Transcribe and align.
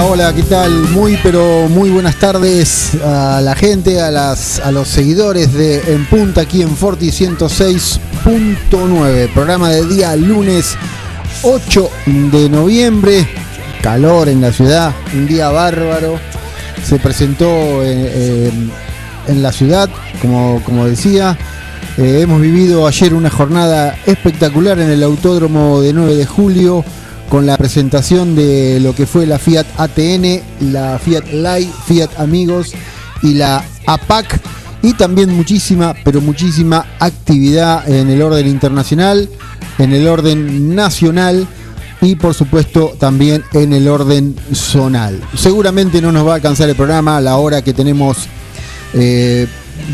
Hola, 0.00 0.32
¿qué 0.34 0.42
tal? 0.44 0.70
Muy, 0.88 1.18
pero 1.22 1.68
muy 1.68 1.90
buenas 1.90 2.16
tardes 2.16 2.94
a 3.04 3.42
la 3.42 3.54
gente, 3.54 4.00
a, 4.00 4.10
las, 4.10 4.58
a 4.60 4.72
los 4.72 4.88
seguidores 4.88 5.52
de 5.52 5.92
En 5.92 6.06
Punta 6.06 6.40
aquí 6.40 6.62
en 6.62 6.74
Forti 6.74 7.08
106.9, 7.08 9.34
programa 9.34 9.68
de 9.68 9.86
día 9.86 10.16
lunes 10.16 10.78
8 11.42 11.90
de 12.06 12.48
noviembre, 12.48 13.28
calor 13.82 14.30
en 14.30 14.40
la 14.40 14.50
ciudad, 14.50 14.94
un 15.12 15.26
día 15.26 15.50
bárbaro, 15.50 16.18
se 16.82 16.98
presentó 16.98 17.84
en, 17.84 18.72
la 19.28 19.52
ciudad, 19.52 19.90
como, 20.22 20.62
como 20.64 20.86
decía, 20.86 21.36
eh, 21.98 22.20
hemos 22.22 22.40
vivido 22.40 22.86
ayer 22.86 23.12
una 23.12 23.28
jornada 23.28 23.94
espectacular 24.06 24.80
en 24.80 24.88
el 24.88 25.02
autódromo 25.02 25.82
de 25.82 25.92
9 25.92 26.14
de 26.14 26.24
julio 26.24 26.82
con 27.32 27.46
la 27.46 27.56
presentación 27.56 28.36
de 28.36 28.78
lo 28.78 28.94
que 28.94 29.06
fue 29.06 29.24
la 29.24 29.38
Fiat 29.38 29.64
ATN, 29.78 30.42
la 30.70 30.98
Fiat 30.98 31.32
Light, 31.32 31.70
Fiat 31.86 32.20
Amigos 32.20 32.74
y 33.22 33.32
la 33.32 33.64
APAC. 33.86 34.38
Y 34.82 34.92
también 34.92 35.32
muchísima, 35.32 35.94
pero 36.04 36.20
muchísima 36.20 36.84
actividad 36.98 37.88
en 37.88 38.10
el 38.10 38.20
orden 38.20 38.46
internacional, 38.46 39.30
en 39.78 39.94
el 39.94 40.08
orden 40.08 40.76
nacional 40.76 41.48
y 42.02 42.16
por 42.16 42.34
supuesto 42.34 42.92
también 42.98 43.42
en 43.54 43.72
el 43.72 43.88
orden 43.88 44.36
zonal. 44.52 45.18
Seguramente 45.34 46.02
no 46.02 46.12
nos 46.12 46.26
va 46.26 46.32
a 46.32 46.34
alcanzar 46.34 46.68
el 46.68 46.76
programa, 46.76 47.16
a 47.16 47.22
la 47.22 47.38
hora 47.38 47.62
que 47.62 47.72
tenemos 47.72 48.26
eh, 48.92 49.46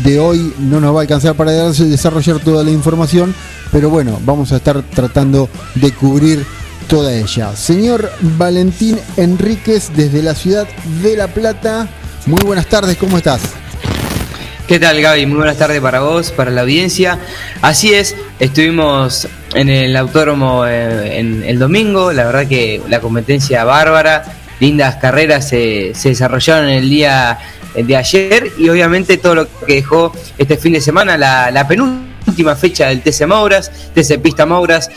de 0.03 0.19
hoy 0.19 0.53
no 0.59 0.81
nos 0.81 0.93
va 0.93 0.99
a 0.99 1.01
alcanzar 1.03 1.35
para 1.35 1.53
desarrollar 1.53 2.39
toda 2.39 2.65
la 2.65 2.71
información, 2.71 3.33
pero 3.71 3.89
bueno, 3.89 4.19
vamos 4.25 4.51
a 4.51 4.57
estar 4.57 4.81
tratando 4.93 5.47
de 5.75 5.93
cubrir 5.93 6.45
toda 6.89 7.13
ella. 7.13 7.55
Señor 7.55 8.11
Valentín 8.19 8.99
Enríquez 9.15 9.91
desde 9.95 10.23
la 10.23 10.33
ciudad 10.33 10.67
de 11.01 11.15
La 11.15 11.27
Plata, 11.27 11.87
muy 12.25 12.41
buenas 12.43 12.65
tardes, 12.65 12.97
¿cómo 12.97 13.17
estás? 13.17 13.41
¿Qué 14.67 14.79
tal 14.79 14.99
Gaby? 14.99 15.27
Muy 15.27 15.37
buenas 15.37 15.57
tardes 15.57 15.79
para 15.81 15.99
vos, 15.99 16.31
para 16.31 16.49
la 16.49 16.61
audiencia. 16.61 17.19
Así 17.61 17.93
es, 17.93 18.15
estuvimos 18.39 19.27
en 19.53 19.69
el 19.69 19.95
autódromo 19.95 20.65
eh, 20.65 21.19
en 21.19 21.43
el 21.43 21.59
domingo, 21.59 22.11
la 22.11 22.25
verdad 22.25 22.47
que 22.47 22.81
la 22.89 22.99
competencia 22.99 23.63
bárbara, 23.63 24.23
lindas 24.59 24.95
carreras 24.95 25.47
se, 25.47 25.93
desarrollaron 26.03 26.69
en 26.69 26.79
el 26.79 26.89
día 26.89 27.37
de 27.75 27.95
ayer 27.95 28.51
y 28.57 28.67
obviamente 28.67 29.17
todo 29.17 29.35
lo 29.35 29.47
que 29.65 29.75
dejó 29.75 30.11
este 30.39 30.57
fin 30.57 30.73
de 30.73 30.81
semana, 30.81 31.17
la, 31.17 31.67
penúltima 31.67 32.55
fecha 32.55 32.87
del 32.87 33.01
TC 33.01 33.27
Mauras, 33.27 33.71
TC 33.93 34.19
Pista 34.19 34.47
Mauras, 34.47 34.89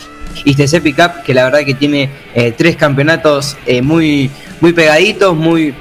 y 0.45 0.55
TC 0.55 0.81
Pickup, 0.81 1.23
que 1.23 1.33
la 1.33 1.45
verdad 1.45 1.59
que 1.65 1.73
tiene 1.73 2.09
eh, 2.33 2.53
tres 2.55 2.75
campeonatos 2.75 3.57
eh, 3.65 3.81
muy, 3.81 4.29
muy 4.61 4.73
pegaditos, 4.73 5.35
muy, 5.35 5.73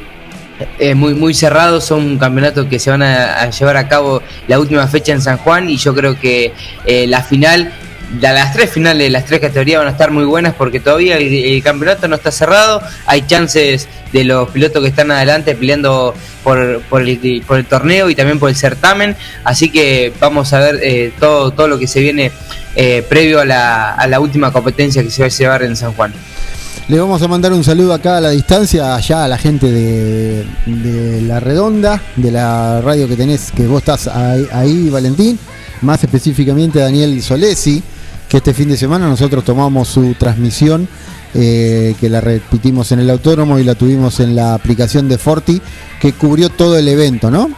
eh, 0.79 0.95
muy, 0.95 1.15
muy 1.15 1.35
cerrados. 1.35 1.85
Son 1.85 2.19
campeonatos 2.19 2.67
que 2.67 2.79
se 2.79 2.91
van 2.91 3.03
a, 3.03 3.51
llevar 3.51 3.77
a 3.77 3.89
cabo 3.89 4.23
la 4.49 4.59
última 4.59 4.87
fecha 4.87 5.13
en 5.13 5.21
San 5.21 5.39
Juan 5.39 5.69
y 5.69 5.77
yo 5.77 5.95
creo 5.95 6.19
que 6.19 6.53
la 7.07 7.23
final 7.23 7.73
las 8.21 8.53
tres 8.53 8.71
finales, 8.71 9.11
las 9.11 9.25
tres 9.25 9.41
categorías 9.41 9.79
van 9.79 9.89
a 9.89 9.93
estar 9.93 10.11
muy 10.11 10.25
buenas 10.25 10.55
porque 10.55 10.81
todavía 10.81 11.17
el, 11.17 11.63
campeonato 11.63 12.09
no 12.09 12.17
está 12.17 12.31
cerrado. 12.31 12.83
Hay 13.07 13.23
chances 13.27 13.89
de 14.13 14.25
los 14.25 14.51
pilotos 14.51 14.83
que 14.83 14.89
están 14.89 15.11
adelante 15.11 15.55
peleando 15.55 16.15
por, 16.45 16.83
por, 16.83 17.03
el, 17.03 17.43
por 17.47 17.59
el 17.59 17.65
torneo 17.65 18.11
y 18.11 18.15
también 18.15 18.39
por 18.39 18.51
el 18.51 18.57
certamen. 18.57 19.17
Así 19.45 19.71
que 19.71 20.13
vamos 20.21 20.53
a 20.53 20.61
ver 20.61 21.13
todo, 21.19 21.53
todo 21.53 21.69
lo 21.69 21.79
que 21.79 21.87
se 21.87 22.01
viene 22.01 22.33
eh, 22.75 23.05
previo 23.07 23.41
a 23.41 23.45
la, 23.45 24.21
última 24.21 24.51
competencia 24.51 25.03
que 25.03 25.11
se 25.11 25.23
va 25.23 25.27
a 25.27 25.31
llevar 25.31 25.63
en 25.63 25.77
San 25.77 25.93
Juan. 25.93 26.13
Le 26.89 26.99
vamos 26.99 27.21
a 27.23 27.29
mandar 27.29 27.53
un 27.53 27.63
saludo 27.63 27.93
acá 27.93 28.17
a 28.17 28.21
la 28.21 28.31
distancia, 28.31 28.95
allá 28.95 29.25
a 29.25 29.29
la 29.29 29.39
gente 29.39 29.71
de, 29.71 31.23
La 31.27 31.39
Redonda, 31.39 32.03
de 32.17 32.31
la 32.31 32.81
radio 32.81 33.07
que 33.07 33.17
tenés, 33.17 33.53
que 33.53 33.67
vos 33.67 33.79
estás 33.79 34.09
ahí, 34.09 34.89
Valentín, 34.89 35.39
más 35.83 36.03
específicamente 36.03 36.81
a 36.81 36.85
Daniel 36.85 37.23
Solesi, 37.23 37.83
que 38.33 38.39
este 38.39 38.55
fin 38.55 38.71
de 38.71 38.79
semana 38.79 39.07
nosotros 39.09 39.45
tomamos 39.45 39.89
su 39.89 40.15
transmisión, 40.15 40.89
eh, 41.35 41.95
que 42.01 42.09
la 42.09 42.23
repetimos 42.23 42.91
en 42.91 43.01
el 43.01 43.11
autónomo 43.11 43.59
y 43.59 43.63
la 43.63 43.75
tuvimos 43.75 44.21
en 44.21 44.35
la 44.35 44.55
aplicación 44.55 45.07
de 45.07 45.19
Forti, 45.19 45.61
que 46.01 46.15
cubrió 46.15 46.49
todo 46.49 46.79
el 46.79 46.89
evento, 46.89 47.31
¿no? 47.31 47.51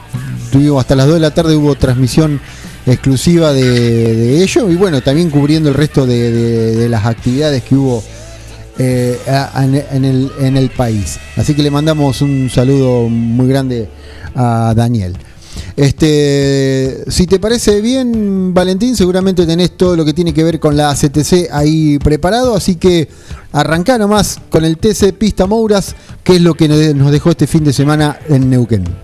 Hasta 0.76 0.96
las 0.96 1.06
2 1.06 1.14
de 1.14 1.20
la 1.20 1.30
tarde, 1.32 1.54
hubo 1.54 1.76
transmisión 1.76 2.40
exclusiva 2.86 3.52
de, 3.52 4.42
ello 4.42 4.68
y 4.68 4.74
bueno, 4.74 5.00
también 5.00 5.30
cubriendo 5.30 5.68
el 5.68 5.76
resto 5.76 6.06
de, 6.06 6.88
las 6.90 7.06
actividades 7.06 7.62
que 7.62 7.76
hubo 7.76 8.02
eh, 8.76 9.16
en 10.40 10.56
el 10.56 10.70
país. 10.70 11.20
Así 11.36 11.54
que 11.54 11.62
le 11.62 11.70
mandamos 11.70 12.20
un 12.20 12.50
saludo 12.50 13.08
muy 13.08 13.46
grande 13.46 13.88
a 14.34 14.74
Daniel. 14.74 15.16
Este, 15.76 17.04
si 17.08 17.26
te 17.26 17.38
parece 17.38 17.80
bien, 17.80 18.54
Valentín, 18.54 18.96
seguramente 18.96 19.46
tenés 19.46 19.76
todo 19.76 19.96
lo 19.96 20.04
que 20.04 20.12
tiene 20.12 20.32
que 20.32 20.44
ver 20.44 20.60
con 20.60 20.76
la 20.76 20.94
CTC 20.94 21.50
ahí 21.52 21.98
preparado, 21.98 22.54
así 22.54 22.76
que 22.76 23.08
arrancá 23.52 23.98
nomás 23.98 24.38
con 24.50 24.64
el 24.64 24.78
TC 24.78 25.12
Pista 25.12 25.46
Mouras, 25.46 25.94
que 26.22 26.36
es 26.36 26.40
lo 26.40 26.54
que 26.54 26.68
nos 26.68 27.10
dejó 27.10 27.30
este 27.30 27.46
fin 27.46 27.64
de 27.64 27.72
semana 27.72 28.18
en 28.28 28.50
Neuquén. 28.50 29.03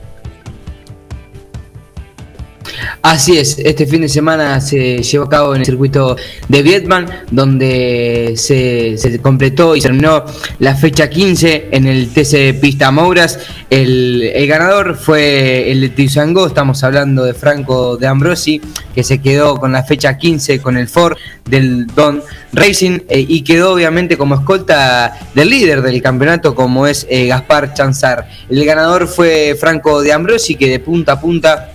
Así 3.03 3.39
es, 3.39 3.59
este 3.59 3.87
fin 3.87 4.03
de 4.03 4.09
semana 4.09 4.61
se 4.61 5.03
llevó 5.03 5.25
a 5.25 5.29
cabo 5.29 5.55
en 5.55 5.61
el 5.61 5.67
circuito 5.67 6.17
de 6.49 6.63
Vietman, 6.63 7.07
donde 7.31 8.35
se, 8.37 9.19
completó 9.23 9.77
y 9.77 9.81
terminó 9.81 10.25
la 10.59 10.75
fecha 10.75 11.09
15 11.09 11.69
en 11.71 11.87
el 11.87 12.09
TC 12.11 12.61
Pista 12.61 12.91
Mouras. 12.91 13.39
El, 13.71 14.33
ganador 14.47 14.97
fue 14.97 15.71
el 15.71 15.81
de 15.81 16.05
estamos 16.05 16.83
hablando 16.85 17.25
de 17.25 17.35
Franco 17.35 17.97
de 17.97 18.07
Ambrosi, 18.07 18.61
que 18.95 19.03
se 19.03 19.21
quedó 19.21 19.57
con 19.57 19.73
la 19.73 19.85
fecha 19.85 20.17
15 20.17 20.61
con 20.61 20.77
el 20.77 20.89
Ford 20.89 21.17
del 21.47 21.87
Don 21.87 22.23
Racing 22.53 23.01
eh, 23.09 23.25
y 23.27 23.43
quedó 23.43 23.75
obviamente 23.75 24.17
como 24.17 24.35
escolta 24.35 25.19
del 25.35 25.51
líder 25.51 25.83
del 25.83 26.03
campeonato 26.03 26.55
como 26.55 26.87
es 26.87 27.07
eh, 27.09 27.27
Gaspar 27.27 27.75
Chanzar. 27.75 28.29
El 28.49 28.65
ganador 28.65 29.07
fue 29.07 29.57
Franco 29.59 30.01
de 30.03 30.13
Ambrosi, 30.13 30.57
que 30.57 30.69
de 30.69 30.81
punta 30.81 31.13
a 31.13 31.21
punta 31.21 31.73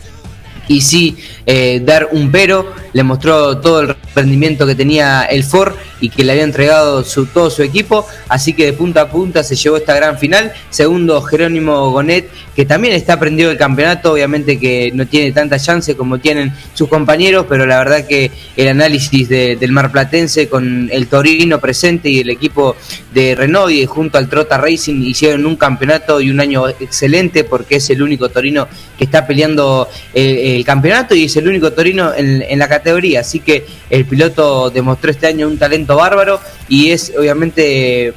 y 0.68 0.82
sí 0.82 1.18
eh, 1.46 1.82
dar 1.84 2.10
un 2.12 2.32
pero, 2.32 2.74
le 2.94 3.04
mostró 3.04 3.58
todo 3.58 3.82
el 3.82 3.96
rendimiento 4.16 4.66
que 4.66 4.76
tenía 4.76 5.24
el 5.24 5.44
Ford 5.44 5.74
y 6.00 6.10
que 6.10 6.24
le 6.24 6.34
había 6.34 6.44
entregado 6.44 7.04
su, 7.04 7.26
todo 7.26 7.50
su 7.50 7.64
equipo, 7.64 8.06
así 8.30 8.54
que 8.54 8.66
de 8.66 8.74
punta 8.74 9.02
a 9.02 9.10
punta 9.10 9.44
se 9.44 9.56
llevó 9.56 9.78
esta 9.78 9.96
gran 9.96 10.18
final. 10.18 10.52
Segundo, 10.70 11.22
Jerónimo 11.22 11.92
Gonet, 11.92 12.30
que 12.56 12.66
también 12.66 12.94
está 12.94 13.20
prendido 13.20 13.52
el 13.52 13.58
campeonato, 13.58 14.14
obviamente 14.14 14.60
que 14.60 14.92
no 14.94 15.08
tiene 15.08 15.32
tanta 15.32 15.60
chance 15.60 15.96
como 15.96 16.20
tienen 16.20 16.54
sus 16.74 16.88
compañeros, 16.88 17.46
pero 17.50 17.66
la 17.66 17.80
verdad 17.80 18.08
que 18.08 18.32
el 18.56 18.68
análisis 18.70 19.28
del 19.30 19.72
marplatense 19.72 20.48
con 20.48 20.90
el 20.92 21.08
Torino 21.08 21.60
presente 21.60 22.10
y 22.10 22.20
el 22.20 22.30
equipo 22.30 22.76
de 23.14 23.36
Renault 23.36 23.72
y 23.72 23.86
junto 23.86 24.18
al 24.18 24.30
Trota 24.30 24.58
Racing 24.58 25.02
hicieron 25.04 25.46
un 25.46 25.56
campeonato 25.56 26.22
y 26.22 26.30
un 26.30 26.40
año 26.40 26.68
excelente 26.68 27.44
porque 27.44 27.78
es 27.78 27.90
el 27.90 28.02
único 28.02 28.30
Torino 28.30 28.68
que 28.98 29.04
está 29.04 29.26
peleando 29.28 29.88
el, 30.14 30.64
campeonato 30.66 31.16
y 31.16 31.26
es 31.26 31.36
el 31.36 31.48
único 31.48 31.72
Torino 31.74 32.14
en, 32.16 32.58
la 32.58 32.68
categoría, 32.68 33.20
así 33.20 33.40
que 33.40 33.66
el 33.90 34.06
piloto 34.06 34.70
demostró 34.70 35.12
este 35.12 35.28
año 35.28 35.48
un 35.48 35.58
talento 35.58 35.85
bárbaro 35.94 36.40
y 36.68 36.92
es 36.92 37.14
obviamente, 37.18 38.14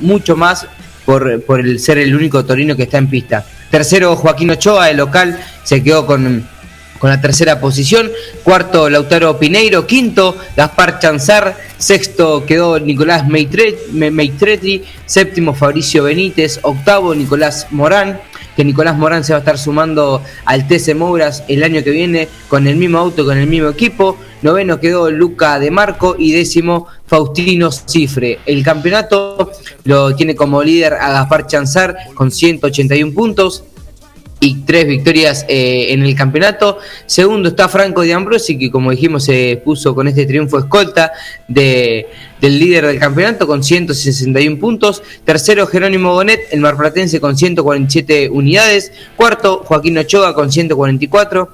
mucho 0.00 0.36
más 0.36 0.66
por, 1.04 1.42
por 1.42 1.60
el 1.60 1.78
ser 1.78 1.98
el 1.98 2.14
único 2.14 2.44
Torino 2.44 2.74
que 2.76 2.84
está 2.84 2.98
en 2.98 3.08
pista. 3.08 3.44
Tercero, 3.70 4.14
Joaquín 4.14 4.50
Ochoa, 4.50 4.90
el 4.90 4.98
local, 4.98 5.36
se 5.64 5.82
quedó 5.82 6.06
con, 6.06 6.46
la 7.02 7.20
tercera 7.20 7.60
posición. 7.60 8.10
Cuarto, 8.42 8.88
Lautaro 8.88 9.38
Pineiro. 9.38 9.86
Quinto, 9.86 10.38
Gaspar 10.56 11.00
Chanzar. 11.00 11.56
Sexto 11.76 12.46
quedó 12.46 12.78
Nicolás 12.78 13.26
Meitretti. 13.26 14.84
Séptimo, 15.04 15.54
Fabricio 15.54 16.04
Benítez. 16.04 16.60
Octavo, 16.62 17.14
Nicolás 17.14 17.66
Morán 17.72 18.20
que 18.56 18.64
Nicolás 18.64 18.96
Morán 18.96 19.24
se 19.24 19.32
va 19.32 19.38
a 19.38 19.40
estar 19.40 19.58
sumando 19.58 20.22
al 20.44 20.66
TC 20.66 20.94
Mouras 20.94 21.44
el 21.48 21.62
año 21.62 21.82
que 21.82 21.90
viene 21.90 22.28
con 22.48 22.66
el 22.66 22.76
mismo 22.76 22.98
auto, 22.98 23.24
con 23.24 23.38
el 23.38 23.46
mismo 23.46 23.68
equipo. 23.68 24.16
Noveno 24.42 24.78
quedó 24.78 25.10
Luca 25.10 25.58
de 25.58 25.70
Marco 25.70 26.16
y 26.18 26.32
décimo 26.32 26.86
Faustino 27.06 27.70
Cifre. 27.72 28.40
El 28.46 28.62
campeonato 28.62 29.50
lo 29.84 30.14
tiene 30.14 30.34
como 30.34 30.62
líder 30.62 30.94
a 30.94 31.12
Gaspar 31.12 31.46
Chanzar 31.46 31.96
con 32.14 32.30
181 32.30 33.12
puntos 33.12 33.64
y 34.40 34.62
tres 34.62 34.86
victorias 34.86 35.44
eh, 35.48 35.86
en 35.90 36.02
el 36.02 36.14
campeonato. 36.14 36.78
Segundo 37.06 37.48
está 37.48 37.68
Franco 37.68 38.02
de 38.02 38.12
Ambrosi, 38.12 38.58
que 38.58 38.70
como 38.70 38.90
dijimos 38.90 39.24
se 39.24 39.60
puso 39.64 39.94
con 39.94 40.08
este 40.08 40.26
triunfo 40.26 40.58
escolta 40.58 41.12
de, 41.48 42.08
del 42.40 42.58
líder 42.58 42.86
del 42.86 42.98
campeonato 42.98 43.46
con 43.46 43.62
161 43.62 44.58
puntos. 44.58 45.02
Tercero 45.24 45.66
Jerónimo 45.66 46.12
Bonet, 46.12 46.40
el 46.50 46.60
marplatense 46.60 47.20
con 47.20 47.36
147 47.36 48.28
unidades. 48.30 48.92
Cuarto 49.16 49.62
Joaquín 49.64 49.98
Ochoa 49.98 50.34
con 50.34 50.52
144. 50.52 51.48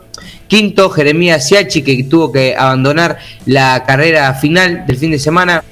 Quinto 0.48 0.90
Jeremías 0.90 1.46
Siachi, 1.46 1.82
que 1.82 2.02
tuvo 2.04 2.32
que 2.32 2.56
abandonar 2.56 3.18
la 3.46 3.84
carrera 3.86 4.34
final 4.34 4.84
del 4.86 4.96
fin 4.96 5.12
de 5.12 5.18
semana 5.18 5.62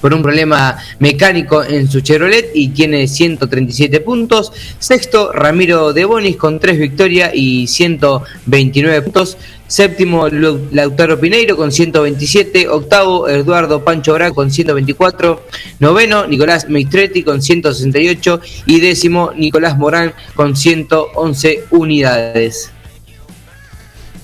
por 0.00 0.14
un 0.14 0.22
problema 0.22 0.78
mecánico 0.98 1.62
en 1.62 1.88
su 1.88 2.00
Chevrolet 2.00 2.50
y 2.54 2.68
tiene 2.68 3.06
137 3.06 4.00
puntos. 4.00 4.52
Sexto, 4.78 5.32
Ramiro 5.32 5.92
de 5.92 6.04
Bonis 6.04 6.36
con 6.36 6.58
3 6.58 6.78
victorias 6.78 7.30
y 7.34 7.66
129 7.66 9.02
puntos. 9.02 9.36
Séptimo, 9.66 10.26
Lautaro 10.28 11.20
Pineiro 11.20 11.56
con 11.56 11.70
127. 11.70 12.68
Octavo, 12.68 13.28
Eduardo 13.28 13.84
Pancho 13.84 14.14
Bra 14.14 14.32
con 14.32 14.50
124. 14.50 15.46
Noveno, 15.78 16.26
Nicolás 16.26 16.68
Meistretti 16.68 17.22
con 17.22 17.40
168. 17.40 18.40
Y 18.66 18.80
décimo, 18.80 19.32
Nicolás 19.36 19.78
Morán 19.78 20.12
con 20.34 20.56
111 20.56 21.66
unidades. 21.70 22.72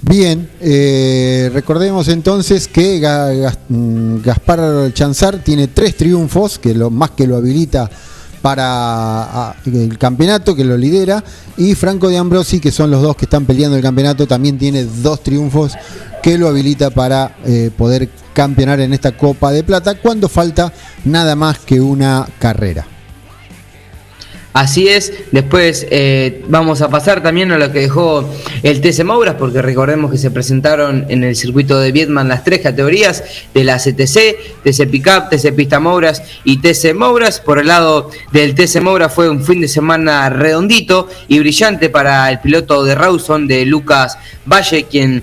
Bien, 0.08 0.48
eh, 0.60 1.50
recordemos 1.52 2.06
entonces 2.06 2.68
que 2.68 3.00
mm, 3.68 4.22
Gaspar 4.22 4.92
Chanzar 4.92 5.38
tiene 5.42 5.66
tres 5.66 5.96
triunfos, 5.96 6.60
que 6.60 6.75
lo 6.75 6.90
más 6.90 7.10
que 7.10 7.26
lo 7.26 7.36
habilita 7.36 7.90
para 8.40 9.56
el 9.64 9.98
campeonato, 9.98 10.54
que 10.54 10.64
lo 10.64 10.76
lidera, 10.76 11.25
y 11.56 11.75
Franco 11.75 12.08
de 12.08 12.18
Ambrosi, 12.18 12.60
que 12.60 12.70
son 12.70 12.92
los 12.92 13.02
dos 13.02 13.16
que 13.16 13.25
están 13.25 13.46
peleando 13.46 13.76
el 13.76 13.82
campeonato, 13.82 14.28
también 14.28 14.56
tiene 14.58 14.84
dos 14.84 15.25
triunfos 15.25 15.72
que 16.22 16.38
lo 16.38 16.46
habilita 16.46 16.90
para 16.90 17.38
eh, 17.44 17.72
poder 17.76 18.08
campeonar 18.32 18.78
en 18.78 18.92
esta 18.92 19.16
Copa 19.16 19.50
de 19.50 19.64
Plata, 19.64 19.96
cuando 19.96 20.28
falta 20.28 20.72
nada 21.04 21.34
más 21.34 21.58
que 21.58 21.80
una 21.80 22.28
carrera. 22.38 22.86
Así 24.56 24.88
es, 24.88 25.12
después 25.32 25.86
eh, 25.90 26.42
vamos 26.48 26.80
a 26.80 26.88
pasar 26.88 27.22
también 27.22 27.52
a 27.52 27.58
lo 27.58 27.70
que 27.72 27.80
dejó 27.80 28.26
el 28.62 28.80
TC 28.80 29.04
Mauras, 29.04 29.34
porque 29.34 29.60
recordemos 29.60 30.10
que 30.10 30.16
se 30.16 30.30
presentaron 30.30 31.04
en 31.10 31.25
el 31.25 31.36
circuito 31.36 31.78
de 31.78 31.92
Vietman 31.92 32.26
las 32.26 32.42
tres 32.42 32.60
categorías 32.60 33.22
de 33.52 33.64
la 33.64 33.76
CTC, 33.76 34.64
TC 34.64 34.88
Pickup, 34.90 35.28
TC 35.28 35.54
Pista 35.54 35.78
y 36.44 36.56
TC 36.56 36.94
Mauras. 36.94 37.38
Por 37.38 37.58
el 37.58 37.66
lado 37.66 38.10
del 38.32 38.54
TC 38.54 38.80
Mauras 38.80 39.12
fue 39.12 39.28
un 39.28 39.44
fin 39.44 39.60
de 39.60 39.68
semana 39.68 40.30
redondito 40.30 41.10
y 41.28 41.38
brillante 41.38 41.90
para 41.90 42.30
el 42.30 42.40
piloto 42.40 42.82
de 42.82 42.94
Rawson, 42.94 43.46
de 43.46 43.66
Lucas 43.66 44.16
Valle, 44.46 44.84
quien 44.84 45.22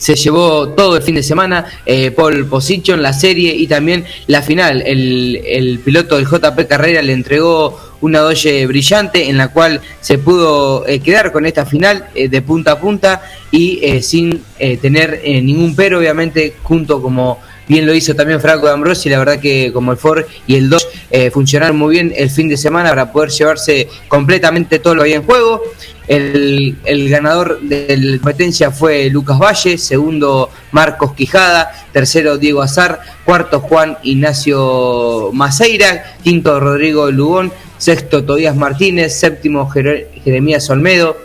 se 0.00 0.14
llevó 0.16 0.70
todo 0.70 0.96
el 0.96 1.02
fin 1.02 1.14
de 1.14 1.22
semana, 1.22 1.66
eh, 1.84 2.10
Paul 2.10 2.46
Position, 2.46 3.02
la 3.02 3.12
serie 3.12 3.54
y 3.54 3.66
también 3.66 4.06
la 4.28 4.40
final. 4.40 4.82
El, 4.84 5.38
el 5.44 5.78
piloto 5.80 6.16
del 6.16 6.26
JP 6.26 6.66
Carrera 6.66 7.02
le 7.02 7.12
entregó 7.12 7.78
una 8.00 8.20
doye 8.20 8.66
brillante 8.66 9.28
en 9.28 9.36
la 9.36 9.48
cual 9.48 9.80
se 10.00 10.18
pudo 10.18 10.86
eh, 10.86 11.00
quedar 11.00 11.32
con 11.32 11.46
esta 11.46 11.66
final 11.66 12.06
eh, 12.14 12.28
de 12.28 12.42
punta 12.42 12.72
a 12.72 12.80
punta 12.80 13.22
y 13.50 13.78
eh, 13.82 14.02
sin 14.02 14.42
tener 14.82 15.22
ningún 15.24 15.74
pero, 15.74 15.98
obviamente, 15.98 16.54
junto 16.62 17.00
como 17.00 17.38
bien 17.70 17.86
lo 17.86 17.94
hizo 17.94 18.14
también 18.14 18.40
Franco 18.40 18.66
de 18.66 18.72
Ambrosi, 18.72 19.08
la 19.08 19.18
verdad 19.18 19.38
que 19.38 19.72
como 19.72 19.92
el 19.92 19.96
Ford 19.96 20.24
y 20.46 20.56
el 20.56 20.68
Dodge 20.68 21.30
funcionaron 21.32 21.76
muy 21.76 21.94
bien 21.94 22.12
el 22.16 22.28
fin 22.28 22.48
de 22.48 22.56
semana 22.56 22.90
para 22.90 23.12
poder 23.12 23.30
llevarse 23.30 23.88
completamente 24.08 24.80
todo 24.80 24.94
lo 24.94 25.02
que 25.02 25.10
había 25.10 25.16
en 25.16 25.22
juego. 25.24 25.62
El, 26.08 26.76
el, 26.84 27.08
ganador 27.08 27.60
de 27.60 27.96
la 27.96 28.18
competencia 28.18 28.72
fue 28.72 29.08
Lucas 29.10 29.38
Valle, 29.38 29.78
segundo 29.78 30.50
Marcos 30.72 31.12
Quijada, 31.14 31.70
tercero 31.92 32.36
Diego 32.36 32.62
Azar, 32.62 33.00
cuarto 33.24 33.60
Juan 33.60 33.96
Ignacio 34.02 35.30
Maceira, 35.32 36.16
quinto 36.24 36.58
Rodrigo 36.58 37.12
Lugón, 37.12 37.52
sexto 37.78 38.24
Tobías 38.24 38.56
Martínez, 38.56 39.14
séptimo 39.18 39.70
Jeremías 39.70 40.68
Olmedo, 40.68 41.16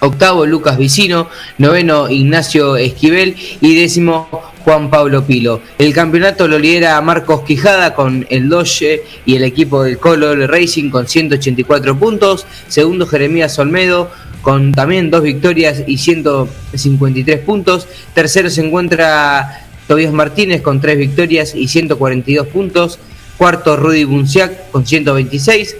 octavo 0.00 0.46
Lucas 0.46 0.76
Vicino, 0.76 1.28
noveno 1.58 2.10
Ignacio 2.10 2.76
Esquivel 2.76 3.36
y 3.60 3.74
décimo 3.74 4.28
Juan 4.64 4.90
Pablo 4.90 5.24
Pilo. 5.24 5.60
El 5.78 5.94
campeonato 5.94 6.48
lo 6.48 6.58
lidera 6.58 7.00
Marcos 7.00 7.42
Quijada 7.42 7.94
con 7.94 8.26
el 8.30 8.48
Doge 8.48 9.04
y 9.24 9.36
el 9.36 9.44
equipo 9.44 9.82
del 9.82 9.98
Color 9.98 10.50
Racing 10.50 10.90
con 10.90 11.06
184 11.06 11.98
puntos, 11.98 12.46
segundo 12.68 13.06
Jeremías 13.06 13.58
Olmedo 13.58 14.10
con 14.42 14.72
también 14.72 15.10
dos 15.10 15.22
victorias 15.22 15.82
y 15.86 15.98
153 15.98 17.40
puntos, 17.40 17.86
tercero 18.14 18.48
se 18.48 18.64
encuentra 18.64 19.66
Tobías 19.86 20.12
Martínez 20.12 20.62
con 20.62 20.80
tres 20.80 20.96
victorias 20.96 21.54
y 21.54 21.68
142 21.68 22.46
puntos, 22.46 22.98
Cuarto, 23.36 23.76
Rudy 23.76 24.04
Bunciac 24.04 24.70
con 24.70 24.86
126. 24.86 25.76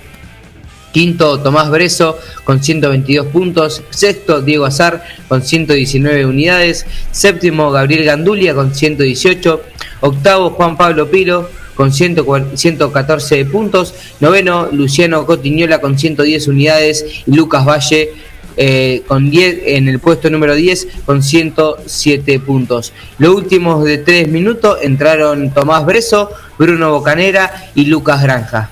Quinto, 0.93 1.41
Tomás 1.41 1.71
Breso 1.71 2.19
con 2.45 2.63
122 2.63 3.27
puntos. 3.29 3.83
Sexto, 3.91 4.41
Diego 4.41 4.65
Azar 4.65 5.05
con 5.29 5.43
119 5.43 6.27
unidades. 6.27 6.87
Séptimo, 7.11 7.71
Gabriel 7.71 8.05
Gandulia 8.05 8.55
con 8.55 8.75
118. 8.75 9.63
Octavo, 10.01 10.51
Juan 10.51 10.77
Pablo 10.77 11.11
Piro 11.11 11.49
con 11.75 11.93
114 11.93 13.45
puntos. 13.47 13.95
Noveno, 14.21 14.69
Luciano 14.73 15.27
Cotiñola 15.27 15.81
con 15.81 15.99
110 15.99 16.49
unidades. 16.49 17.05
Y 17.27 17.35
Lucas 17.35 17.65
Valle 17.65 18.11
eh, 18.57 19.03
con 19.07 19.31
10 19.31 19.61
en 19.67 19.89
el 19.89 20.01
puesto 20.01 20.29
número 20.29 20.55
10 20.55 20.89
con 21.07 21.23
107 21.23 22.41
puntos. 22.41 22.93
Los 23.19 23.35
últimos 23.35 23.85
de 23.85 23.99
3 23.99 24.29
minutos 24.29 24.79
entraron 24.83 25.51
Tomás 25.55 25.87
Breso, 25.87 26.31
Bruno 26.59 26.91
Bocanera 26.91 27.71
y 27.75 27.87
Lucas 27.87 28.23
Granja. 28.23 28.71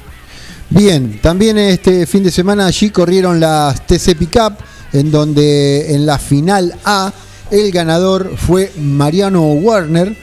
Bien, 0.70 1.18
también 1.22 1.56
este 1.56 2.06
fin 2.06 2.22
de 2.22 2.30
semana 2.30 2.66
allí 2.66 2.90
corrieron 2.90 3.40
las 3.40 3.86
TC 3.86 4.14
Pickup, 4.18 4.58
en 4.92 5.10
donde 5.10 5.94
en 5.94 6.04
la 6.04 6.18
final 6.18 6.74
A 6.84 7.10
el 7.50 7.72
ganador 7.72 8.36
fue 8.36 8.70
Mariano 8.78 9.50
Warner, 9.54 10.14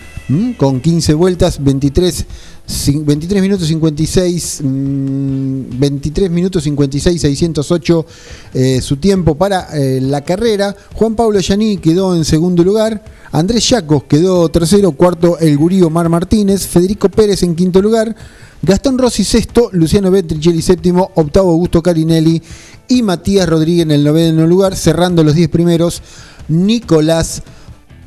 con 0.58 0.82
15 0.82 1.14
vueltas, 1.16 1.64
23 1.64 2.26
23 2.68 3.42
minutos 3.42 3.68
56 3.68 4.62
23 4.64 6.30
mm, 6.30 6.34
minutos 6.34 6.64
56 6.64 7.22
608 7.22 8.06
eh, 8.54 8.82
su 8.82 8.98
tiempo 8.98 9.36
para 9.36 9.68
eh, 9.74 10.00
la 10.02 10.22
carrera. 10.22 10.76
Juan 10.94 11.16
Pablo 11.16 11.40
Yaní 11.40 11.78
quedó 11.78 12.16
en 12.16 12.26
segundo 12.26 12.64
lugar 12.64 13.04
Andrés 13.32 13.70
Yacos 13.70 14.06
quedó 14.06 14.50
tercero 14.50 14.94
cuarto 14.94 15.38
el 15.38 15.56
gurío 15.58 15.92
Mar 15.92 16.10
Martínez 16.10 16.66
Federico 16.66 17.10
Pérez 17.10 17.44
en 17.44 17.56
quinto 17.56 17.82
lugar 17.82 18.16
Gastón 18.66 18.98
Rossi 18.98 19.24
sexto 19.24 19.70
Luciano 19.74 20.10
Betricelli 20.10 20.60
séptimo 20.60 21.12
octavo 21.14 21.52
Augusto 21.52 21.84
Carinelli 21.84 22.42
y 22.88 23.04
Matías 23.04 23.48
Rodríguez 23.48 23.84
en 23.84 23.92
el 23.92 24.04
noveno 24.04 24.48
lugar 24.48 24.76
cerrando 24.76 25.24
los 25.24 25.36
10 25.36 25.50
primeros 25.50 26.02
Nicolás 26.48 27.44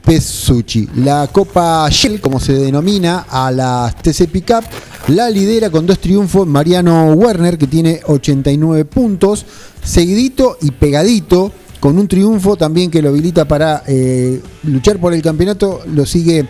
Pesucci. 0.04 0.88
La 0.96 1.28
Copa 1.30 1.88
Shell, 1.88 2.20
como 2.20 2.40
se 2.40 2.54
denomina 2.54 3.26
a 3.28 3.52
la 3.52 3.94
TC 4.02 4.26
Pickup, 4.26 4.64
la 5.06 5.30
lidera 5.30 5.70
con 5.70 5.86
dos 5.86 6.00
triunfos 6.00 6.44
Mariano 6.44 7.12
Werner, 7.12 7.56
que 7.56 7.68
tiene 7.68 8.00
89 8.04 8.84
puntos, 8.84 9.46
seguidito 9.84 10.58
y 10.60 10.72
pegadito, 10.72 11.52
con 11.78 11.96
un 11.96 12.08
triunfo 12.08 12.56
también 12.56 12.90
que 12.90 13.00
lo 13.00 13.10
habilita 13.10 13.46
para 13.46 13.84
eh, 13.86 14.42
luchar 14.64 14.98
por 14.98 15.14
el 15.14 15.22
campeonato, 15.22 15.82
lo 15.86 16.04
sigue 16.04 16.48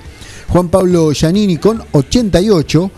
Juan 0.49 0.71
Pablo 0.71 1.13
Giannini 1.13 1.59
con 1.59 1.83
88. 1.93 2.91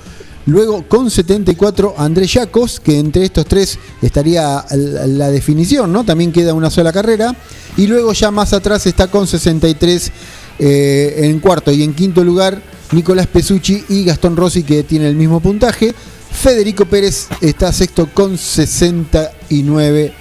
Luego 0.51 0.83
con 0.89 1.09
74 1.09 1.95
Andrés 1.97 2.33
Yacos, 2.33 2.81
que 2.81 2.99
entre 2.99 3.25
estos 3.25 3.47
tres 3.47 3.79
estaría 4.03 4.65
la 4.73 5.31
definición, 5.31 5.93
¿no? 5.93 6.03
También 6.03 6.33
queda 6.33 6.55
una 6.55 6.71
sola 6.71 6.93
carrera. 6.93 7.37
Y 7.77 7.87
luego 7.87 8.13
ya 8.13 8.33
más 8.33 8.53
atrás 8.53 8.85
está 8.87 9.07
con 9.07 9.29
63 9.29 10.11
eh, 10.59 11.15
en 11.19 11.39
cuarto 11.39 11.71
y 11.71 11.85
en 11.85 11.95
quinto 11.95 12.25
lugar 12.25 12.61
Nicolás 12.91 13.29
Pesucci 13.29 13.85
y 13.91 14.03
Gastón 14.03 14.37
Rossi 14.37 14.65
que 14.65 14.83
tiene 14.83 15.07
el 15.07 15.15
mismo 15.15 15.39
puntaje. 15.39 15.95
Federico 16.33 16.85
Pérez 16.85 17.29
está 17.41 17.73
sexto 17.73 18.09
con 18.13 18.37
69 18.37 20.13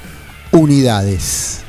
unidades. 0.51 1.62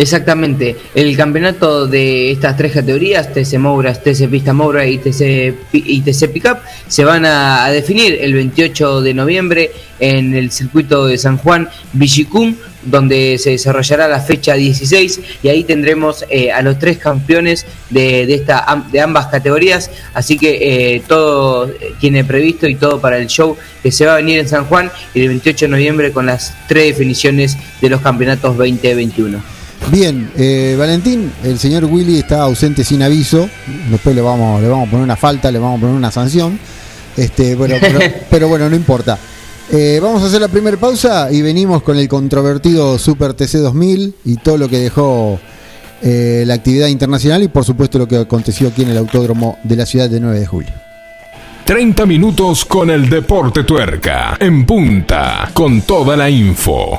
Exactamente. 0.00 0.76
El 0.94 1.14
campeonato 1.14 1.86
de 1.86 2.30
estas 2.30 2.56
tres 2.56 2.72
categorías, 2.72 3.34
TC 3.34 3.58
Mouras, 3.58 4.02
TC 4.02 4.30
Pista 4.30 4.54
Moura 4.54 4.86
y 4.86 4.96
TC, 4.96 5.54
y 5.74 6.00
TC 6.00 6.32
Pickup, 6.32 6.56
se 6.88 7.04
van 7.04 7.26
a, 7.26 7.68
definir 7.68 8.16
el 8.18 8.32
28 8.32 9.02
de 9.02 9.12
noviembre 9.12 9.70
en 9.98 10.34
el 10.34 10.50
circuito 10.52 11.06
de 11.06 11.18
San 11.18 11.36
Juan 11.36 11.68
Villicum, 11.92 12.56
donde 12.82 13.36
se 13.36 13.50
desarrollará 13.50 14.08
la 14.08 14.20
fecha 14.20 14.54
16 14.54 15.20
y 15.42 15.48
ahí 15.48 15.64
tendremos 15.64 16.24
eh, 16.30 16.50
a 16.50 16.62
los 16.62 16.78
tres 16.78 16.96
campeones 16.96 17.66
de, 17.90 18.22
esta, 18.32 18.82
de 18.90 19.02
ambas 19.02 19.26
categorías. 19.26 19.90
Así 20.14 20.38
que 20.38 20.94
eh, 20.94 21.02
todo 21.06 21.68
eh, 21.68 21.92
tiene 22.00 22.24
previsto 22.24 22.66
y 22.66 22.74
todo 22.74 23.02
para 23.02 23.18
el 23.18 23.26
show 23.26 23.54
que 23.82 23.92
se 23.92 24.06
va 24.06 24.14
a 24.14 24.16
venir 24.16 24.38
en 24.38 24.48
San 24.48 24.64
Juan 24.64 24.90
el 25.14 25.28
28 25.28 25.66
de 25.66 25.68
noviembre 25.68 26.10
con 26.10 26.24
las 26.24 26.54
tres 26.68 26.86
definiciones 26.86 27.58
de 27.82 27.90
los 27.90 28.00
campeonatos 28.00 28.56
2021. 28.56 29.59
Bien, 29.88 30.30
eh, 30.36 30.76
Valentín, 30.78 31.32
el 31.42 31.58
señor 31.58 31.84
Willy 31.84 32.18
está 32.18 32.42
ausente 32.42 32.84
sin 32.84 33.02
aviso. 33.02 33.48
Después 33.90 34.14
le 34.14 34.22
vamos, 34.22 34.62
le 34.62 34.68
vamos 34.68 34.86
a 34.86 34.90
poner 34.90 35.04
una 35.04 35.16
falta, 35.16 35.50
le 35.50 35.58
vamos 35.58 35.78
a 35.78 35.80
poner 35.80 35.96
una 35.96 36.10
sanción. 36.10 36.58
Este, 37.16 37.54
bueno, 37.54 37.74
pero, 38.30 38.48
bueno, 38.48 38.70
no 38.70 38.76
importa. 38.76 39.18
Eh, 39.72 39.98
vamos 40.02 40.22
a 40.22 40.26
hacer 40.26 40.40
la 40.40 40.48
primera 40.48 40.76
pausa 40.76 41.30
y 41.30 41.42
venimos 41.42 41.82
con 41.82 41.96
el 41.96 42.08
controvertido 42.08 42.98
Super 42.98 43.34
TC 43.34 43.58
2000 43.58 44.14
y 44.24 44.36
todo 44.36 44.58
lo 44.58 44.68
que 44.68 44.78
dejó 44.78 45.38
eh, 46.02 46.44
la 46.46 46.54
actividad 46.54 46.88
internacional 46.88 47.42
y 47.42 47.48
por 47.48 47.64
supuesto 47.64 47.98
lo 47.98 48.08
que 48.08 48.16
aconteció 48.16 48.68
aquí 48.68 48.82
en 48.82 48.90
el 48.90 48.98
autódromo 48.98 49.58
de 49.62 49.76
la 49.76 49.86
ciudad 49.86 50.08
de 50.08 50.18
9 50.20 50.40
de 50.40 50.46
julio. 50.46 50.72
30 51.64 52.04
minutos 52.06 52.64
con 52.64 52.90
el 52.90 53.08
deporte 53.08 53.62
tuerca, 53.62 54.36
en 54.40 54.66
punta, 54.66 55.50
con 55.52 55.82
toda 55.82 56.16
la 56.16 56.28
info. 56.28 56.98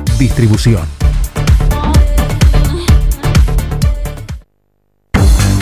Distribución. 0.21 1.10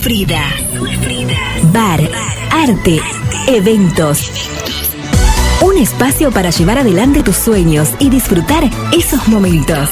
Frida. 0.00 0.42
Bar, 1.72 2.00
arte, 2.50 3.00
eventos. 3.46 4.30
Un 5.62 5.76
espacio 5.76 6.30
para 6.30 6.48
llevar 6.48 6.78
adelante 6.78 7.22
tus 7.22 7.36
sueños 7.36 7.90
y 7.98 8.08
disfrutar 8.08 8.64
esos 8.96 9.28
momentos. 9.28 9.90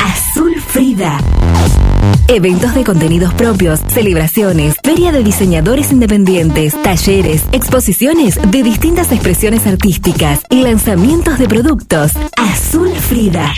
Azul 0.00 0.54
Frida. 0.68 1.18
Eventos 2.28 2.74
de 2.74 2.84
contenidos 2.84 3.34
propios, 3.34 3.80
celebraciones, 3.88 4.76
feria 4.84 5.10
de 5.10 5.24
diseñadores 5.24 5.90
independientes, 5.90 6.80
talleres, 6.80 7.42
exposiciones 7.50 8.38
de 8.50 8.62
distintas 8.62 9.10
expresiones 9.10 9.66
artísticas 9.66 10.42
y 10.48 10.62
lanzamientos 10.62 11.38
de 11.38 11.48
productos. 11.48 12.12
Azul 12.36 12.90
Frida. 12.90 13.52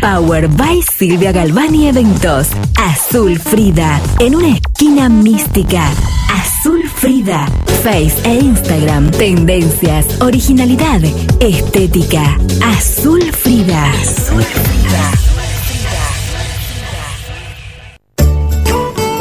Power 0.00 0.48
by 0.48 0.80
Silvia 0.96 1.32
Galvani 1.32 1.88
Eventos. 1.88 2.48
Azul 2.76 3.38
Frida. 3.38 4.00
En 4.18 4.34
una 4.34 4.48
esquina 4.48 5.08
mística. 5.08 5.90
Azul 6.30 6.88
Frida 6.88 7.46
Face 7.82 8.16
e 8.24 8.34
Instagram. 8.40 9.10
Tendencias, 9.12 10.06
originalidad, 10.20 11.00
estética. 11.40 12.36
Azul 12.60 13.22
Frida. 13.32 13.90
Azul 13.92 14.42
Frida. 14.42 15.35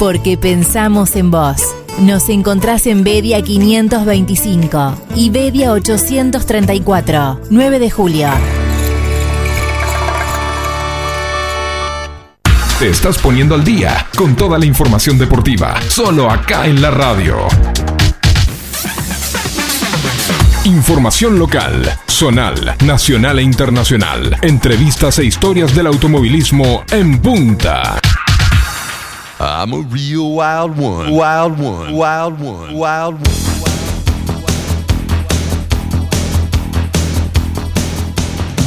porque 0.00 0.38
pensamos 0.38 1.14
en 1.14 1.30
vos. 1.30 1.76
Nos 1.98 2.30
encontrás 2.30 2.86
en 2.86 3.04
Bedia 3.04 3.42
525 3.42 4.94
y 5.14 5.28
Bedia 5.28 5.72
834, 5.72 7.40
9 7.50 7.78
de 7.78 7.90
julio. 7.90 8.28
Te 12.78 12.88
estás 12.88 13.18
poniendo 13.18 13.54
al 13.54 13.62
día 13.62 14.06
con 14.16 14.34
toda 14.36 14.58
la 14.58 14.64
información 14.64 15.18
deportiva, 15.18 15.78
solo 15.90 16.30
acá 16.30 16.66
en 16.66 16.80
la 16.80 16.90
radio. 16.90 17.36
Información 20.64 21.38
local, 21.38 21.98
zonal, 22.08 22.74
nacional 22.86 23.38
e 23.38 23.42
internacional. 23.42 24.34
Entrevistas 24.40 25.18
e 25.18 25.26
historias 25.26 25.74
del 25.74 25.88
automovilismo 25.88 26.84
en 26.90 27.20
punta. 27.20 28.00
I'm 29.42 29.72
a 29.72 29.80
real 29.80 30.34
wild 30.34 30.78
one. 30.78 31.14
Wild 31.14 31.58
one. 31.58 31.96
Wild 31.96 32.38
one. 32.40 32.74
Wild 32.74 33.14
one. 33.14 33.22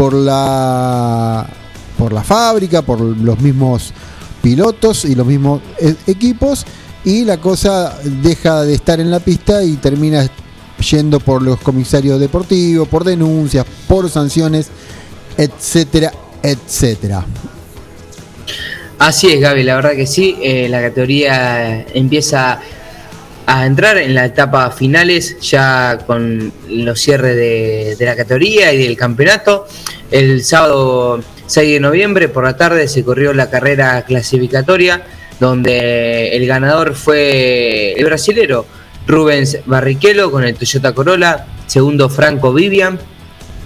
por 0.00 0.14
la 0.14 1.46
por 1.98 2.14
la 2.14 2.22
fábrica, 2.22 2.80
por 2.80 3.02
los 3.02 3.38
mismos 3.38 3.92
pilotos 4.42 5.04
y 5.04 5.14
los 5.14 5.26
mismos 5.26 5.60
e- 5.78 5.94
equipos 6.06 6.64
y 7.04 7.26
la 7.26 7.36
cosa 7.36 7.98
deja 8.22 8.62
de 8.62 8.72
estar 8.72 8.98
en 8.98 9.10
la 9.10 9.20
pista 9.20 9.62
y 9.62 9.76
termina 9.76 10.26
yendo 10.90 11.20
por 11.20 11.42
los 11.42 11.60
comisarios 11.60 12.18
deportivos, 12.18 12.88
por 12.88 13.04
denuncias, 13.04 13.66
por 13.86 14.08
sanciones, 14.08 14.68
etcétera, 15.36 16.10
etcétera. 16.42 17.26
Así 18.98 19.26
es, 19.30 19.38
Gaby, 19.38 19.64
la 19.64 19.74
verdad 19.74 19.92
que 19.96 20.06
sí. 20.06 20.34
eh, 20.42 20.66
la 20.70 20.80
categoría 20.80 21.82
empieza 21.92 22.58
a 23.46 23.66
entrar 23.66 23.98
en 23.98 24.14
la 24.14 24.26
etapa 24.26 24.70
finales, 24.70 25.38
ya 25.40 25.98
con 26.06 26.52
los 26.68 27.00
cierres 27.00 27.36
de, 27.36 28.04
la 28.04 28.16
categoría 28.16 28.72
y 28.72 28.84
del 28.84 28.96
campeonato. 28.96 29.66
El 30.10 30.44
sábado 30.44 31.22
6 31.46 31.72
de 31.74 31.80
noviembre 31.80 32.28
por 32.28 32.44
la 32.44 32.56
tarde 32.56 32.88
se 32.88 33.04
corrió 33.04 33.32
la 33.32 33.50
carrera 33.50 34.02
clasificatoria, 34.02 35.02
donde 35.38 36.36
el 36.36 36.46
ganador 36.46 36.94
fue 36.94 37.92
el 37.92 38.04
brasilero 38.04 38.66
Rubens 39.06 39.58
Barrichello 39.66 40.30
con 40.30 40.44
el 40.44 40.54
Toyota 40.54 40.92
Corolla, 40.92 41.46
segundo 41.66 42.08
Franco 42.08 42.52
Vivian, 42.52 42.98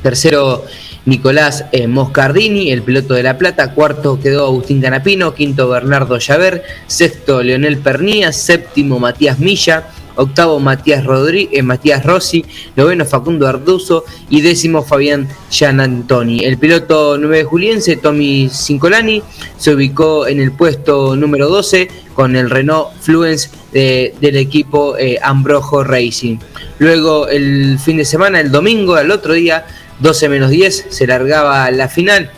tercero 0.03 0.65
Nicolás 1.07 1.65
eh, 1.73 1.87
Moscardini, 1.87 2.71
el 2.73 2.83
piloto 2.83 3.15
de 3.15 3.23
La 3.23 3.37
Plata, 3.37 3.73
cuarto 3.75 4.19
quedó 4.21 4.47
Agustín 4.47 4.81
Canapino, 4.81 5.35
quinto 5.35 5.69
Bernardo 5.69 6.19
Llaver, 6.19 6.63
sexto 6.87 7.43
Leonel 7.43 7.79
Pernía, 7.79 8.33
séptimo 8.33 8.99
Matías 8.99 9.39
Milla, 9.39 9.89
octavo 10.17 10.61
Matías, 10.61 11.05
Rodri 11.05 11.49
eh, 11.53 11.63
Matías 11.63 12.05
Rossi, 12.07 12.45
noveno 12.77 13.05
Facundo 13.05 13.47
Arduzo 13.47 14.05
y 14.31 14.41
décimo 14.41 14.83
Fabián 14.83 15.29
Gianantoni. 15.51 16.45
El 16.45 16.57
piloto 16.57 17.19
9 17.19 17.45
juliense, 17.45 17.97
Tommy 17.97 18.49
Cincolani, 18.51 19.23
se 19.59 19.75
ubicó 19.75 20.27
en 20.27 20.41
el 20.41 20.53
puesto 20.53 21.17
número 21.17 21.49
12 21.49 21.89
con 22.15 22.37
el 22.37 22.49
Renault 22.49 22.89
Fluence 23.01 23.51
de- 23.73 24.15
del 24.21 24.37
equipo 24.37 24.97
eh, 24.97 25.19
Ambrojo 25.21 25.83
Racing. 25.85 26.37
Luego 26.79 27.29
el 27.29 27.79
fin 27.79 27.97
de 27.97 28.05
semana, 28.05 28.41
el 28.41 28.51
domingo, 28.53 28.95
al 28.95 29.11
otro 29.11 29.33
día, 29.35 29.67
12 30.01 30.29
menos 30.29 30.51
10, 30.51 30.87
se 30.91 31.07
largaba 31.07 31.71
la 31.71 31.89
final 31.89 32.31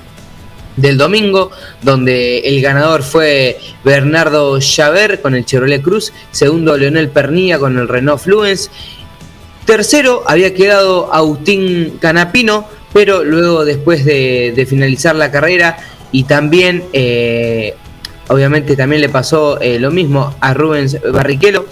del 0.77 0.99
domingo, 0.99 1.51
donde 1.83 2.41
el 2.41 2.61
ganador 2.61 3.03
fue 3.03 3.59
Bernardo 3.83 4.59
Chaver 4.61 5.21
con 5.21 5.35
el 5.35 5.45
Chevrolet 5.45 5.83
Cruz, 5.83 6.13
segundo 6.31 6.77
Leonel 6.77 7.09
Pernilla 7.09 7.59
con 7.59 7.79
el 7.79 7.89
Renault 7.89 8.21
Fluence, 8.21 8.71
tercero 9.65 10.23
había 10.27 10.55
quedado 10.55 11.13
Agustín 11.13 11.99
Canapino, 12.01 12.69
pero 12.93 13.25
luego 13.25 13.65
después 13.65 14.05
de, 14.05 14.53
de 14.55 14.67
finalizar 14.67 15.17
la 15.17 15.31
carrera 15.31 15.79
y 16.13 16.25
también, 16.25 16.85
eh, 16.93 17.75
obviamente 18.29 18.77
también 18.77 19.01
le 19.01 19.09
pasó 19.09 19.61
eh, 19.61 19.79
lo 19.79 19.91
mismo 19.91 20.35
a 20.41 20.55
Rubens 20.55 20.99
Barrichello, 21.13 21.67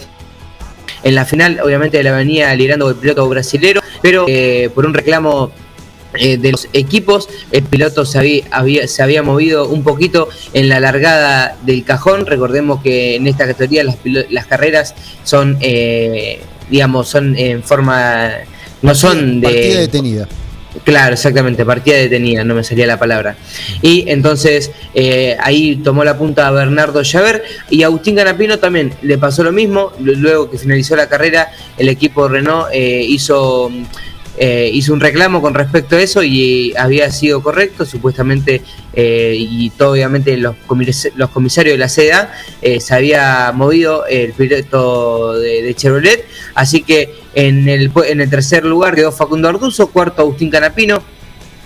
en 1.03 1.15
la 1.15 1.25
final 1.25 1.61
obviamente 1.63 2.03
la 2.03 2.13
venía 2.13 2.55
liderando 2.55 2.89
el 2.89 2.97
piloto 2.97 3.29
brasilero, 3.29 3.83
pero 4.01 4.25
eh, 4.27 4.71
por 4.75 4.87
un 4.87 4.95
reclamo 4.95 5.53
eh, 6.19 6.37
de 6.37 6.53
los 6.53 6.69
equipos, 6.73 7.29
el 7.53 7.63
piloto 7.65 8.05
se 8.05 8.19
había, 8.19 8.45
había- 8.51 8.89
se 8.89 9.03
había 9.03 9.23
movido 9.23 9.69
un 9.69 9.83
poquito 9.83 10.29
en 10.53 10.69
la 10.69 10.81
largada 10.81 11.57
del 11.65 11.85
cajón. 11.85 12.27
Recordemos 12.27 12.83
que 12.83 13.17
en 13.17 13.27
esta 13.27 13.47
categoría 13.47 13.85
las, 13.85 13.97
las 14.31 14.47
carreras 14.47 14.95
son, 15.25 15.57
eh, 15.61 16.41
digamos, 16.71 17.09
son 17.09 17.37
en 17.37 17.63
forma, 17.63 18.31
no 18.83 18.95
son 18.95 19.41
de... 19.41 19.47
Partida 19.49 19.81
detenida. 19.81 20.29
Claro, 20.83 21.15
exactamente, 21.15 21.65
partida 21.65 21.95
detenida, 21.99 22.43
no 22.43 22.57
me 22.57 22.65
salía 22.65 22.85
la 22.89 22.99
palabra. 22.99 23.37
Y 23.81 24.11
entonces 24.11 24.73
eh, 24.93 25.37
ahí 25.41 25.77
tomó 25.77 26.03
la 26.03 26.19
punta 26.19 26.49
a 26.49 26.51
Bernardo 26.51 27.01
Llaver 27.03 27.45
y 27.71 27.85
Agustín 27.85 28.17
Canapino 28.17 28.59
también 28.59 28.93
le 29.03 29.17
pasó 29.17 29.45
lo 29.45 29.53
mismo. 29.53 29.93
Lu- 30.01 30.17
Luego 30.17 30.51
que 30.51 30.59
finalizó 30.59 30.97
la 30.97 31.09
carrera, 31.09 31.53
el 31.79 31.89
equipo 31.89 32.27
Renault 32.27 32.71
eh, 32.73 33.05
hizo, 33.09 33.71
eh, 34.37 34.71
hizo 34.73 34.93
un 34.93 35.01
reclamo 35.01 35.41
con 35.41 35.55
respecto 35.55 35.97
a 35.97 36.01
eso 36.01 36.23
y 36.23 36.75
había 36.77 37.11
sido 37.11 37.43
correcto, 37.43 37.85
supuestamente, 37.85 38.63
eh, 38.93 39.37
y 39.39 39.71
todo, 39.71 39.93
obviamente 39.93 40.37
los, 40.37 40.57
los 41.15 41.31
comisarios 41.31 41.75
de 41.75 41.79
la 41.79 41.89
CEDA 41.89 42.33
eh, 42.61 42.81
se 42.81 42.95
había 42.95 43.53
movido 43.53 44.07
el 44.07 44.33
piloto 44.33 45.35
de, 45.35 45.75
Chevrolet, 45.75 46.27
así 46.55 46.83
que 46.83 47.15
en 47.35 47.69
el, 47.69 47.91
en 48.07 48.21
el 48.21 48.31
tercer 48.31 48.65
lugar 48.65 48.95
quedó 48.95 49.13
Facundo 49.13 49.49
Arduzo, 49.49 49.89
cuarto 49.89 50.23
Agustín 50.23 50.51
Canapino, 50.51 51.03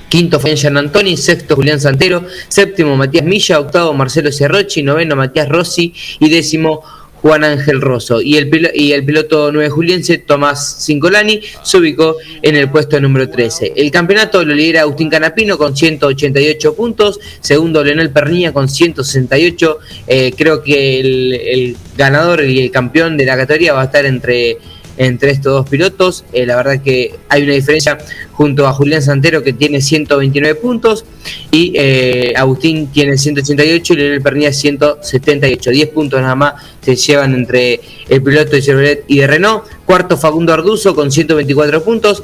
Quinto 0.09 0.41
Fabián 0.41 0.77
Antoni, 0.79 1.17
sexto 1.17 1.55
Julián 1.55 1.81
Santero, 1.81 2.25
séptimo 2.49 2.97
Matías 2.97 3.25
Milla, 3.25 3.61
octavo 3.61 3.93
Marcelo 3.93 4.33
Cerrochi, 4.33 4.83
noveno 4.83 5.17
Matías 5.17 5.49
Rossi 5.49 5.93
y 6.19 6.31
décimo 6.31 6.83
Juan 7.23 7.45
Ángel 7.45 7.81
Rosso. 7.81 8.21
Y 8.21 8.37
el, 8.37 8.71
y 8.75 8.93
el 8.93 9.05
piloto 9.05 9.53
9 9.53 9.71
juliense 9.71 10.19
Tomás 10.19 10.85
Cincolani 10.85 11.41
se 11.63 11.79
ubicó 11.79 12.17
en 12.43 12.57
el 12.57 12.71
puesto 12.71 13.01
número 13.01 13.29
13. 13.29 13.73
El 13.77 13.91
campeonato 13.91 14.45
lo 14.45 14.55
lidera 14.55 14.83
Agustín 14.83 15.11
Canapino 15.11 15.59
con 15.59 15.77
188 15.77 16.75
puntos, 16.75 17.21
segundo 17.41 17.83
Leonel 17.83 18.11
Pernilla 18.11 18.53
con 18.53 18.69
168. 18.69 19.79
Eh, 20.07 20.33
creo 20.37 20.63
que 20.63 21.01
el 21.01 21.77
ganador 21.97 22.45
y 22.45 22.61
el 22.61 22.71
campeón 22.71 23.17
de 23.17 23.27
la 23.27 23.37
categoría 23.37 23.73
va 23.73 23.83
a 23.83 23.87
estar 23.87 24.07
entre 24.07 24.59
entre 24.99 25.31
estos 25.31 25.53
dos 25.53 25.69
pilotos. 25.69 26.25
Eh, 26.33 26.45
la 26.45 26.57
verdad 26.57 26.83
que 26.83 27.15
hay 27.29 27.45
una 27.45 27.55
diferencia 27.55 27.97
junto 28.33 28.67
a 28.67 28.73
Julián 28.73 29.01
Santero 29.01 29.43
que 29.43 29.53
tiene 29.53 29.81
129 29.81 30.57
puntos 30.57 31.05
y 31.51 31.73
eh, 31.77 32.35
Agustín 32.37 32.89
tiene 32.89 33.17
188 33.17 33.93
y 33.95 33.97
Leonel 33.97 34.23
Pernilla 34.23 34.53
178. 34.53 35.71
10 35.71 35.89
puntos 35.91 36.21
nada 36.21 36.35
más 36.35 36.55
se 36.83 36.97
llevan 36.97 37.35
entre 37.35 37.81
el 38.09 38.23
piloto 38.23 38.51
de 38.51 38.63
Chevrolet 38.63 39.05
y 39.07 39.19
de 39.19 39.27
Renault. 39.27 39.65
Cuarto 39.87 40.19
Facundo 40.19 40.53
Arduzo 40.53 40.95
con 40.95 41.11
124 41.11 41.83
puntos. 41.83 42.23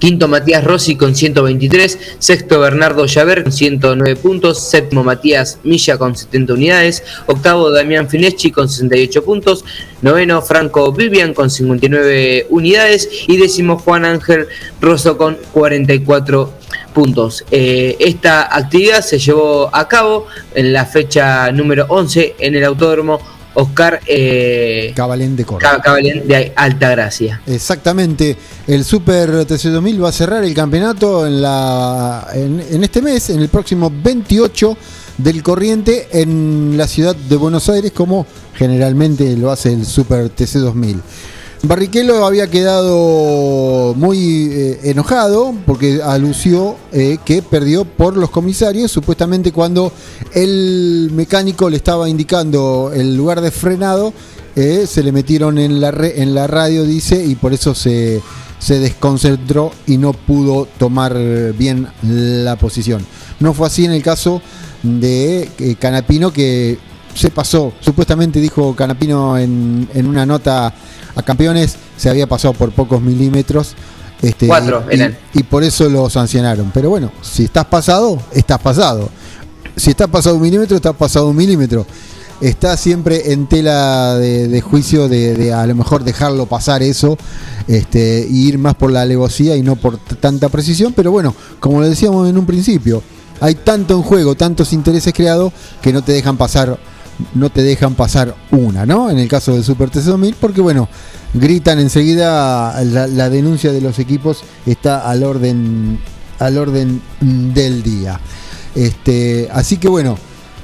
Quinto 0.00 0.28
Matías 0.28 0.64
Rossi 0.64 0.96
con 0.96 1.14
123, 1.14 2.16
sexto 2.18 2.58
Bernardo 2.58 3.04
Llaver 3.04 3.42
con 3.42 3.52
109 3.52 4.16
puntos, 4.16 4.68
séptimo 4.68 5.04
Matías 5.04 5.58
Milla 5.62 5.98
con 5.98 6.16
70 6.16 6.54
unidades, 6.54 7.02
octavo 7.26 7.70
Damián 7.70 8.08
Fineschi 8.08 8.50
con 8.50 8.68
68 8.68 9.22
puntos, 9.22 9.64
noveno 10.00 10.40
Franco 10.40 10.90
Vivian 10.92 11.34
con 11.34 11.50
59 11.50 12.46
unidades. 12.48 13.08
Y 13.26 13.36
décimo 13.36 13.78
Juan 13.78 14.04
Ángel 14.04 14.48
Rosso 14.80 15.16
con 15.16 15.36
44 15.52 16.52
puntos. 16.94 17.44
Eh, 17.50 17.96
esta 18.00 18.54
actividad 18.56 19.02
se 19.02 19.18
llevó 19.18 19.70
a 19.74 19.86
cabo 19.88 20.26
en 20.54 20.72
la 20.72 20.86
fecha 20.86 21.52
número 21.52 21.86
11 21.88 22.36
en 22.38 22.54
el 22.54 22.64
Autódromo 22.64 23.20
Oscar 23.54 24.00
eh, 24.06 24.92
Cabalén 24.94 25.36
de 25.36 25.44
Córdoba. 25.44 25.80
Cabalén 25.82 26.26
de 26.26 26.52
Altagracia. 26.54 27.40
Exactamente. 27.46 28.36
El 28.66 28.84
Super 28.84 29.28
TC2000 29.46 30.04
va 30.04 30.08
a 30.10 30.12
cerrar 30.12 30.44
el 30.44 30.54
campeonato 30.54 31.26
en, 31.26 31.42
la, 31.42 32.28
en, 32.32 32.82
este 32.84 33.02
mes, 33.02 33.30
en 33.30 33.40
el 33.40 33.48
próximo 33.48 33.92
28 34.02 34.76
del 35.18 35.42
corriente, 35.42 36.08
en 36.12 36.76
la 36.76 36.86
ciudad 36.86 37.14
de 37.14 37.36
Buenos 37.36 37.68
Aires, 37.68 37.92
como 37.92 38.26
generalmente 38.54 39.36
lo 39.36 39.50
hace 39.50 39.72
el 39.72 39.84
Super 39.84 40.30
TC2000. 40.34 41.00
Barrichello 41.62 42.24
había 42.24 42.46
quedado 42.46 43.94
muy 43.94 44.48
eh, 44.50 44.80
enojado 44.84 45.54
porque 45.66 46.00
alució 46.02 46.76
eh, 46.90 47.18
que 47.22 47.42
perdió 47.42 47.84
por 47.84 48.16
los 48.16 48.30
comisarios, 48.30 48.90
supuestamente 48.90 49.52
cuando 49.52 49.92
el 50.32 51.10
mecánico 51.12 51.68
le 51.68 51.76
estaba 51.76 52.08
indicando 52.08 52.90
el 52.94 53.14
lugar 53.14 53.42
de 53.42 53.50
frenado, 53.50 54.14
eh, 54.56 54.86
se 54.86 55.02
le 55.02 55.12
metieron 55.12 55.58
en 55.58 55.82
la, 55.82 55.90
en 55.90 56.34
la 56.34 56.46
radio, 56.46 56.84
dice, 56.84 57.24
y 57.24 57.34
por 57.34 57.52
eso 57.52 57.74
se, 57.74 58.22
se 58.58 58.78
desconcentró 58.78 59.70
y 59.86 59.98
no 59.98 60.14
pudo 60.14 60.66
tomar 60.78 61.14
bien 61.58 61.88
la 62.02 62.56
posición. 62.56 63.04
No 63.38 63.52
fue 63.52 63.66
así 63.66 63.84
en 63.84 63.92
el 63.92 64.02
caso 64.02 64.40
de 64.82 65.76
Canapino 65.78 66.32
que 66.32 66.78
se 67.14 67.30
pasó, 67.30 67.72
supuestamente 67.80 68.40
dijo 68.40 68.74
Canapino 68.74 69.36
en, 69.36 69.88
en 69.94 70.06
una 70.06 70.24
nota 70.24 70.72
a 71.14 71.22
campeones 71.22 71.76
se 71.96 72.08
había 72.08 72.26
pasado 72.26 72.54
por 72.54 72.72
pocos 72.72 73.00
milímetros. 73.00 73.74
Este, 74.22 74.46
Cuatro 74.46 74.84
y, 74.92 75.38
y, 75.38 75.42
por 75.44 75.64
eso 75.64 75.88
lo 75.88 76.10
sancionaron. 76.10 76.70
Pero 76.74 76.90
bueno, 76.90 77.10
si 77.22 77.44
estás 77.44 77.64
pasado, 77.66 78.20
estás 78.32 78.58
pasado. 78.58 79.08
Si 79.76 79.90
estás 79.90 80.08
pasado 80.08 80.36
un 80.36 80.42
milímetro, 80.42 80.76
estás 80.76 80.94
pasado 80.94 81.28
un 81.28 81.36
milímetro. 81.36 81.86
Está 82.40 82.76
siempre 82.76 83.32
en 83.32 83.46
tela 83.46 84.16
de, 84.16 84.60
juicio 84.62 85.08
de, 85.08 85.52
a 85.52 85.66
lo 85.66 85.74
mejor 85.74 86.04
dejarlo 86.04 86.46
pasar 86.46 86.82
eso 86.82 87.18
este, 87.66 88.26
y 88.28 88.48
ir 88.48 88.58
más 88.58 88.74
por 88.74 88.90
la 88.90 89.02
alevosía 89.02 89.56
y 89.56 89.62
no 89.62 89.76
por 89.76 89.98
tanta 89.98 90.48
precisión. 90.48 90.94
Pero 90.94 91.10
bueno, 91.10 91.34
como 91.58 91.80
lo 91.80 91.88
decíamos 91.88 92.28
en 92.28 92.38
un 92.38 92.46
principio, 92.46 93.02
hay 93.40 93.56
tanto 93.56 93.94
en 93.94 94.02
juego, 94.02 94.34
tantos 94.34 94.72
intereses 94.72 95.12
creados 95.12 95.52
que 95.82 95.92
no 95.92 96.02
te 96.02 96.12
dejan 96.12 96.38
pasar 96.38 96.78
no 97.34 97.50
te 97.50 97.62
dejan 97.62 97.94
pasar 97.94 98.34
una, 98.50 98.86
¿no? 98.86 99.10
En 99.10 99.18
el 99.18 99.28
caso 99.28 99.54
del 99.54 99.64
Super 99.64 99.90
TC2000, 99.90 100.34
porque 100.40 100.60
bueno, 100.60 100.88
gritan 101.34 101.78
enseguida 101.78 102.82
la, 102.84 103.30
denuncia 103.30 103.72
de 103.72 103.80
los 103.80 103.98
equipos 103.98 104.44
está 104.66 105.08
al 105.08 105.22
orden, 105.22 105.98
al 106.38 106.58
orden 106.58 107.00
del 107.20 107.82
día. 107.82 108.20
Este, 108.74 109.48
así 109.52 109.78
que 109.78 109.88
bueno, 109.88 110.16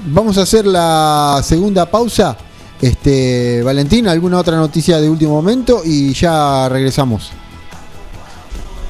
vamos 0.06 0.38
a 0.38 0.42
hacer 0.42 0.66
la 0.66 1.40
segunda 1.44 1.90
pausa. 1.90 2.36
Este, 2.80 3.62
Valentín, 3.62 4.06
¿alguna 4.06 4.38
otra 4.38 4.56
noticia 4.56 5.00
de 5.00 5.08
último 5.08 5.32
momento? 5.32 5.82
Y 5.84 6.12
ya 6.12 6.68
regresamos. 6.68 7.30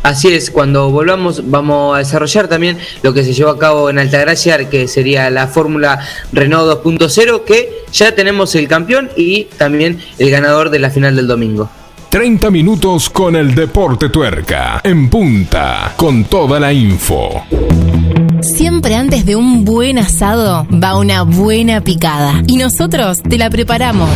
Así 0.07 0.29
es, 0.29 0.53
cuando 0.53 0.92
volvamos 0.92 1.51
vamos 1.51 1.97
a 1.97 1.99
desarrollar 1.99 2.47
también 2.47 2.79
lo 3.03 3.12
que 3.12 3.25
se 3.25 3.33
llevó 3.33 3.51
a 3.51 3.59
cabo 3.59 3.90
en 3.90 3.99
Altagracia, 3.99 4.71
que 4.71 4.87
sería 4.87 5.29
la 5.31 5.49
Fórmula 5.49 5.99
Renault 6.33 6.85
2.0, 6.85 7.42
que 7.42 7.83
ya 7.92 8.14
tenemos 8.14 8.55
el 8.55 8.69
campeón 8.69 9.11
y 9.16 9.49
también 9.59 10.01
el 10.19 10.31
ganador 10.31 10.71
de 10.71 10.79
la 10.79 10.90
final 10.90 11.16
del 11.16 11.27
domingo. 11.27 11.69
30 12.09 12.53
minutos 12.53 13.11
con 13.11 13.35
el 13.35 13.53
Deporte 13.53 14.09
Tuerca, 14.09 14.81
en 14.85 15.11
punta, 15.11 15.95
con 15.97 16.23
toda 16.27 16.61
la 16.61 16.73
info. 16.73 17.42
Siempre 18.42 18.95
antes 18.95 19.27
de 19.27 19.35
un 19.35 19.64
buen 19.64 19.99
asado 19.99 20.69
va 20.73 20.97
una 20.97 21.23
buena 21.23 21.81
picada 21.81 22.45
y 22.47 22.59
nosotros 22.59 23.21
te 23.29 23.38
la 23.38 23.51
preparamos. 23.51 24.11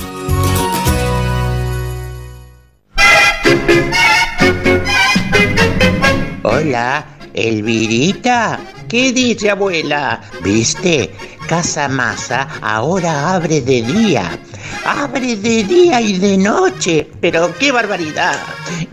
Hola, 6.43 7.05
Elvirita. 7.33 8.59
¿Qué 8.89 9.13
dice 9.13 9.49
abuela? 9.49 10.19
¿Viste? 10.43 11.15
Casa 11.47 11.87
Masa 11.87 12.49
ahora 12.61 13.35
abre 13.35 13.61
de 13.61 13.83
día. 13.83 14.37
Abre 14.85 15.35
de 15.35 15.63
día 15.63 16.01
y 16.01 16.17
de 16.17 16.37
noche. 16.37 17.09
Pero 17.21 17.53
qué 17.57 17.71
barbaridad. 17.71 18.39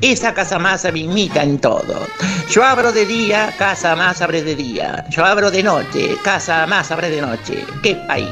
Esa 0.01 0.35
Casa 0.35 0.59
Masa 0.59 0.91
me 0.93 1.01
imita 1.01 1.43
en 1.43 1.59
todo. 1.59 2.07
Yo 2.51 2.65
abro 2.65 2.93
de 2.93 3.07
día, 3.07 3.55
Casa 3.59 3.95
Masa 3.97 4.25
abre 4.25 4.43
de 4.43 4.55
día. 4.55 5.05
Yo 5.11 5.25
abro 5.25 5.51
de 5.51 5.63
noche, 5.63 6.17
Casa 6.23 6.67
Masa 6.67 6.95
abre 6.95 7.11
de 7.11 7.21
noche. 7.21 7.65
¡Qué 7.83 7.95
país! 8.07 8.29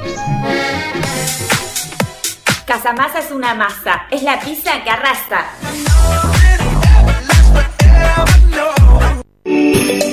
Casa 2.67 2.93
Masa 2.93 3.19
es 3.19 3.31
una 3.31 3.55
masa. 3.55 4.03
Es 4.11 4.23
la 4.23 4.39
pizza 4.39 4.83
que 4.85 4.91
arrastra. 4.91 6.30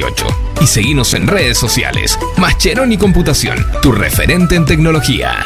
1278 0.00 0.26
y 0.60 0.66
seguinos 0.66 1.14
en 1.14 1.26
redes 1.26 1.58
sociales. 1.58 2.18
Mascheroni 2.36 2.96
Computación, 2.96 3.66
tu 3.82 3.92
referente 3.92 4.56
en 4.56 4.64
tecnología. 4.64 5.44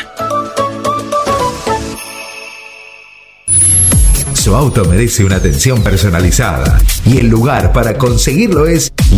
Su 4.35 4.55
auto 4.55 4.85
merece 4.85 5.25
una 5.25 5.37
atención 5.37 5.83
personalizada 5.83 6.79
y 7.07 7.17
el 7.17 7.29
lugar 7.29 7.73
para 7.73 7.97
conseguirlo 7.97 8.67
es 8.67 8.93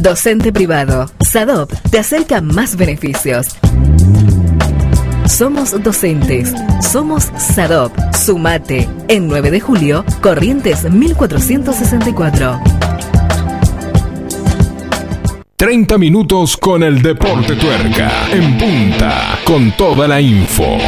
Docente 0.00 0.52
privado. 0.52 1.10
SADOP 1.18 1.72
te 1.90 1.98
acerca 1.98 2.40
más 2.40 2.76
beneficios. 2.76 3.48
Somos 5.26 5.82
docentes. 5.82 6.54
Somos 6.80 7.24
SADOP. 7.36 7.92
Sumate. 8.14 8.88
En 9.08 9.26
9 9.26 9.50
de 9.50 9.60
julio, 9.60 10.04
Corrientes 10.20 10.84
1464. 10.84 12.60
30 15.56 15.98
minutos 15.98 16.56
con 16.56 16.84
el 16.84 17.02
Deporte 17.02 17.56
Tuerca. 17.56 18.30
En 18.30 18.56
punta. 18.56 19.40
Con 19.44 19.72
toda 19.72 20.06
la 20.06 20.20
info. 20.20 20.78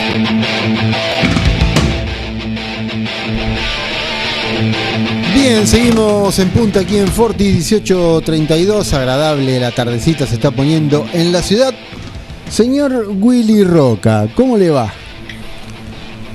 Bien, 5.40 5.66
seguimos 5.66 6.38
en 6.38 6.50
punta 6.50 6.81
aquí 6.81 6.98
en 6.98 7.09
Forti 7.09 7.44
1832. 7.44 8.92
Agradable 8.92 9.59
la 9.59 9.70
tardecita 9.70 10.26
se 10.26 10.35
está 10.35 10.50
poniendo 10.50 11.07
en 11.12 11.33
la 11.33 11.42
ciudad. 11.42 11.72
Señor 12.50 13.07
Willy 13.18 13.64
Roca, 13.64 14.29
¿cómo 14.35 14.59
le 14.59 14.70
va? 14.70 14.92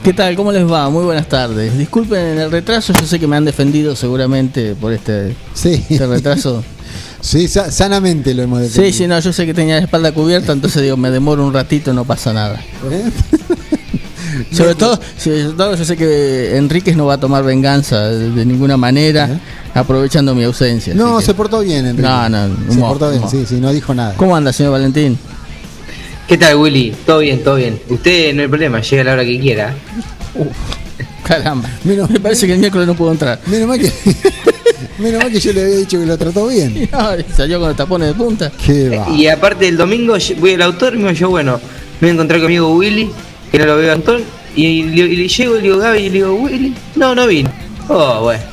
¿Qué 0.04 0.14
tal? 0.14 0.36
¿Cómo 0.36 0.52
les 0.52 0.70
va? 0.70 0.90
Muy 0.90 1.04
buenas 1.04 1.28
tardes. 1.28 1.78
Disculpen 1.78 2.40
el 2.40 2.52
retraso, 2.52 2.94
yo 2.94 3.06
sé 3.06 3.20
que 3.20 3.28
me 3.28 3.36
han 3.36 3.46
defendido 3.46 3.96
seguramente 3.96 4.76
por 4.76 4.92
este, 4.94 5.36
Sí. 5.54 5.84
este 5.90 6.08
retraso. 6.08 6.64
Sí, 7.22 7.48
sa- 7.48 7.72
sanamente 7.72 8.36
lo 8.36 8.44
hemos 8.44 8.60
Sí, 8.60 8.66
defendido. 8.68 8.98
sí, 8.98 9.08
no, 9.08 9.20
yo 9.20 9.34
sé 9.34 9.48
que 9.48 9.56
tenía 9.56 9.78
la 9.78 9.82
espalda 9.82 10.12
cubierta, 10.12 10.52
entonces 10.52 10.84
digo, 10.84 10.96
me 10.96 11.10
demoro 11.10 11.44
un 11.44 11.54
ratito, 11.54 11.92
no 11.92 12.06
pasa 12.06 12.34
nada. 12.34 12.62
¿Eh? 12.92 13.10
Sobre 14.52 14.76
todo, 14.76 15.00
sobre 15.18 15.44
todo 15.46 15.76
yo 15.76 15.86
sé 15.86 15.96
que 15.98 16.58
Enríquez 16.58 16.96
no 16.96 17.06
va 17.06 17.16
a 17.16 17.20
tomar 17.20 17.44
venganza 17.44 18.08
de, 18.10 18.32
de 18.32 18.46
ninguna 18.46 18.78
manera, 18.78 19.30
aprovechando 19.74 20.34
mi 20.36 20.44
ausencia. 20.44 20.94
¿Eh? 20.94 20.96
No, 20.96 21.22
se 21.22 21.34
portó 21.34 21.62
bien, 21.62 21.86
Enrique. 21.86 22.08
No, 22.08 22.30
no, 22.30 22.48
Se 22.48 22.72
humor, 22.72 22.90
portó 22.98 23.12
bien, 23.12 23.24
sí, 23.30 23.46
sí, 23.48 23.56
no 23.56 23.72
dijo 23.74 23.94
nada. 23.94 24.14
¿Cómo 24.16 24.36
anda, 24.36 24.52
señor 24.54 24.72
Valentín? 24.74 25.18
¿Qué 26.28 26.38
tal, 26.38 26.56
Willy? 26.56 26.94
Todo 27.06 27.20
bien, 27.20 27.44
todo 27.44 27.56
bien. 27.56 27.80
Usted 27.90 28.34
no 28.34 28.42
hay 28.42 28.48
problema, 28.48 28.82
llega 28.82 29.02
a 29.02 29.06
la 29.06 29.14
hora 29.14 29.26
que 29.26 29.40
quiera. 29.40 29.74
Caramba. 31.24 31.70
Menos, 31.84 32.10
Me 32.10 32.20
parece 32.20 32.46
que 32.48 32.54
el 32.54 32.60
miércoles 32.60 32.88
no 32.88 32.96
puedo 32.96 33.12
entrar. 33.12 33.40
menos 33.48 33.68
mal 33.68 33.80
que, 33.80 33.92
menos 35.00 35.24
mal 35.24 35.32
que 35.32 35.40
yo 35.40 35.54
le 35.54 35.62
había 35.64 35.78
dicho 35.78 36.00
que 36.00 36.06
lo 36.06 36.18
trató 36.18 36.48
bien. 36.48 36.88
No, 36.92 37.10
salió 37.36 37.60
con 37.60 37.70
los 37.70 37.78
tapones 37.78 38.10
de 38.10 38.14
punta. 38.14 38.52
Qué 38.64 38.90
va. 38.98 39.10
Y 39.10 39.28
aparte 39.28 39.68
el 39.68 39.78
domingo 39.78 40.16
voy 40.40 40.54
al 40.54 40.62
autódromo 40.62 41.12
yo, 41.12 41.30
bueno, 41.30 41.60
me 42.00 42.08
voy 42.08 42.10
a 42.10 42.14
encontrar 42.14 42.42
conmigo 42.42 42.76
Willy, 42.76 43.10
que 43.58 43.66
no 43.66 43.66
lo 43.74 43.78
veo 43.78 43.92
a 43.92 43.96
Antón, 43.96 44.22
y, 44.56 44.84
le- 44.84 45.06
y 45.06 45.16
le 45.16 45.28
llego 45.28 45.54
y 45.56 45.58
le 45.58 45.64
digo 45.64 45.78
Gaby 45.78 46.00
y 46.00 46.04
le 46.04 46.10
digo 46.12 46.34
Willy, 46.36 46.74
no, 46.96 47.16
no 47.16 47.28
vino. 47.28 47.50
Oh, 47.90 48.22
bueno. 48.24 48.44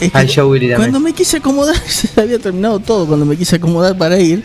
Es 0.00 0.10
que 0.12 0.42
Willy 0.42 0.66
también. 0.68 0.76
Cuando 0.76 1.00
me 1.00 1.12
quise 1.12 1.38
acomodar, 1.38 1.76
se 1.88 2.20
había 2.20 2.38
terminado 2.38 2.78
todo. 2.80 3.06
Cuando 3.06 3.24
me 3.26 3.36
quise 3.36 3.56
acomodar 3.56 3.96
para 3.96 4.18
ir, 4.18 4.42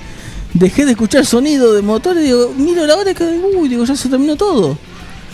dejé 0.54 0.86
de 0.86 0.92
escuchar 0.92 1.26
sonido 1.26 1.74
de 1.74 1.82
motor 1.82 2.16
y 2.18 2.22
digo, 2.24 2.54
miro 2.58 2.86
la 2.88 2.96
hora 2.96 3.14
que, 3.14 3.24
uy, 3.58 3.68
digo, 3.70 3.84
ya 3.86 3.96
se 3.96 4.10
terminó 4.10 4.36
todo. 4.36 4.78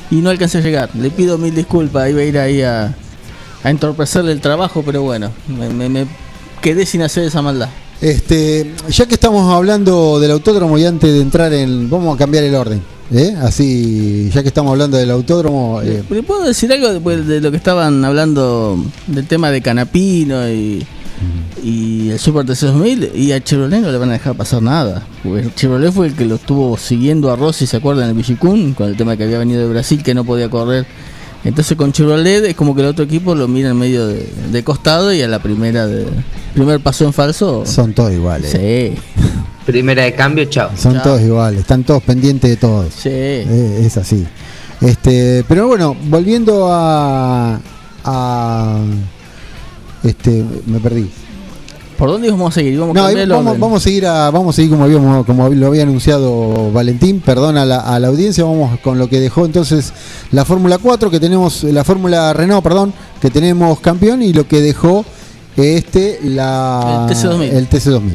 Y 0.10 0.16
no 0.18 0.30
alcancé 0.30 0.60
a 0.60 0.62
llegar. 0.62 0.90
Le 0.96 1.10
pido 1.12 1.38
mil 1.38 1.54
disculpas, 1.54 2.10
iba 2.10 2.22
a 2.22 2.24
ir 2.24 2.38
ahí 2.40 2.62
a, 2.62 2.96
a 3.64 3.70
entorpecerle 3.70 4.32
el 4.32 4.42
trabajo, 4.42 4.82
pero 4.86 5.02
bueno, 5.04 5.32
me, 5.48 5.70
me- 5.70 5.90
me 5.90 6.08
quedé 6.62 6.86
sin 6.86 7.02
hacer 7.04 7.24
esa 7.26 7.42
maldad. 7.42 7.70
Este, 8.02 8.74
ya 8.90 9.06
que 9.08 9.16
estamos 9.16 9.52
hablando 9.54 10.20
del 10.20 10.32
autódromo 10.32 10.78
y 10.78 10.86
antes 10.86 11.12
de 11.14 11.20
entrar 11.22 11.52
en. 11.54 11.90
Vamos 11.90 12.16
a 12.16 12.18
cambiar 12.18 12.44
el 12.44 12.54
orden. 12.56 12.82
¿Eh? 13.12 13.36
Así, 13.42 14.30
ya 14.34 14.42
que 14.42 14.48
estamos 14.50 14.72
hablando 14.72 14.98
del 14.98 15.12
autódromo. 15.12 15.82
eh, 15.82 16.04
¿Le 16.10 16.24
puedo 16.24 16.44
decir 16.44 16.72
algo 16.72 16.92
después 16.92 17.26
de 17.28 17.42
lo 17.42 17.52
que 17.52 17.58
estaban 17.58 18.04
hablando 18.06 18.78
del 19.08 19.26
tema 19.28 19.52
de 19.52 19.62
Canapino 19.62 20.48
y, 20.50 20.86
y 21.64 22.10
el 22.10 22.20
Super 22.20 22.46
TC2000? 22.46 23.12
Y 23.16 23.32
a 23.32 23.44
Chevrolet 23.44 23.82
no 23.82 23.92
le 23.92 23.98
van 23.98 24.10
a 24.10 24.14
dejar 24.14 24.36
pasar 24.36 24.62
nada. 24.62 25.06
Porque 25.24 25.42
el 25.42 25.56
Chevrolet 25.56 25.92
fue 25.92 26.08
el 26.08 26.14
que 26.16 26.26
lo 26.26 26.36
estuvo 26.36 26.78
siguiendo 26.78 27.32
a 27.32 27.36
Rossi, 27.36 27.66
¿se 27.68 27.78
acuerdan? 27.78 28.06
En 28.06 28.10
el 28.12 28.16
Villicún, 28.16 28.74
con 28.74 28.88
el 28.90 28.98
tema 28.98 29.16
que 29.18 29.24
había 29.24 29.40
venido 29.40 29.62
de 29.62 29.68
Brasil, 29.70 30.04
que 30.04 30.14
no 30.14 30.24
podía 30.24 30.50
correr. 30.50 30.86
Entonces 31.44 31.78
con 31.78 31.94
Chevrolet 31.94 32.44
es 32.46 32.56
como 32.56 32.76
que 32.76 32.82
el 32.82 32.88
otro 32.88 33.06
equipo 33.06 33.34
lo 33.36 33.48
mira 33.48 33.70
en 33.70 33.78
medio 33.78 34.06
de, 34.08 34.28
de 34.52 34.64
costado 34.64 35.14
y 35.14 35.22
a 35.22 35.28
la 35.28 35.40
primera 35.40 35.88
de 35.88 36.06
primer 36.54 36.80
paso 36.82 37.06
en 37.06 37.14
falso. 37.14 37.64
son 37.66 37.94
todos 37.94 38.12
iguales. 38.12 38.52
Sí, 38.52 38.96
Primera 39.68 40.04
de 40.04 40.16
cambio, 40.16 40.46
chao. 40.46 40.70
Son 40.78 40.94
Chao. 40.94 41.04
todos 41.04 41.22
iguales. 41.22 41.60
Están 41.60 41.84
todos 41.84 42.02
pendientes 42.02 42.50
de 42.50 42.56
todos. 42.58 42.94
sí. 42.94 43.10
Eh, 43.12 43.84
es 43.86 43.98
así. 43.98 44.26
Este, 44.80 45.44
pero 45.48 45.68
bueno, 45.68 45.96
volviendo 46.08 46.68
a, 46.72 47.60
a 48.06 48.78
este, 50.04 50.44
me 50.66 50.80
perdí. 50.80 51.10
¿Por 51.98 52.10
dónde 52.10 52.28
íbamos 52.28 52.54
a 52.54 52.54
seguir? 52.54 52.74
Íbamos 52.76 52.96
No, 52.96 53.44
vamos, 53.60 53.82
a 53.82 53.84
seguir 53.84 54.06
a, 54.06 54.30
vamos 54.30 54.54
a 54.54 54.56
seguir 54.56 54.72
como 54.72 54.86
habíamos, 54.86 55.26
como 55.26 55.50
lo 55.50 55.68
había 55.68 55.84
anunciado 55.84 56.72
Valentín, 56.72 57.20
perdón 57.20 57.58
a 57.58 57.66
la, 57.66 57.80
a 57.80 58.00
la 58.00 58.08
audiencia, 58.08 58.44
vamos 58.46 58.80
con 58.82 59.00
lo 59.00 59.10
que 59.10 59.20
dejó 59.20 59.46
entonces 59.46 59.92
la 60.32 60.46
Fórmula 60.46 60.78
4, 60.78 61.10
que 61.10 61.20
tenemos, 61.20 61.64
la 61.64 61.84
Fórmula 61.84 62.32
Renault, 62.34 62.64
perdón, 62.64 62.94
que 63.20 63.32
tenemos 63.32 63.80
campeón, 63.82 64.22
y 64.22 64.32
lo 64.32 64.48
que 64.48 64.62
dejó 64.62 65.04
este 65.58 66.20
la 66.24 67.08
El 67.10 67.16
TC2000. 67.16 67.52
el 67.52 67.70
TC2000. 67.70 68.14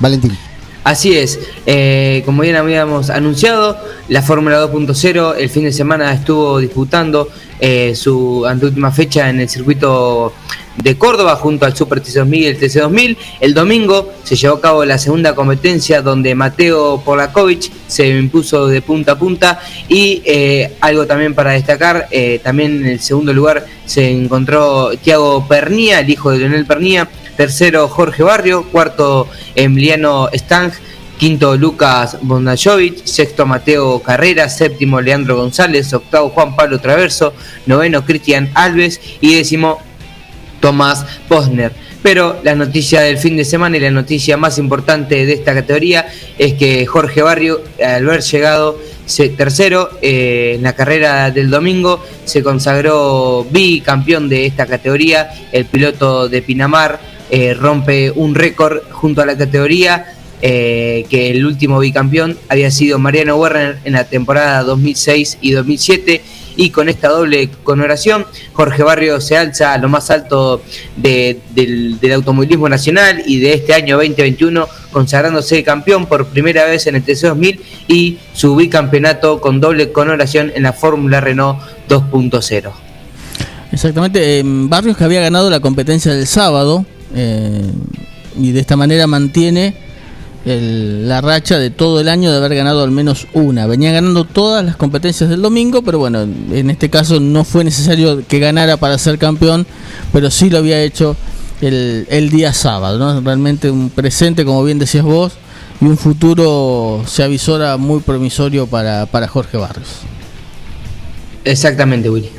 Valentín. 0.00 0.36
Así 0.84 1.16
es, 1.16 1.40
eh, 1.64 2.22
como 2.26 2.42
bien 2.42 2.56
habíamos 2.56 3.08
anunciado, 3.08 3.78
la 4.08 4.20
Fórmula 4.20 4.62
2.0 4.62 5.36
el 5.38 5.48
fin 5.48 5.64
de 5.64 5.72
semana 5.72 6.12
estuvo 6.12 6.58
disputando 6.58 7.30
eh, 7.58 7.94
su 7.94 8.44
anteúltima 8.46 8.92
fecha 8.92 9.30
en 9.30 9.40
el 9.40 9.48
circuito 9.48 10.34
de 10.76 10.98
Córdoba 10.98 11.36
junto 11.36 11.66
al 11.66 11.76
Super 11.76 12.02
TC2000 12.02 12.36
y 12.36 12.46
el 12.46 12.60
TC2000. 12.60 13.16
El 13.40 13.54
domingo 13.54 14.12
se 14.24 14.36
llevó 14.36 14.56
a 14.56 14.60
cabo 14.60 14.84
la 14.84 14.98
segunda 14.98 15.34
competencia 15.34 16.02
donde 16.02 16.34
Mateo 16.34 17.00
Polakovic 17.04 17.70
se 17.86 18.08
impuso 18.08 18.66
de 18.66 18.82
punta 18.82 19.12
a 19.12 19.18
punta 19.18 19.60
y 19.88 20.22
eh, 20.24 20.76
algo 20.80 21.06
también 21.06 21.34
para 21.34 21.52
destacar, 21.52 22.08
eh, 22.10 22.40
también 22.42 22.82
en 22.82 22.86
el 22.86 23.00
segundo 23.00 23.32
lugar 23.32 23.66
se 23.86 24.10
encontró 24.10 24.90
Tiago 25.02 25.46
Pernía, 25.46 26.00
el 26.00 26.10
hijo 26.10 26.30
de 26.30 26.38
Leonel 26.38 26.66
Pernía, 26.66 27.08
tercero 27.36 27.88
Jorge 27.88 28.22
Barrio, 28.22 28.64
cuarto 28.64 29.28
Emiliano 29.54 30.28
Stang, 30.32 30.72
quinto 31.18 31.56
Lucas 31.56 32.18
Bondajovic, 32.22 33.04
sexto 33.04 33.46
Mateo 33.46 34.00
Carrera, 34.00 34.48
séptimo 34.48 35.00
Leandro 35.00 35.36
González, 35.36 35.92
octavo 35.92 36.30
Juan 36.30 36.56
Pablo 36.56 36.80
Traverso, 36.80 37.34
noveno 37.66 38.04
Cristian 38.04 38.50
Alves. 38.54 39.00
Y 39.20 39.34
décimo 39.34 39.80
Tomás 40.60 41.04
Posner. 41.28 41.72
Pero 42.02 42.38
la 42.42 42.54
noticia 42.54 43.00
del 43.00 43.16
fin 43.16 43.36
de 43.36 43.44
semana 43.44 43.76
y 43.76 43.80
la 43.80 43.90
noticia 43.90 44.36
más 44.36 44.58
importante 44.58 45.24
de 45.24 45.32
esta 45.32 45.54
categoría 45.54 46.06
es 46.38 46.52
que 46.54 46.84
Jorge 46.84 47.22
Barrio, 47.22 47.62
al 47.82 48.06
haber 48.06 48.20
llegado 48.20 48.78
tercero 49.36 49.90
eh, 50.02 50.54
en 50.56 50.62
la 50.62 50.74
carrera 50.74 51.30
del 51.30 51.50
domingo, 51.50 52.04
se 52.24 52.42
consagró 52.42 53.46
bicampeón 53.50 54.28
de 54.28 54.46
esta 54.46 54.66
categoría. 54.66 55.30
El 55.52 55.64
piloto 55.64 56.28
de 56.28 56.42
Pinamar 56.42 57.13
eh, 57.36 57.52
rompe 57.54 58.10
un 58.12 58.34
récord 58.34 58.78
junto 58.92 59.20
a 59.22 59.26
la 59.26 59.36
categoría. 59.36 59.92
eh, 60.46 61.06
que 61.08 61.30
el 61.30 61.46
último 61.46 61.78
bicampeón 61.78 62.36
había 62.50 62.70
sido 62.70 62.98
Mariano 62.98 63.36
Werner 63.36 63.78
en 63.84 63.94
la 63.94 64.04
temporada 64.04 64.62
2006 64.64 65.38
y 65.40 65.52
2007 65.52 66.20
y 66.56 66.68
con 66.68 66.90
esta 66.90 67.08
doble 67.08 67.48
connotación 67.62 68.26
Jorge 68.52 68.82
Barrio 68.82 69.20
se 69.22 69.38
alza 69.38 69.72
a 69.72 69.78
lo 69.78 69.88
más 69.88 70.10
alto 70.10 70.60
de- 70.96 71.38
del, 71.54 71.98
automovilismo 72.12 72.68
nacional 72.68 73.22
y 73.26 73.38
de 73.40 73.54
este 73.54 73.72
año 73.72 73.96
2021 73.96 74.68
consagrándose 74.92 75.62
campeón 75.64 76.04
por 76.06 76.26
primera 76.26 76.66
vez 76.66 76.86
en 76.88 76.96
el 76.96 77.04
TC2000 77.06 77.60
y 77.88 78.18
su 78.34 78.54
bicampeonato 78.54 79.40
con 79.40 79.60
doble 79.60 79.92
connotación 79.92 80.52
en 80.54 80.64
la 80.64 80.74
Fórmula 80.74 81.22
Renault 81.22 81.58
2.0. 81.88 82.70
Exactamente, 83.72 84.40
eh, 84.40 84.42
Barrios 84.44 84.96
que 84.98 85.04
había 85.04 85.20
ganado 85.22 85.48
la 85.48 85.60
competencia 85.60 86.12
del 86.12 86.26
sábado 86.26 86.84
eh, 87.14 87.62
y 88.40 88.52
de 88.52 88.60
esta 88.60 88.76
manera 88.76 89.06
mantiene 89.06 89.74
el- 90.44 91.08
la 91.08 91.20
racha 91.20 91.58
de 91.58 91.70
todo 91.70 92.00
el 92.00 92.08
año 92.08 92.30
de 92.30 92.36
haber 92.36 92.54
ganado 92.54 92.82
al 92.82 92.90
menos 92.90 93.26
una. 93.32 93.66
Venía 93.66 93.92
ganando 93.92 94.24
todas 94.24 94.64
las 94.64 94.76
competencias 94.76 95.30
del 95.30 95.40
domingo, 95.40 95.82
pero 95.82 95.98
bueno, 95.98 96.22
en 96.22 96.70
este 96.70 96.90
caso 96.90 97.18
no 97.20 97.44
fue 97.44 97.64
necesario 97.64 98.22
que 98.26 98.38
ganara 98.40 98.76
para 98.76 98.98
ser 98.98 99.18
campeón, 99.18 99.66
pero 100.12 100.30
sí 100.30 100.50
lo 100.50 100.58
había 100.58 100.82
hecho 100.82 101.16
el, 101.62 102.06
el 102.10 102.28
día 102.30 102.52
sábado. 102.52 102.98
¿no? 102.98 103.20
Realmente 103.22 103.70
un 103.70 103.88
presente, 103.90 104.44
como 104.44 104.62
bien 104.64 104.78
decías 104.78 105.04
vos, 105.04 105.32
y 105.80 105.86
un 105.86 105.96
futuro 105.96 107.02
se 107.06 107.22
avisora 107.22 107.76
muy 107.78 108.00
promisorio 108.00 108.66
para, 108.66 109.06
para 109.06 109.28
Jorge 109.28 109.56
Barrios. 109.56 109.88
Exactamente, 111.44 112.08
Willy. 112.10 112.30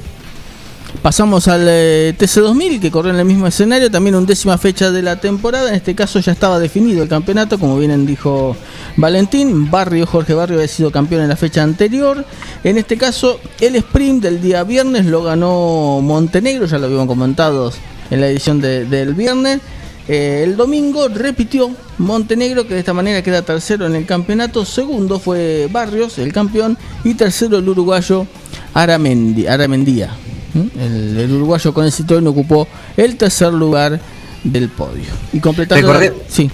Pasamos 1.01 1.47
al 1.47 1.65
eh, 1.69 2.15
TC2000 2.17 2.79
que 2.79 2.89
corrió 2.89 3.13
en 3.13 3.19
el 3.19 3.25
mismo 3.25 3.45
escenario, 3.45 3.91
también 3.91 4.15
undécima 4.15 4.57
fecha 4.57 4.91
de 4.91 5.03
la 5.03 5.17
temporada. 5.19 5.69
En 5.69 5.75
este 5.75 5.93
caso 5.93 6.19
ya 6.19 6.31
estaba 6.31 6.57
definido 6.57 7.03
el 7.03 7.09
campeonato, 7.09 7.59
como 7.59 7.77
bien 7.77 8.05
dijo 8.07 8.55
Valentín. 8.97 9.69
Barrio, 9.69 10.07
Jorge 10.07 10.33
Barrio 10.33 10.57
había 10.57 10.67
sido 10.67 10.91
campeón 10.91 11.21
en 11.21 11.29
la 11.29 11.35
fecha 11.35 11.61
anterior. 11.61 12.25
En 12.63 12.79
este 12.79 12.97
caso, 12.97 13.39
el 13.59 13.75
sprint 13.75 14.23
del 14.23 14.41
día 14.41 14.63
viernes 14.63 15.05
lo 15.05 15.21
ganó 15.21 15.99
Montenegro, 16.01 16.65
ya 16.65 16.79
lo 16.79 16.87
habíamos 16.87 17.07
comentado 17.07 17.71
en 18.09 18.21
la 18.21 18.27
edición 18.27 18.59
de- 18.59 18.85
del 18.85 19.13
viernes. 19.13 19.59
Eh, 20.07 20.41
el 20.43 20.55
domingo 20.57 21.07
repitió 21.07 21.69
Montenegro, 21.99 22.67
que 22.67 22.73
de 22.73 22.79
esta 22.79 22.93
manera 22.93 23.21
queda 23.21 23.43
tercero 23.43 23.85
en 23.85 23.95
el 23.95 24.07
campeonato. 24.07 24.65
Segundo 24.65 25.19
fue 25.19 25.67
Barrios, 25.71 26.17
el 26.17 26.33
campeón. 26.33 26.77
Y 27.03 27.13
tercero 27.13 27.57
el 27.59 27.69
uruguayo 27.69 28.25
Aramendi, 28.73 29.45
Aramendía. 29.45 30.15
El, 30.55 31.17
el 31.17 31.31
uruguayo 31.33 31.73
con 31.73 31.85
el 31.85 31.91
Citroën 31.91 32.25
ocupó 32.27 32.67
el 32.97 33.17
tercer 33.17 33.51
lugar 33.53 33.99
del 34.43 34.69
podio. 34.69 35.03
Y 35.33 35.39
completando. 35.39 35.91
Recordé- 35.93 36.13
Sí. 36.27 36.49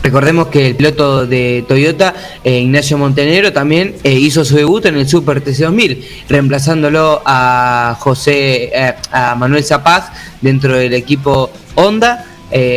Recordemos 0.00 0.46
que 0.46 0.68
el 0.68 0.76
piloto 0.76 1.26
de 1.26 1.64
Toyota, 1.68 2.14
eh, 2.44 2.60
Ignacio 2.60 2.96
Montenegro, 2.96 3.52
también 3.52 3.96
eh, 4.04 4.12
hizo 4.12 4.44
su 4.44 4.54
debut 4.54 4.86
en 4.86 4.96
el 4.96 5.08
Super 5.08 5.42
TC2000, 5.44 5.98
reemplazándolo 6.28 7.20
a 7.26 7.96
José, 7.98 8.70
eh, 8.72 8.94
a 9.10 9.34
Manuel 9.34 9.64
Zapaz 9.64 10.04
dentro 10.40 10.76
del 10.76 10.94
equipo 10.94 11.50
Honda. 11.74 12.24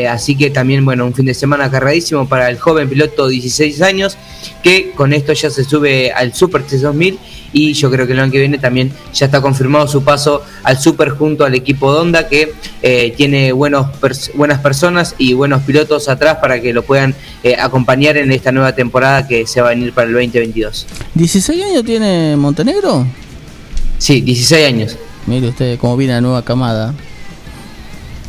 Así 0.09 0.36
que 0.36 0.49
también, 0.49 0.84
bueno, 0.84 1.05
un 1.05 1.14
fin 1.14 1.26
de 1.26 1.34
semana 1.34 1.72
cargadísimo 1.72 2.28
para 2.28 2.49
el 2.49 2.59
joven 2.59 2.89
piloto 2.89 3.28
de 3.28 3.34
16 3.36 3.82
años, 3.82 4.18
que 4.64 4.91
con 4.91 5.14
esto 5.14 5.34
ya 5.34 5.49
se 5.49 5.64
sube 5.64 6.12
al 6.12 6.34
Super 6.34 6.64
TC2000 6.66 7.18
y 7.53 7.74
yo 7.74 7.91
creo 7.91 8.07
que 8.07 8.14
el 8.14 8.20
año 8.20 8.32
que 8.32 8.39
viene 8.39 8.57
también 8.57 8.91
ya 9.14 9.26
está 9.26 9.41
confirmado 9.41 9.88
su 9.88 10.03
paso 10.03 10.41
al 10.64 10.80
Super 10.80 11.09
junto 11.09 11.43
al 11.43 11.53
equipo 11.55 11.93
de 11.93 11.99
Honda, 11.99 12.28
que 12.30 12.53
eh, 12.82 13.14
tiene 13.18 13.51
buenos 13.51 13.88
pers- 14.01 14.32
buenas 14.36 14.59
personas 14.59 15.16
y 15.18 15.34
buenos 15.34 15.64
pilotos 15.64 16.07
atrás 16.07 16.38
para 16.39 16.62
que 16.62 16.74
lo 16.74 16.84
puedan 16.84 17.14
eh, 17.43 17.55
acompañar 17.59 18.16
en 18.18 18.32
esta 18.32 18.51
nueva 18.51 18.74
temporada 18.74 19.28
que 19.28 19.45
se 19.47 19.59
va 19.62 19.68
a 19.68 19.70
venir 19.72 19.91
para 19.93 20.07
el 20.07 20.14
2022. 20.14 20.88
¿16 21.16 21.64
años 21.64 21.84
tiene 21.84 22.36
Montenegro? 22.38 23.05
Sí, 23.97 24.22
16 24.22 24.66
años. 24.68 24.97
Mire 25.28 25.49
usted 25.49 25.78
cómo 25.78 25.97
viene 25.97 26.14
la 26.14 26.22
nueva 26.22 26.43
camada. 26.45 26.93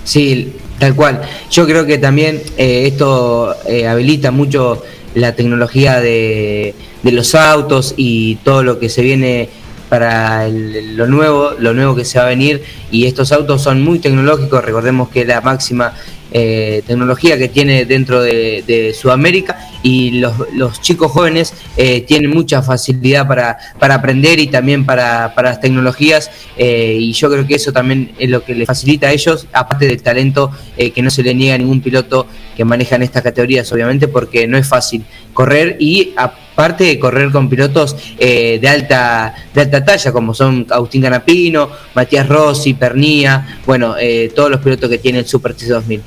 Sí, 0.04 0.52
tal 0.78 0.94
cual. 0.94 1.22
Yo 1.50 1.64
creo 1.66 1.86
que 1.86 1.98
también 1.98 2.42
eh, 2.56 2.88
esto 2.88 3.54
habilita 3.88 4.30
mucho 4.30 4.82
la 5.14 5.34
tecnología 5.34 6.00
de, 6.00 6.74
de 7.02 7.12
los 7.12 7.34
autos 7.34 7.94
y 7.96 8.36
todo 8.36 8.62
lo 8.62 8.78
que 8.78 8.88
se 8.88 9.02
viene 9.02 9.48
para 9.88 10.46
el- 10.46 10.96
lo 10.96 11.06
nuevo, 11.06 11.50
lo 11.58 11.74
nuevo 11.74 11.94
que 11.94 12.04
se 12.04 12.18
va 12.18 12.24
a 12.24 12.28
venir. 12.28 12.62
Y 12.90 13.06
estos 13.06 13.30
autos 13.32 13.60
son 13.62 13.82
muy 13.82 13.98
tecnológicos. 13.98 14.64
Recordemos 14.64 15.08
que 15.10 15.24
la 15.24 15.40
máxima 15.42 15.94
eh, 16.32 16.82
tecnología 16.86 17.36
que 17.38 17.48
tiene 17.48 17.84
dentro 17.84 18.22
de, 18.22 18.94
Sudamérica 18.98 19.58
y 19.82 20.12
los, 20.20 20.34
los 20.54 20.80
chicos 20.80 21.12
jóvenes 21.12 21.54
eh, 21.76 22.02
tienen 22.02 22.30
mucha 22.30 22.62
facilidad 22.62 23.26
para, 23.26 23.58
para 23.78 23.96
aprender 23.96 24.38
y 24.38 24.46
también 24.46 24.84
para, 24.86 25.34
para 25.34 25.50
las 25.50 25.60
tecnologías 25.60 26.30
eh, 26.56 26.96
y 26.98 27.12
yo 27.12 27.30
creo 27.30 27.46
que 27.46 27.54
eso 27.54 27.72
también 27.72 28.12
es 28.18 28.30
lo 28.30 28.44
que 28.44 28.54
les 28.54 28.66
facilita 28.66 29.08
a 29.08 29.12
ellos, 29.12 29.46
aparte 29.52 29.86
del 29.86 30.02
talento 30.02 30.50
eh, 30.76 30.90
que 30.90 31.02
no 31.02 31.10
se 31.10 31.22
le 31.22 31.34
niega 31.34 31.54
a 31.54 31.58
ningún 31.58 31.80
piloto 31.80 32.26
que 32.56 32.64
maneja 32.64 32.96
en 32.96 33.02
estas 33.02 33.22
categorías, 33.22 33.70
obviamente, 33.72 34.08
porque 34.08 34.46
no 34.46 34.58
es 34.58 34.66
fácil 34.66 35.04
correr 35.32 35.76
y 35.78 36.12
aparte 36.16 36.84
de 36.84 36.98
correr 36.98 37.30
con 37.30 37.48
pilotos 37.48 37.96
eh, 38.18 38.58
de 38.60 38.68
alta 38.68 39.34
de 39.54 39.60
alta 39.62 39.84
talla 39.84 40.12
como 40.12 40.34
son 40.34 40.66
Agustín 40.70 41.02
Canapino, 41.02 41.70
Matías 41.94 42.28
Rossi, 42.28 42.74
Pernía, 42.74 43.60
bueno, 43.66 43.96
eh, 43.98 44.30
todos 44.34 44.50
los 44.50 44.60
pilotos 44.60 44.90
que 44.90 44.98
tiene 44.98 45.20
el 45.20 45.26
Super 45.26 45.56
TC2000. 45.56 46.00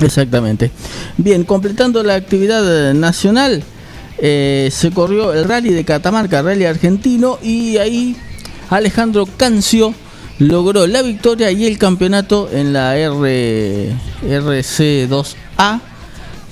Exactamente. 0.00 0.70
Bien, 1.16 1.44
completando 1.44 2.02
la 2.02 2.14
actividad 2.14 2.94
nacional, 2.94 3.62
eh, 4.18 4.68
se 4.72 4.90
corrió 4.90 5.32
el 5.32 5.44
rally 5.44 5.70
de 5.70 5.84
Catamarca, 5.84 6.42
rally 6.42 6.64
argentino, 6.64 7.38
y 7.42 7.76
ahí 7.78 8.16
Alejandro 8.70 9.26
Cancio 9.36 9.94
logró 10.38 10.86
la 10.86 11.02
victoria 11.02 11.50
y 11.50 11.66
el 11.66 11.78
campeonato 11.78 12.48
en 12.52 12.72
la 12.72 12.96
R, 12.96 13.92
RC2A. 14.26 15.80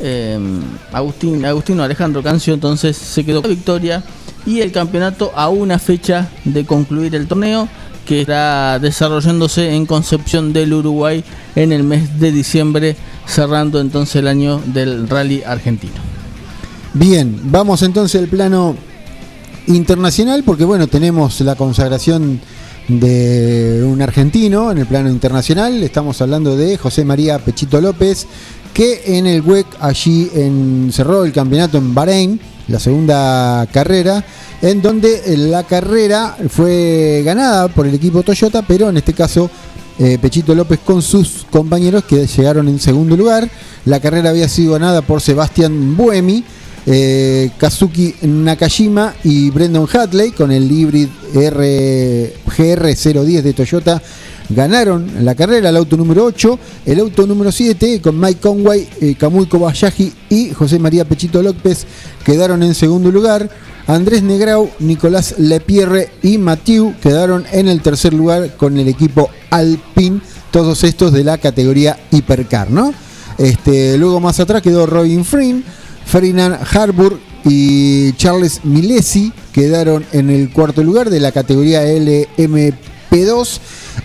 Eh, 0.05 0.39
Agustín, 0.93 1.45
Agustino 1.45 1.85
Alejandro 1.85 2.25
Cancio 2.25 2.55
entonces 2.55 2.97
se 2.97 3.25
quedó 3.25 3.41
con 3.41 3.51
la 3.51 3.55
victoria 3.55 4.03
y 4.45 4.61
el 4.61 4.73
campeonato 4.73 5.31
a 5.37 5.49
una 5.49 5.79
fecha 5.79 6.29
de 6.45 6.67
concluir 6.67 7.15
el 7.15 7.29
torneo 7.29 7.69
que 8.07 8.23
está 8.23 8.81
desarrollándose 8.81 9.75
en 9.75 9.87
Concepción 9.87 10.53
del 10.53 10.73
Uruguay 10.73 11.23
en 11.55 11.71
el 11.73 11.85
mes 11.85 12.19
de 12.19 12.33
diciembre, 12.33 12.97
cerrando 13.27 13.81
entonces 13.81 14.17
el 14.17 14.29
año 14.29 14.61
del 14.67 15.09
rally 15.09 15.43
argentino. 15.45 15.95
Bien, 16.95 17.41
vamos 17.45 17.83
entonces 17.83 18.21
al 18.21 18.29
plano 18.29 18.77
internacional 19.67 20.43
porque 20.45 20.65
bueno, 20.65 20.87
tenemos 20.87 21.41
la 21.41 21.55
consagración 21.55 22.41
de 22.89 23.83
un 23.87 24.03
argentino 24.03 24.71
en 24.71 24.79
el 24.79 24.87
plano 24.87 25.09
internacional, 25.09 25.83
estamos 25.83 26.21
hablando 26.21 26.57
de 26.57 26.77
José 26.77 27.05
María 27.05 27.39
Pechito 27.39 27.81
López, 27.81 28.27
que 28.75 29.19
en 29.19 29.27
el 29.27 29.43
WEC 29.43 29.67
allí 29.81 30.31
en, 30.35 30.91
cerró 30.93 31.25
el 31.25 31.33
campeonato 31.33 31.79
en 31.79 31.95
Bahrein, 31.95 32.41
la 32.69 32.81
segunda 32.81 33.67
carrera, 33.73 34.25
en 34.61 34.83
donde 34.83 35.23
la 35.37 35.65
carrera 35.65 36.37
fue 36.49 37.23
ganada 37.25 37.69
por 37.69 37.87
el 37.87 37.95
equipo 37.95 38.23
Toyota, 38.23 38.63
pero 38.63 38.89
en 38.89 38.97
este 38.97 39.13
caso 39.13 39.51
eh, 39.99 40.19
Pechito 40.21 40.55
López 40.55 40.81
con 40.85 41.03
sus 41.03 41.47
compañeros 41.51 42.05
que 42.05 42.27
llegaron 42.27 42.69
en 42.69 42.79
segundo 42.79 43.17
lugar. 43.17 43.49
La 43.85 44.01
carrera 44.01 44.31
había 44.31 44.49
sido 44.49 44.73
ganada 44.73 45.03
por 45.03 45.21
Sebastián 45.21 45.97
Buemi, 45.97 46.45
eh, 46.87 47.51
Kazuki 47.59 48.15
Nakajima 48.23 49.15
y 49.25 49.51
Brendan 49.51 49.87
Hatley 49.93 50.33
con 50.33 50.51
el 50.51 50.71
Hybrid 50.71 51.09
R, 51.35 52.35
GR010 52.47 53.43
de 53.43 53.53
Toyota. 53.53 54.03
Ganaron 54.49 55.25
la 55.25 55.35
carrera 55.35 55.71
el 55.71 55.77
auto 55.77 55.97
número 55.97 56.25
8, 56.25 56.59
el 56.87 57.01
auto 57.01 57.27
número 57.27 57.51
7 57.51 58.01
con 58.03 58.19
Mike 58.21 58.41
Conway, 58.41 58.89
eh, 59.01 59.15
Kamui 59.15 59.47
Kobayashi 59.47 60.13
y 60.29 60.51
José 60.51 60.79
María 60.79 61.07
Pechito 61.07 61.43
López 61.43 61.87
quedaron 62.25 62.63
en 62.63 62.75
segundo 62.75 63.11
lugar. 63.11 63.49
Andrés 63.87 64.23
Negrau, 64.23 64.71
Nicolás 64.79 65.37
Lepierre 65.39 66.11
y 66.23 66.39
Mathieu 66.39 66.95
quedaron 67.03 67.45
en 67.51 67.69
el 67.69 67.83
tercer 67.83 68.13
lugar 68.13 68.57
con 68.57 68.79
el 68.79 68.89
equipo 68.89 69.31
Alpine, 69.51 70.21
todos 70.51 70.85
estos 70.85 71.13
de 71.13 71.25
la 71.25 71.39
categoría 71.39 71.99
Hipercar, 72.11 72.71
¿no? 72.71 72.95
Este, 73.39 73.97
luego 73.99 74.21
más 74.21 74.39
atrás 74.39 74.63
quedó 74.63 74.87
Robin 74.87 75.25
Freeman, 75.25 75.65
Ferdinand 76.05 76.59
Harbour 76.73 77.19
y 77.45 78.13
Charles 78.15 78.65
Milesi 78.65 79.33
quedaron 79.53 80.05
en 80.13 80.31
el 80.31 80.51
cuarto 80.51 80.83
lugar 80.83 81.11
de 81.11 81.21
la 81.21 81.33
categoría 81.33 81.85
LMP2. 81.85 83.61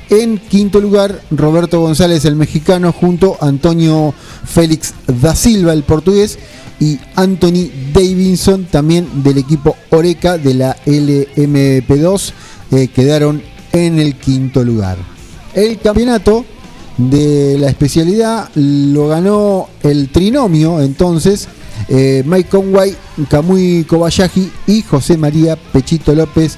En 0.10 0.38
quinto 0.38 0.80
lugar, 0.80 1.22
Roberto 1.32 1.82
González, 1.82 2.26
el 2.26 2.36
mexicano, 2.36 2.92
junto 2.92 3.38
a 3.42 3.48
Antonio 3.48 4.14
Félix 4.46 4.94
da 5.08 5.36
Silva, 5.36 5.74
el 5.74 5.84
portugués, 5.84 6.40
y 6.80 7.00
Anthony 7.16 7.70
Davidson, 7.94 8.66
también 8.66 9.24
del 9.24 9.38
equipo 9.38 9.76
Oreca 9.90 10.38
de 10.38 10.54
la 10.54 10.76
LMP2, 10.86 12.32
eh, 12.72 12.88
quedaron 12.90 13.42
en 13.72 14.00
el 14.00 14.16
quinto 14.16 14.64
lugar. 14.64 14.98
El 15.54 15.80
campeonato 15.80 16.46
de 16.98 17.58
la 17.60 17.70
especialidad 17.70 18.50
lo 18.56 19.08
ganó 19.08 19.70
el 19.84 20.10
trinomio, 20.10 20.82
entonces, 20.82 21.48
eh, 21.90 22.24
Mike 22.26 22.50
Conway, 22.50 22.96
Kamui 23.30 23.84
Kobayashi 23.86 24.52
y 24.68 24.82
José 24.84 25.18
María 25.18 25.56
Pechito 25.56 26.14
López 26.14 26.58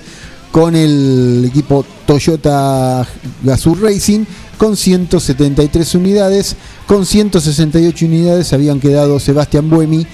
con 0.52 0.76
el 0.76 1.44
equipo 1.48 1.86
Toyota 2.08 3.06
Gazoo 3.44 3.76
Racing 3.76 4.26
con 4.58 4.76
173 4.76 5.96
unidades. 5.96 6.56
Con 6.88 7.06
168 7.06 8.06
unidades 8.06 8.52
habían 8.54 8.80
quedado 8.80 9.20
Sebastián 9.20 9.70
Buemi, 9.70 10.06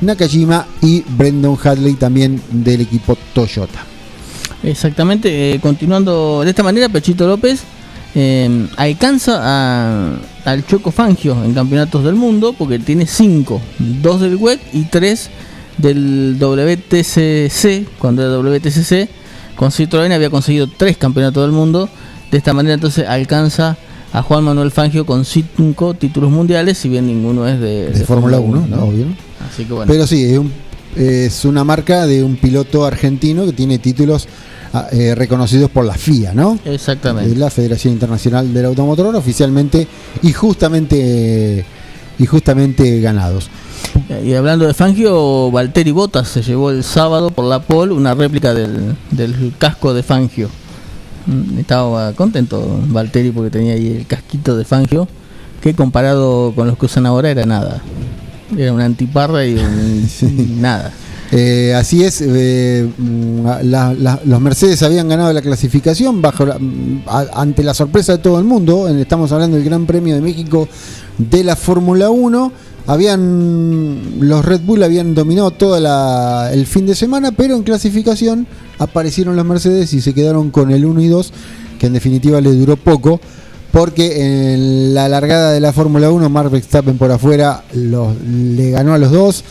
Nakajima 0.00 0.66
y 0.82 1.02
Brendan 1.16 1.56
Hadley 1.62 1.94
también 1.94 2.42
del 2.50 2.80
equipo 2.80 3.16
Toyota. 3.32 3.84
Exactamente, 4.62 5.54
eh, 5.54 5.60
continuando 5.60 6.42
de 6.42 6.50
esta 6.50 6.62
manera, 6.62 6.88
Pechito 6.88 7.26
López 7.28 7.60
eh, 8.14 8.66
alcanza 8.76 9.38
a- 9.42 10.16
al 10.44 10.66
Choco 10.66 10.90
Fangio 10.90 11.42
en 11.44 11.54
campeonatos 11.54 12.04
del 12.04 12.14
mundo 12.14 12.54
porque 12.56 12.78
tiene 12.78 13.06
5, 13.06 13.60
2 14.02 14.20
del 14.20 14.36
WEC 14.36 14.60
y 14.72 14.82
3 14.84 15.30
del 15.78 16.36
WTCC, 16.38 17.98
cuando 17.98 18.22
era 18.22 18.36
WTCC, 18.38 19.08
con 19.56 19.70
Citroën 19.70 20.12
había 20.12 20.30
conseguido 20.30 20.66
3 20.68 20.96
campeonatos 20.96 21.42
del 21.44 21.52
mundo, 21.52 21.88
de 22.30 22.38
esta 22.38 22.52
manera 22.52 22.74
entonces 22.74 23.06
alcanza 23.08 23.76
a 24.12 24.22
Juan 24.22 24.44
Manuel 24.44 24.70
Fangio 24.70 25.04
con 25.06 25.24
5 25.24 25.94
títulos 25.94 26.30
mundiales, 26.30 26.78
si 26.78 26.88
bien 26.88 27.06
ninguno 27.06 27.48
es 27.48 27.58
de, 27.60 27.90
De 27.90 28.04
Fórmula 28.04 28.38
1, 28.38 28.66
¿no? 28.68 28.84
obvio. 28.84 29.06
Así 29.50 29.64
que 29.64 29.72
bueno. 29.72 29.90
Pero 29.92 30.06
sí, 30.06 30.24
es, 30.24 30.38
un- 30.38 30.52
es 30.96 31.44
una 31.44 31.64
marca 31.64 32.06
de 32.06 32.22
un 32.22 32.36
piloto 32.36 32.84
argentino 32.84 33.44
que 33.46 33.52
tiene 33.52 33.78
títulos 33.78 34.28
eh, 34.92 35.14
reconocidos 35.14 35.70
por 35.70 35.84
la 35.84 35.94
FIA, 35.94 36.34
¿no? 36.34 36.58
Exactamente. 36.64 37.30
De 37.30 37.36
la 37.36 37.50
Federación 37.50 37.92
Internacional 37.94 38.52
del 38.52 38.66
Automotor 38.66 39.14
oficialmente 39.16 39.86
y 40.22 40.32
justamente 40.32 41.64
y 42.18 42.26
justamente 42.26 43.00
ganados. 43.00 43.48
Y 44.24 44.34
hablando 44.34 44.66
de 44.66 44.74
Fangio, 44.74 45.50
Valtteri 45.50 45.90
Bottas 45.90 46.28
se 46.28 46.42
llevó 46.42 46.70
el 46.70 46.84
sábado 46.84 47.30
por 47.30 47.44
la 47.44 47.60
pole 47.60 47.92
una 47.92 48.14
réplica 48.14 48.54
del, 48.54 48.94
del 49.10 49.52
casco 49.58 49.92
de 49.94 50.02
Fangio. 50.02 50.48
Mm, 51.26 51.58
Estaba 51.58 52.12
contento 52.12 52.80
Valtteri 52.88 53.30
porque 53.30 53.50
tenía 53.50 53.74
ahí 53.74 53.88
el 53.98 54.06
casquito 54.06 54.56
de 54.56 54.64
Fangio, 54.64 55.08
que 55.60 55.74
comparado 55.74 56.52
con 56.54 56.66
los 56.68 56.78
que 56.78 56.86
usan 56.86 57.06
ahora 57.06 57.30
era 57.30 57.46
nada. 57.46 57.82
Era 58.56 58.72
una 58.72 58.84
antiparra 58.84 59.44
y 59.46 59.54
un- 59.54 60.60
nada. 60.60 60.92
Eh, 61.32 61.74
así 61.74 62.04
es, 62.04 62.22
eh, 62.24 62.88
mm, 62.96 63.46
los 64.24 64.40
Mercedes 64.40 64.82
habían 64.82 65.08
ganado 65.08 65.32
la 65.32 65.42
clasificación 65.42 66.22
bajo 66.22 66.46
mm, 66.46 67.02
ante 67.34 67.62
la 67.62 67.74
sorpresa 67.74 68.12
de 68.12 68.18
todo 68.18 68.38
el 68.38 68.44
mundo. 68.44 68.88
Estamos 68.88 69.32
hablando 69.32 69.56
del 69.56 69.64
Gran 69.64 69.86
Premio 69.86 70.14
de 70.14 70.20
México 70.20 70.68
de 71.18 71.44
la 71.44 71.56
Fórmula 71.56 72.10
1. 72.10 72.52
Habían 72.86 74.20
los 74.20 74.44
Red 74.44 74.60
Bull 74.60 74.82
habían 74.82 75.14
dominado 75.14 75.50
todo 75.52 75.76
el 76.52 76.66
fin 76.66 76.84
de 76.86 76.94
semana, 76.94 77.32
pero 77.32 77.56
en 77.56 77.62
clasificación 77.62 78.46
aparecieron 78.78 79.36
los 79.36 79.46
Mercedes 79.46 79.94
y 79.94 80.02
se 80.02 80.12
quedaron 80.12 80.50
con 80.50 80.70
el 80.70 80.84
1 80.84 81.00
y 81.00 81.08
2, 81.08 81.32
que 81.78 81.86
en 81.86 81.94
definitiva 81.94 82.40
les 82.42 82.58
duró 82.58 82.76
poco. 82.76 83.20
Porque 83.72 84.52
en 84.52 84.94
la 84.94 85.08
largada 85.08 85.50
de 85.50 85.58
la 85.58 85.72
Fórmula 85.72 86.08
1, 86.08 86.28
Mark 86.28 86.48
Verstappen 86.48 86.96
por 86.96 87.10
afuera 87.10 87.64
le 87.72 88.70
ganó 88.70 88.94
a 88.94 88.98
los 88.98 89.10
dos. 89.10 89.44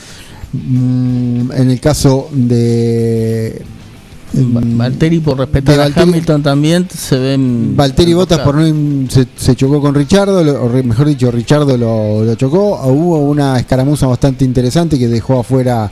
Mm, 0.54 1.52
en 1.52 1.70
el 1.72 1.80
caso 1.80 2.30
de 2.32 3.60
mm, 4.34 4.78
Valtteri 4.78 5.20
por 5.20 5.40
respetar 5.40 5.80
a 5.80 5.88
Valtteri- 5.90 6.02
Hamilton 6.04 6.44
también 6.44 6.88
se 6.96 7.18
ven... 7.18 7.76
Valtteri 7.76 8.14
Bottas 8.14 8.40
por 8.40 8.56
no 8.56 9.10
se, 9.10 9.26
se 9.36 9.56
chocó 9.56 9.82
con 9.82 9.96
Richardo, 9.96 10.44
lo- 10.44 10.64
o 10.64 10.70
re- 10.70 10.84
mejor 10.84 11.08
dicho, 11.08 11.32
Richardo 11.32 11.76
lo, 11.76 12.24
lo 12.24 12.36
chocó. 12.36 12.80
Hubo 12.86 13.18
una 13.20 13.58
escaramuza 13.60 14.06
bastante 14.06 14.46
interesante 14.46 15.00
que 15.00 15.08
dejó 15.08 15.40
afuera 15.40 15.92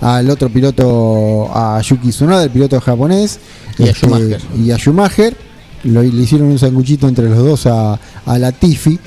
al 0.00 0.28
otro 0.30 0.48
piloto, 0.48 1.48
a 1.54 1.80
Yuki 1.82 2.08
Tsunoda, 2.08 2.42
el 2.44 2.50
piloto 2.50 2.80
japonés, 2.80 3.38
Y 3.78 3.82
a 3.84 3.86
este, 3.90 4.06
Schumacher. 4.06 4.40
y 4.58 4.70
a 4.72 4.76
Schumacher. 4.78 5.36
Lo- 5.84 6.02
le 6.02 6.08
hicieron 6.22 6.48
un 6.48 6.58
sanguchito 6.58 7.06
entre 7.06 7.28
los 7.28 7.38
dos 7.38 7.66
a, 7.66 7.98
a 8.26 8.38
Latifi, 8.38 8.98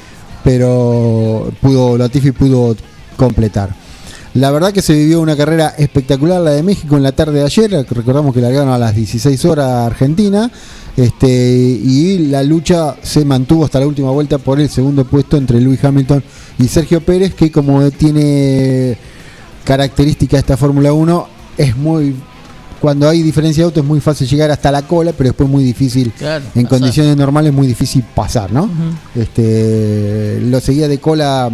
pero 0.44 1.52
pudo 1.62 1.98
Latifi 1.98 2.32
pudo 2.32 2.76
completar. 3.18 3.83
La 4.36 4.50
verdad 4.50 4.72
que 4.74 4.82
se 4.82 4.94
vivió 4.94 5.22
una 5.22 5.36
carrera 5.36 5.76
espectacular 5.78 6.42
la 6.42 6.52
de 6.52 6.64
México 6.64 6.98
en 6.98 7.04
la 7.04 7.12
tarde 7.12 7.40
de 7.40 7.46
ayer, 7.46 7.86
recordamos 7.90 8.34
que 8.34 8.42
largaron 8.42 8.70
a 8.70 8.80
las 8.80 8.96
16 8.96 9.46
horas 9.46 9.86
Argentina, 9.86 10.50
este, 10.98 11.28
y 11.28 12.18
la 12.30 12.42
lucha 12.44 12.96
se 13.04 13.26
mantuvo 13.26 13.66
hasta 13.66 13.80
la 13.80 13.88
última 13.88 14.10
vuelta 14.10 14.40
por 14.40 14.60
el 14.60 14.70
segundo 14.70 15.06
puesto 15.06 15.38
entre 15.38 15.62
Lewis 15.62 15.84
Hamilton 15.84 16.24
y 16.58 16.68
Sergio 16.68 17.02
Pérez, 17.02 17.36
que 17.36 17.52
como 17.52 17.90
tiene 17.92 18.98
característica 19.64 20.38
esta 20.40 20.58
Fórmula 20.58 20.94
1, 20.94 21.28
es 21.58 21.78
muy 21.78 22.16
cuando 22.82 23.08
hay 23.08 23.22
diferencia 23.22 23.62
de 23.62 23.66
autos 23.66 23.82
es 23.82 23.88
muy 23.88 24.02
fácil 24.02 24.28
llegar 24.28 24.52
hasta 24.52 24.70
la 24.70 24.82
cola, 24.82 25.14
pero 25.14 25.30
después 25.30 25.50
muy 25.50 25.64
difícil 25.64 26.12
Claro, 26.12 26.44
en 26.54 26.64
pasar. 26.64 26.80
condiciones 26.80 27.16
normales 27.16 27.52
es 27.52 27.56
muy 27.56 27.68
difícil 27.68 28.04
pasar, 28.14 28.52
¿no? 28.52 28.70
Este 29.16 30.42
lo 30.42 30.60
seguía 30.60 30.90
de 30.90 30.98
cola 30.98 31.50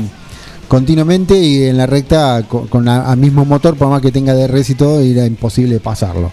continuamente 0.70 1.38
y 1.38 1.64
en 1.64 1.76
la 1.76 1.86
recta 1.86 2.44
con, 2.48 2.68
con 2.68 2.88
a, 2.88 3.12
a 3.12 3.16
mismo 3.18 3.44
motor, 3.44 3.76
por 3.76 3.90
más 3.90 4.02
que 4.02 4.14
tenga 4.14 4.34
DRS 4.34 4.70
y 4.70 4.76
todo, 4.76 5.02
era 5.02 5.26
imposible 5.26 5.82
pasarlo. 5.82 6.32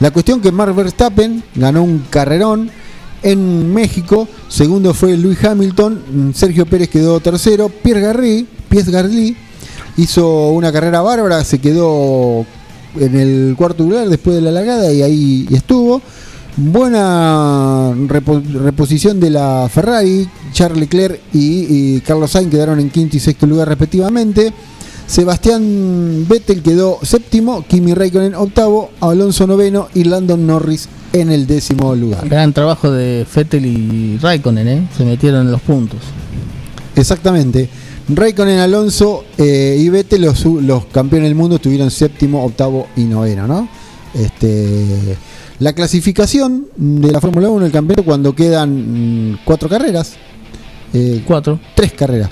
La 0.00 0.10
cuestión 0.10 0.40
que 0.40 0.50
Mark 0.50 0.74
Verstappen 0.74 1.44
ganó 1.54 1.84
un 1.84 2.04
carrerón 2.10 2.70
en 3.22 3.72
México, 3.72 4.26
segundo 4.48 4.92
fue 4.92 5.16
Luis 5.16 5.42
Hamilton, 5.44 6.02
mm, 6.10 6.32
Sergio 6.32 6.66
Pérez 6.66 6.88
quedó 6.88 7.20
tercero, 7.20 7.68
Pierre 7.68 8.00
Garry, 8.00 8.46
Pierre 8.68 8.90
Garly 8.90 9.36
hizo 9.96 10.50
una 10.50 10.72
carrera 10.72 11.00
bárbara, 11.00 11.44
se 11.44 11.58
quedó 11.58 12.44
en 12.98 13.16
el 13.16 13.54
cuarto 13.56 13.84
lugar 13.84 14.08
después 14.08 14.36
de 14.36 14.42
la 14.42 14.50
largada 14.50 14.92
y 14.92 15.02
ahí 15.02 15.46
estuvo. 15.50 16.02
Buena 16.56 17.90
repo- 18.06 18.42
reposición 18.42 19.18
de 19.18 19.30
la 19.30 19.68
Ferrari, 19.72 20.28
Charles 20.52 20.78
Leclerc 20.78 21.20
y, 21.32 21.66
y 21.96 22.00
Carlos 22.00 22.30
Sainz 22.30 22.50
quedaron 22.50 22.78
en 22.78 22.90
quinto 22.90 23.16
y 23.16 23.20
sexto 23.20 23.46
lugar 23.46 23.68
respectivamente. 23.68 24.52
Sebastián 25.06 26.24
Vettel 26.28 26.62
quedó 26.62 26.98
séptimo, 27.02 27.64
Kimi 27.68 27.92
Raikkonen 27.92 28.34
octavo, 28.34 28.90
Alonso 29.00 29.46
noveno 29.46 29.88
y 29.94 30.04
Landon 30.04 30.46
Norris 30.46 30.88
en 31.12 31.30
el 31.30 31.46
décimo 31.46 31.94
lugar. 31.94 32.28
Gran 32.28 32.52
trabajo 32.52 32.90
de 32.90 33.26
Fettel 33.28 33.66
y 33.66 34.18
Raikkonen, 34.18 34.68
¿eh? 34.68 34.88
Se 34.96 35.04
metieron 35.04 35.42
en 35.46 35.52
los 35.52 35.60
puntos. 35.60 35.98
Exactamente. 36.96 37.68
Raikkonen, 38.08 38.60
Alonso 38.60 39.24
eh, 39.36 39.76
y 39.78 39.88
Vettel, 39.88 40.22
los, 40.22 40.44
los 40.44 40.86
campeones 40.86 41.28
del 41.28 41.34
mundo, 41.34 41.56
estuvieron 41.56 41.90
séptimo, 41.90 42.44
octavo 42.44 42.86
y 42.96 43.02
noveno, 43.04 43.46
¿no? 43.46 43.68
Este, 44.14 45.16
la 45.60 45.72
clasificación 45.72 46.66
de 46.76 47.12
la 47.12 47.20
Fórmula 47.20 47.48
1 47.48 47.64
del 47.64 47.72
campeonato 47.72 48.04
cuando 48.04 48.34
quedan 48.34 49.32
mm, 49.32 49.38
cuatro 49.44 49.68
carreras. 49.68 50.14
eh, 50.92 51.22
Cuatro. 51.26 51.60
Tres 51.74 51.92
carreras. 51.92 52.30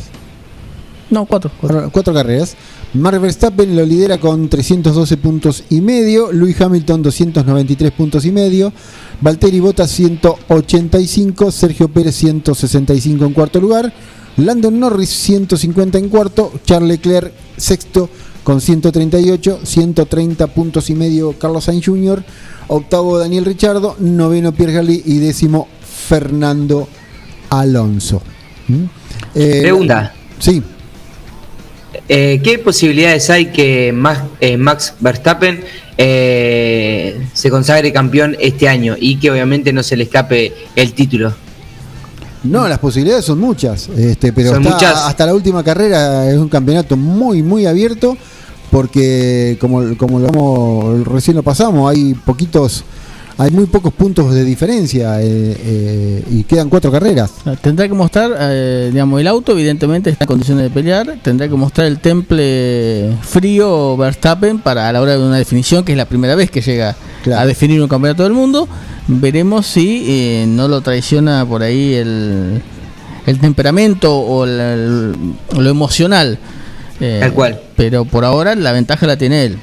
No, 1.11 1.27
cuatro. 1.27 1.51
Cuatro, 1.61 1.91
cuatro 1.93 2.15
carreras. 2.15 2.57
Mark 2.95 3.21
Verstappen 3.21 3.75
lo 3.75 3.85
lidera 3.87 4.19
con 4.19 4.49
312 4.51 5.17
puntos 5.17 5.65
y 5.71 5.81
medio, 5.81 6.31
Lewis 6.31 6.61
Hamilton 6.61 7.03
293 7.03 7.91
puntos 7.93 8.27
y 8.27 8.33
medio, 8.33 8.71
Valtteri 9.23 9.61
Bottas 9.61 9.91
185, 9.93 11.51
Sergio 11.53 11.89
Pérez 11.89 12.15
165 12.17 13.25
en 13.25 13.33
cuarto 13.33 13.61
lugar, 13.61 13.93
Landon 14.37 14.79
Norris 14.79 15.09
150 15.09 15.97
en 15.99 16.09
cuarto, 16.11 16.53
Charles 16.67 16.89
Leclerc 16.89 17.33
sexto 17.57 18.11
con 18.45 18.61
138, 18.61 19.61
130 19.63 20.47
puntos 20.49 20.91
y 20.91 20.95
medio 20.95 21.33
Carlos 21.39 21.65
Sainz 21.65 21.87
Jr., 21.87 22.23
octavo 22.69 23.19
Daniel 23.19 23.45
Richardo, 23.45 23.97
noveno 23.99 24.53
Pierre 24.53 24.73
Gasly 24.75 25.03
y 25.07 25.19
décimo 25.19 25.69
Fernando 26.09 26.89
Alonso. 27.51 28.23
¿Mm? 28.69 28.85
Eh, 29.35 29.59
Pregunta. 29.63 30.13
Sí. 30.39 30.63
Eh, 32.09 32.41
¿Qué 32.43 32.59
posibilidades 32.59 33.29
hay 33.31 33.47
que 33.47 33.93
Max, 33.93 34.21
eh, 34.41 34.57
Max 34.57 34.95
Verstappen 35.01 35.61
se 35.97 37.51
consagre 37.51 37.93
campeón 37.93 38.37
este 38.41 38.69
año 38.69 38.97
y 38.99 39.17
que 39.17 39.31
obviamente 39.31 39.73
no 39.73 39.83
se 39.83 39.97
le 39.97 40.05
escape 40.05 40.53
el 40.75 40.93
título? 40.95 41.33
No, 42.45 42.67
las 42.67 42.81
posibilidades 42.81 43.25
son 43.25 43.39
muchas, 43.39 43.89
este, 43.97 44.33
pero 44.33 44.51
Son 44.51 44.63
está- 44.63 44.75
muchas. 44.75 44.95
hasta 45.05 45.27
la 45.27 45.35
última 45.35 45.63
carrera 45.63 46.29
es 46.29 46.37
un 46.39 46.49
campeonato 46.49 46.97
muy, 46.97 47.41
muy 47.43 47.67
abierto, 47.67 48.17
porque 48.73 49.59
como, 49.61 49.97
como 49.99 50.19
lo 50.19 50.27
vamos- 50.29 51.07
recién 51.07 51.37
lo 51.37 51.43
pasamos, 51.43 51.91
hay 51.91 52.15
poquitos, 52.15 52.85
hay 53.37 53.51
muy 53.51 53.67
pocos 53.67 53.93
puntos 53.93 54.33
de 54.35 54.45
diferencia 54.45 55.21
eh, 55.23 55.27
eh, 55.29 56.25
y 56.31 56.45
quedan 56.45 56.71
cuatro 56.71 56.91
carreras. 56.91 57.31
Tendrá 57.61 57.87
que 57.87 57.93
mostrar, 57.93 58.31
eh, 58.41 58.89
digamos, 58.91 59.21
el 59.21 59.27
auto 59.29 59.53
evidentemente 59.53 60.09
está 60.09 60.25
en 60.25 60.29
condiciones 60.29 60.65
de 60.65 60.71
pelear, 60.71 61.19
tendrá 61.23 61.49
que 61.49 61.55
mostrar 61.55 61.87
el 61.87 61.99
temple 61.99 63.15
frío 63.21 63.95
Verstappen 63.99 64.59
para 64.59 64.89
a 64.89 64.93
la 64.93 65.03
hora 65.03 65.19
de 65.19 65.23
una 65.23 65.37
definición, 65.37 65.85
que 65.85 65.93
es 65.93 65.99
la 65.99 66.07
primera 66.07 66.35
vez 66.35 66.51
que 66.51 66.63
llega 66.63 66.97
a 67.37 67.45
definir 67.47 67.83
un 67.83 67.89
campeonato 67.89 68.23
del 68.23 68.33
mundo. 68.33 68.67
Veremos 69.07 69.67
si 69.67 70.05
eh, 70.09 70.45
no 70.49 70.67
lo 70.67 70.81
traiciona 70.81 71.45
por 71.45 71.63
ahí 71.63 71.93
el, 71.93 72.63
el 73.27 73.39
temperamento 73.39 74.19
o 74.19 74.47
la- 74.47 74.73
el- 74.75 75.13
lo 75.59 75.69
emocional. 75.71 76.39
Eh, 77.01 77.19
Tal 77.21 77.33
cual. 77.33 77.61
Pero 77.83 78.05
por 78.05 78.25
ahora 78.25 78.55
la 78.55 78.71
ventaja 78.71 79.09
la 79.09 79.17
tiene 79.17 79.45
él. 79.45 79.59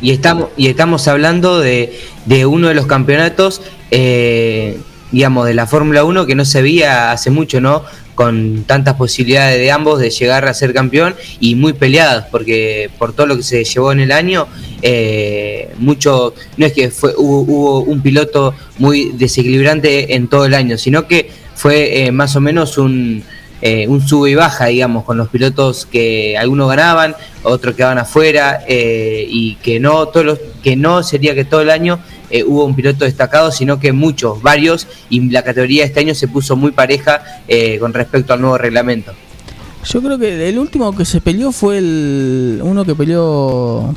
Y 0.00 0.12
estamos, 0.12 0.50
y 0.56 0.68
estamos 0.68 1.08
hablando 1.08 1.58
de, 1.58 1.98
de 2.24 2.46
uno 2.46 2.68
de 2.68 2.74
los 2.74 2.86
campeonatos, 2.86 3.62
eh, 3.90 4.78
digamos, 5.10 5.46
de 5.46 5.54
la 5.54 5.66
Fórmula 5.66 6.04
1 6.04 6.24
que 6.24 6.36
no 6.36 6.44
se 6.44 6.62
veía 6.62 7.10
hace 7.10 7.30
mucho, 7.30 7.60
¿no? 7.60 7.82
Con 8.14 8.62
tantas 8.62 8.94
posibilidades 8.94 9.58
de 9.58 9.72
ambos 9.72 9.98
de 9.98 10.10
llegar 10.10 10.46
a 10.46 10.54
ser 10.54 10.72
campeón 10.72 11.16
y 11.40 11.56
muy 11.56 11.72
peleadas, 11.72 12.26
porque 12.30 12.90
por 12.96 13.12
todo 13.12 13.26
lo 13.26 13.36
que 13.36 13.42
se 13.42 13.64
llevó 13.64 13.90
en 13.90 13.98
el 13.98 14.12
año, 14.12 14.46
eh, 14.80 15.72
mucho, 15.78 16.34
no 16.56 16.66
es 16.66 16.72
que 16.72 16.92
fue, 16.92 17.12
hubo, 17.16 17.40
hubo 17.40 17.80
un 17.80 18.02
piloto 18.02 18.54
muy 18.78 19.10
desequilibrante 19.14 20.14
en 20.14 20.28
todo 20.28 20.44
el 20.44 20.54
año, 20.54 20.78
sino 20.78 21.08
que 21.08 21.28
fue 21.56 22.04
eh, 22.04 22.12
más 22.12 22.36
o 22.36 22.40
menos 22.40 22.78
un, 22.78 23.24
eh, 23.64 23.86
un 23.86 24.00
sube 24.06 24.32
y 24.32 24.34
baja, 24.34 24.66
digamos, 24.66 25.04
con 25.04 25.16
los 25.16 25.28
pilotos 25.28 25.86
que 25.86 26.36
algunos 26.36 26.68
ganaban, 26.68 27.14
otros 27.44 27.76
quedaban 27.76 27.96
afuera, 27.96 28.64
eh, 28.66 29.24
y 29.28 29.54
que 29.54 29.78
no 29.78 30.06
todos 30.06 30.26
los, 30.26 30.38
que 30.64 30.74
no 30.74 31.04
sería 31.04 31.36
que 31.36 31.44
todo 31.44 31.60
el 31.60 31.70
año 31.70 32.00
eh, 32.28 32.42
hubo 32.42 32.64
un 32.64 32.74
piloto 32.74 33.04
destacado, 33.04 33.52
sino 33.52 33.78
que 33.78 33.92
muchos, 33.92 34.42
varios, 34.42 34.88
y 35.10 35.30
la 35.30 35.44
categoría 35.44 35.84
este 35.84 36.00
año 36.00 36.12
se 36.16 36.26
puso 36.26 36.56
muy 36.56 36.72
pareja 36.72 37.22
con 37.78 37.94
respecto 37.94 38.32
al 38.32 38.40
nuevo 38.40 38.58
reglamento. 38.58 39.12
Yo 39.84 40.02
creo 40.02 40.18
que 40.18 40.48
el 40.48 40.58
último 40.58 40.94
que 40.96 41.04
se 41.04 41.20
peleó 41.20 41.52
fue 41.52 41.78
el 41.78 42.60
uno 42.64 42.84
que 42.84 42.96
peleó 42.96 43.94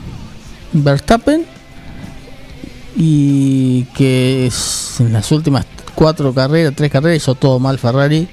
Verstappen 0.74 1.44
y 2.96 3.86
que 3.96 4.52
en 5.00 5.14
las 5.14 5.32
últimas 5.32 5.66
cuatro 5.96 6.34
carreras, 6.34 6.74
tres 6.76 6.92
carreras 6.92 7.18
hizo 7.18 7.34
todo 7.34 7.60
mal 7.60 7.80
Ferrari 7.80 8.28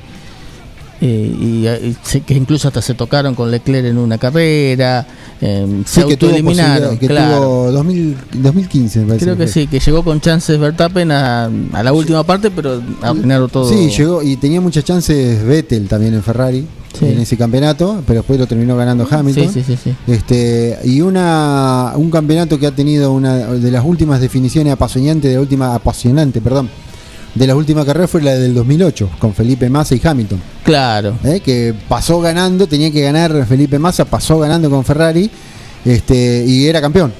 eh, 1.05 1.36
y, 1.40 1.66
eh, 1.66 1.94
se- 2.05 2.20
que 2.20 2.32
incluso 2.34 2.68
hasta 2.68 2.80
se 2.80 2.94
tocaron 2.94 3.34
con 3.34 3.50
Leclerc 3.50 3.86
en 3.86 3.98
una 3.98 4.18
carrera, 4.18 5.05
eh, 5.40 5.82
se 5.84 6.03
Sí, 6.03 6.07
que 6.07 6.16
tuvo 6.16 6.30
autoeliminaron, 6.30 6.96
que 6.96 7.09
claro. 7.09 7.36
tuvo 7.42 7.72
2000 7.72 8.16
2015, 8.34 9.00
me 9.00 9.07
parece 9.09 9.24
Creo 9.26 9.36
que 9.36 9.48
sí, 9.48 9.66
que 9.66 9.80
llegó 9.80 10.05
con 10.05 10.20
chances 10.20 10.59
Verstappen 10.61 11.11
a, 11.11 11.50
a 11.72 11.82
la 11.82 11.92
última 11.92 12.22
parte, 12.22 12.50
pero 12.53 12.80
arruinaron 13.03 13.50
todo. 13.50 13.68
Sí, 13.68 13.90
llegó 13.90 14.22
y 14.22 14.36
tenía 14.36 14.61
muchas 14.61 14.84
chances 14.84 15.44
Vettel 15.44 15.88
también 15.88 16.14
en 16.14 16.22
Ferrari 16.22 16.64
Sí. 16.98 17.07
en 17.07 17.18
ese 17.20 17.38
campeonato, 17.38 18.03
pero 18.07 18.18
después 18.20 18.38
lo 18.38 18.46
terminó 18.46 18.76
ganando 18.76 19.09
Hamilton. 19.11 19.50
Sí, 19.50 19.64
sí. 19.64 19.94
Este, 20.07 20.78
y 20.84 21.00
una 21.00 21.94
un 21.96 22.11
campeonato 22.11 22.59
que 22.59 22.66
ha 22.66 22.70
tenido 22.70 23.12
una 23.12 23.34
de 23.38 23.70
las 23.70 23.82
últimas 23.82 24.20
definiciones 24.20 24.74
apasionantes, 24.74 25.30
de 25.30 25.36
la 25.36 25.40
última 25.40 25.74
apasionante, 25.74 26.42
perdón, 26.42 26.68
de 27.34 27.46
la 27.46 27.56
última 27.56 27.84
carrera 27.84 28.06
fue 28.08 28.20
la 28.22 28.34
del 28.34 28.54
2008 28.54 29.10
con 29.18 29.32
Felipe 29.34 29.68
Massa 29.70 29.94
y 29.94 30.00
Hamilton, 30.04 30.40
Claro. 30.64 31.14
¿eh? 31.24 31.40
que 31.40 31.74
pasó 31.88 32.20
ganando, 32.20 32.66
tenía 32.66 32.90
que 32.90 33.00
ganar 33.02 33.46
Felipe 33.46 33.78
Massa, 33.78 34.04
pasó 34.04 34.38
ganando 34.38 34.68
con 34.68 34.84
Ferrari, 34.84 35.30
este, 35.84 36.44
y 36.46 36.66
era 36.66 36.80
campeón. 36.80 37.12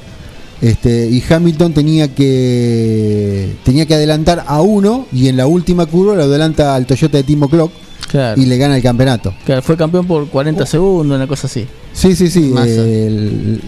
Este, 0.61 1.09
y 1.11 1.21
Hamilton 1.29 1.73
tenía 1.75 2.07
que 2.15 3.57
tenía 3.65 3.85
que 3.85 3.95
adelantar 3.95 4.45
a 4.47 4.61
uno 4.61 5.07
y 5.13 5.27
en 5.27 5.37
la 5.37 5.47
última 5.49 5.87
curva 5.87 6.15
lo 6.15 6.23
adelanta 6.23 6.77
al 6.77 6.87
Toyota 6.87 7.17
de 7.19 7.25
Timo 7.25 7.49
Clock 7.49 7.73
Claro. 8.09 8.41
y 8.41 8.47
le 8.47 8.59
gana 8.59 8.77
el 8.77 8.83
campeonato. 8.83 9.35
Claro, 9.45 9.63
fue 9.63 9.77
campeón 9.77 10.07
por 10.07 10.29
40 10.29 10.65
segundos, 10.67 11.17
una 11.17 11.27
cosa 11.27 11.47
así. 11.49 11.67
Sí, 11.93 12.15
sí, 12.15 12.29
sí. 12.29 12.53
El- 12.57 13.61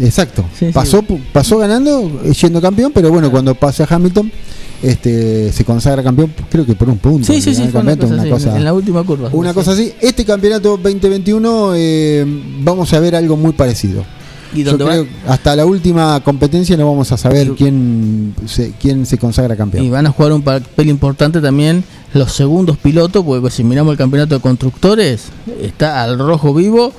exacto. 0.00 0.44
Sí, 0.58 0.66
sí. 0.66 0.72
pasó, 0.72 1.04
pasó 1.32 1.58
ganando, 1.58 2.22
siendo 2.34 2.60
campeón, 2.60 2.90
pero 2.92 3.10
bueno, 3.10 3.30
cuando 3.30 3.54
pasa 3.54 3.86
Hamilton, 3.88 4.32
este, 4.82 5.52
se 5.52 5.64
consagra 5.64 6.02
campeón, 6.02 6.32
creo 6.50 6.66
que 6.66 6.74
por 6.74 6.88
un 6.88 6.98
punto. 6.98 7.26
Sí, 7.26 7.40
sí, 7.40 7.54
sí, 7.54 7.62
una 7.62 7.72
campeonato, 7.72 8.02
cosa, 8.02 8.12
una 8.14 8.22
así, 8.22 8.30
cosa- 8.30 8.56
en 8.56 8.64
la 8.64 8.72
última 8.72 9.02
curva. 9.04 9.30
una 9.32 9.50
Sí. 9.50 9.54
cosa 9.54 9.72
así. 9.72 9.92
Este 10.00 10.24
campeonato 10.24 10.76
2021 10.76 11.72
eh, 11.74 12.24
vamos 12.60 12.92
a 12.92 13.00
ver 13.00 13.16
algo 13.16 13.36
muy 13.36 13.52
parecido. 13.52 14.04
¿Y 14.54 14.62
Yo 14.62 14.78
creo 14.78 15.06
hasta 15.26 15.56
la 15.56 15.66
última 15.66 16.20
competencia 16.22 16.76
no 16.76 16.88
vamos 16.88 17.10
a 17.12 17.16
saber 17.18 17.50
quién 17.58 18.32
se, 18.46 18.72
quién 18.80 19.04
se 19.04 19.18
consagra 19.18 19.56
campeón. 19.56 19.84
Y 19.84 19.90
van 19.90 20.06
a 20.06 20.10
jugar 20.10 20.32
un 20.32 20.42
papel 20.42 20.88
importante 20.88 21.40
también 21.40 21.84
los 22.14 22.32
segundos 22.32 22.78
pilotos, 22.78 23.24
porque 23.24 23.50
si 23.50 23.64
miramos 23.64 23.92
el 23.92 23.98
campeonato 23.98 24.36
de 24.36 24.40
constructores, 24.40 25.24
está 25.60 26.02
al 26.02 26.18
rojo 26.18 26.54
vivo. 26.54 26.92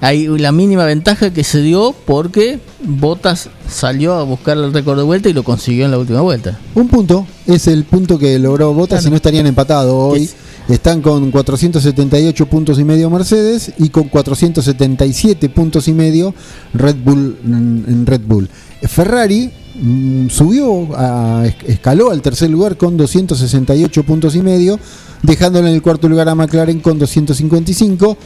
Hay 0.00 0.26
la 0.26 0.52
mínima 0.52 0.84
ventaja 0.84 1.32
que 1.32 1.44
se 1.44 1.60
dio 1.62 1.94
porque 2.06 2.58
Bottas 2.84 3.48
salió 3.68 4.14
a 4.14 4.22
buscar 4.22 4.56
el 4.58 4.72
récord 4.72 4.96
de 4.98 5.04
vuelta 5.04 5.28
y 5.28 5.32
lo 5.32 5.42
consiguió 5.42 5.84
en 5.84 5.90
la 5.90 5.98
última 5.98 6.20
vuelta. 6.20 6.58
Un 6.74 6.88
punto 6.88 7.26
es 7.46 7.66
el 7.66 7.84
punto 7.84 8.18
que 8.18 8.38
logró 8.38 8.72
Bottas 8.74 9.02
si 9.04 9.10
no 9.10 9.16
estarían 9.16 9.46
empatados 9.46 9.92
hoy. 9.94 10.28
Están 10.68 11.02
con 11.02 11.30
478 11.30 12.46
puntos 12.46 12.78
y 12.78 12.84
medio 12.84 13.10
Mercedes 13.10 13.72
y 13.78 13.90
con 13.90 14.08
477 14.08 15.48
puntos 15.50 15.88
y 15.88 15.92
medio 15.92 16.34
Red 16.72 16.96
Bull 17.04 17.36
en 17.44 18.06
Red 18.06 18.22
Bull. 18.26 18.48
Ferrari 18.82 19.50
mm, 19.80 20.28
subió, 20.28 20.88
a- 20.96 21.44
escaló 21.66 22.10
al 22.10 22.22
tercer 22.22 22.48
lugar 22.50 22.76
con 22.78 22.96
268 22.96 24.02
puntos 24.04 24.36
y 24.36 24.40
medio, 24.40 24.78
dejándolo 25.22 25.68
en 25.68 25.74
el 25.74 25.82
cuarto 25.82 26.08
lugar 26.08 26.28
a 26.30 26.34
McLaren 26.34 26.80
con 26.80 26.98
255 26.98 28.16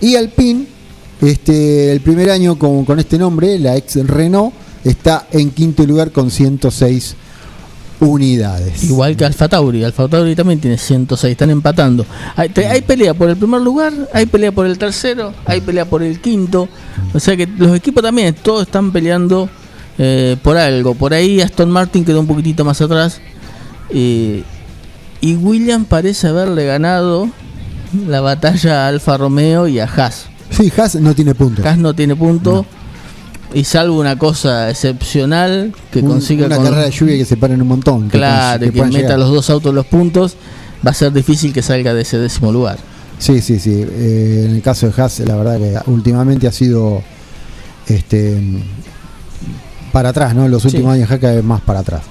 y 0.00 0.16
Alpine, 0.16 0.66
este, 1.20 1.92
el 1.92 2.00
primer 2.00 2.30
año 2.30 2.58
con, 2.58 2.98
este 2.98 3.18
nombre, 3.18 3.58
la 3.58 3.76
ex 3.76 3.96
Renault, 4.06 4.52
está 4.84 5.26
en 5.30 5.50
quinto 5.50 5.84
lugar 5.84 6.10
con 6.10 6.30
106 6.30 7.16
unidades. 8.00 8.82
Igual 8.84 9.16
que 9.16 9.26
Alfa 9.26 9.48
Tauri, 9.48 9.84
Alfa 9.84 10.08
Tauri 10.08 10.34
también 10.34 10.58
tiene 10.58 10.78
106, 10.78 11.32
están 11.32 11.50
empatando. 11.50 12.06
Hay, 12.34 12.48
pelea 12.48 13.12
por 13.12 13.28
el 13.28 13.36
primer 13.36 13.60
lugar, 13.60 13.92
hay 14.14 14.24
pelea 14.24 14.52
por 14.52 14.64
el 14.64 14.78
tercero, 14.78 15.34
hay 15.44 15.60
pelea 15.60 15.84
por 15.84 16.02
el 16.02 16.20
quinto. 16.20 16.68
O 17.12 17.20
sea 17.20 17.36
que 17.36 17.46
los 17.46 17.76
equipos 17.76 18.02
también, 18.02 18.34
todos 18.34 18.62
están 18.62 18.90
peleando 18.90 19.50
eh, 19.98 20.36
por 20.42 20.56
algo. 20.56 20.94
Por 20.94 21.12
ahí 21.12 21.42
Aston 21.42 21.70
Martin 21.70 22.04
quedó 22.04 22.20
un 22.20 22.26
poquitito 22.26 22.64
más 22.64 22.80
atrás. 22.80 23.20
eh, 23.90 24.44
y 25.22 25.36
William 25.36 25.84
parece 25.84 26.28
haberle 26.28 26.64
ganado 26.64 27.28
la 28.06 28.20
batalla 28.20 28.84
a 28.84 28.88
Alfa 28.88 29.16
Romeo 29.16 29.66
y 29.68 29.78
a 29.80 29.84
Haas. 29.84 30.26
Sí, 30.50 30.72
Haas 30.76 30.96
no 30.96 31.14
tiene 31.14 31.34
puntos. 31.34 31.64
Haas 31.64 31.78
no 31.78 31.94
tiene 31.94 32.16
punto. 32.16 32.66
Y 33.52 33.64
salvo 33.64 33.98
una 33.98 34.16
cosa 34.16 34.70
excepcional 34.70 35.72
que 35.90 36.00
Un- 36.00 36.08
consiga 36.08 36.46
una 36.46 36.56
con- 36.56 36.64
carrera 36.66 36.84
de 36.84 36.90
lluvia 36.92 37.16
que 37.16 37.24
se 37.24 37.36
paren 37.36 37.60
un 37.60 37.68
montón. 37.68 38.08
que 38.08 38.18
Claro, 38.18 38.64
que, 38.64 38.72
puedan 38.72 38.90
meta 38.90 39.00
llegar. 39.02 39.18
los 39.18 39.30
dos 39.30 39.50
autos 39.50 39.74
los 39.74 39.86
puntos, 39.86 40.36
va 40.86 40.92
a 40.92 40.94
ser 40.94 41.12
difícil 41.12 41.52
que 41.52 41.62
salga 41.62 41.92
de 41.94 42.02
ese 42.02 42.18
décimo 42.18 42.52
lugar. 42.52 42.78
Sí, 43.18 43.40
sí, 43.40 43.58
sí. 43.58 43.84
Eh, 43.88 44.46
en 44.48 44.54
el 44.56 44.62
caso 44.62 44.88
de 44.88 45.02
Haas, 45.02 45.18
la 45.20 45.36
verdad 45.36 45.58
que 45.58 45.90
últimamente 45.90 46.46
ha 46.46 46.52
sido 46.52 47.02
este 47.88 48.40
para 49.92 50.10
atrás, 50.10 50.34
¿no? 50.34 50.46
Los 50.46 50.64
últimos 50.64 50.94
años 50.94 51.10
Haas 51.10 51.20
vez 51.20 51.42
más 51.44 51.60
para 51.60 51.80
atrás. 51.80 52.02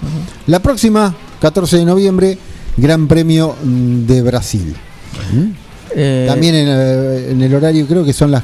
La 0.48 0.60
próxima, 0.60 1.16
14 1.40 1.78
de 1.78 1.86
noviembre, 1.86 2.38
Gran 2.76 3.08
Premio 3.08 3.56
mm, 3.64 4.06
de 4.06 4.22
Brasil. 4.22 4.76
Eh, 5.96 6.26
También 6.28 6.56
en, 6.56 6.68
eh, 6.70 7.32
en 7.32 7.42
el 7.42 7.54
horario, 7.54 7.86
creo 7.88 8.04
que 8.06 8.14
son 8.14 8.32
las 8.32 8.44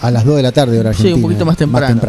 a 0.00 0.10
las 0.10 0.24
2 0.24 0.36
de 0.36 0.42
la 0.42 0.52
tarde, 0.52 0.78
hora 0.78 0.92
Sí, 0.92 1.12
un 1.12 1.22
poquito 1.22 1.44
más 1.44 1.56
temprano. 1.56 2.00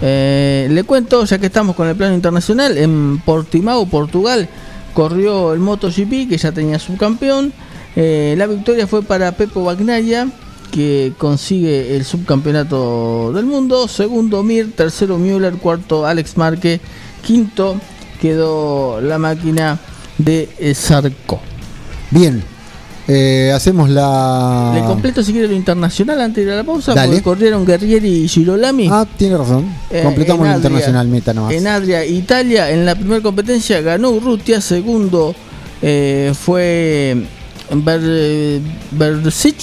eh, 0.00 0.68
le 0.70 0.84
cuento, 0.84 1.24
ya 1.24 1.38
que 1.38 1.46
estamos 1.46 1.74
con 1.74 1.88
el 1.88 1.96
plano 1.96 2.14
internacional, 2.14 2.76
en 2.78 3.18
Portimao, 3.24 3.86
Portugal, 3.86 4.48
corrió 4.94 5.52
el 5.54 5.60
MotoGP, 5.60 6.28
que 6.28 6.38
ya 6.38 6.52
tenía 6.52 6.78
subcampeón. 6.78 7.52
Eh, 7.96 8.34
la 8.38 8.46
victoria 8.46 8.86
fue 8.86 9.02
para 9.02 9.32
Pepo 9.32 9.64
Bagnaia, 9.64 10.28
que 10.70 11.12
consigue 11.18 11.96
el 11.96 12.04
subcampeonato 12.04 13.32
del 13.32 13.46
mundo. 13.46 13.88
Segundo 13.88 14.42
Mir, 14.42 14.72
tercero 14.76 15.18
Müller, 15.18 15.54
cuarto 15.54 16.06
Alex 16.06 16.36
Marque, 16.36 16.80
quinto 17.26 17.76
quedó 18.20 19.00
la 19.00 19.18
máquina 19.18 19.78
de 20.18 20.48
Zarco. 20.74 21.40
Bien. 22.10 22.42
Eh, 23.10 23.50
hacemos 23.54 23.88
la. 23.88 24.72
Le 24.74 24.82
completo 24.84 25.22
si 25.22 25.32
quiere 25.32 25.48
lo 25.48 25.54
internacional 25.54 26.20
antes 26.20 26.44
de 26.44 26.54
la 26.54 26.62
pausa, 26.62 26.92
Dale. 26.92 27.08
porque 27.08 27.22
corrieron 27.22 27.64
Guerrieri 27.64 28.24
y 28.24 28.28
Girolami. 28.28 28.86
Ah, 28.92 29.06
tiene 29.16 29.38
razón. 29.38 29.64
Eh, 29.90 30.02
Completamos 30.04 30.46
el 30.46 30.56
internacional 30.56 31.08
meta 31.08 31.32
nomás. 31.32 31.54
En 31.54 31.66
Adria, 31.66 32.04
Italia, 32.04 32.70
en 32.70 32.84
la 32.84 32.94
primera 32.94 33.22
competencia 33.22 33.80
ganó 33.80 34.10
Urrutia, 34.10 34.60
segundo 34.60 35.34
eh, 35.80 36.34
fue 36.38 37.16
Ber, 37.74 38.60
Bersic, 38.90 39.56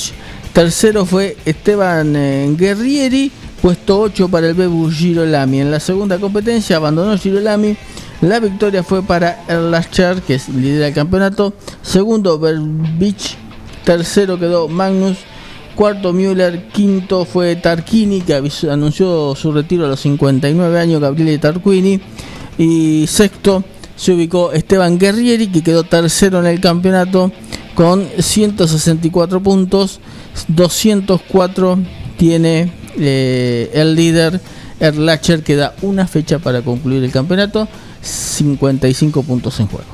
tercero 0.51 1.05
fue 1.05 1.37
Esteban 1.45 2.57
Guerrieri, 2.57 3.31
puesto 3.61 3.99
8 3.99 4.27
para 4.27 4.47
el 4.47 4.55
Bebu 4.55 4.89
Girolami. 4.89 5.61
En 5.61 5.69
la 5.69 5.79
segunda 5.79 6.17
competencia 6.17 6.77
abandonó 6.77 7.15
Girolami. 7.15 7.77
La 8.25 8.39
victoria 8.39 8.81
fue 8.81 9.03
para 9.03 9.43
Erlacher, 9.47 10.19
que 10.23 10.33
es 10.33 10.49
lidera 10.49 10.87
el 10.87 10.95
campeonato. 10.95 11.53
Segundo, 11.83 12.39
Berbich. 12.39 13.37
Tercero 13.83 14.39
quedó 14.39 14.67
Magnus. 14.67 15.17
Cuarto 15.75 16.11
Müller, 16.11 16.69
quinto 16.69 17.25
fue 17.25 17.55
Tarquini, 17.55 18.21
que 18.21 18.33
anunció 18.71 19.35
su 19.35 19.51
retiro 19.51 19.85
a 19.85 19.89
los 19.89 19.99
59 19.99 20.79
años, 20.79 21.01
Gabriele 21.01 21.37
Tarquini. 21.37 22.01
Y 22.57 23.05
sexto 23.07 23.63
se 23.95 24.13
ubicó 24.13 24.53
Esteban 24.53 24.97
Guerrieri, 24.97 25.45
que 25.45 25.61
quedó 25.61 25.83
tercero 25.83 26.39
en 26.39 26.47
el 26.47 26.59
campeonato 26.59 27.31
con 27.75 28.07
164 28.17 29.39
puntos. 29.43 29.99
204 30.47 31.77
tiene 32.17 32.71
eh, 32.97 33.69
el 33.75 33.93
líder 33.93 34.41
Erlacher 34.79 35.41
queda 35.43 35.73
una 35.81 36.07
fecha 36.07 36.39
para 36.39 36.61
concluir 36.61 37.03
el 37.03 37.11
campeonato, 37.11 37.67
55 38.05 39.23
puntos 39.23 39.59
en 39.59 39.67
juego. 39.67 39.89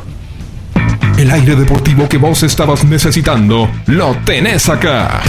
El 1.17 1.31
aire 1.31 1.55
deportivo 1.55 2.09
que 2.09 2.17
vos 2.17 2.43
estabas 2.43 2.83
necesitando, 2.83 3.69
lo 3.87 4.15
tenés 4.25 4.69
acá. 4.69 5.21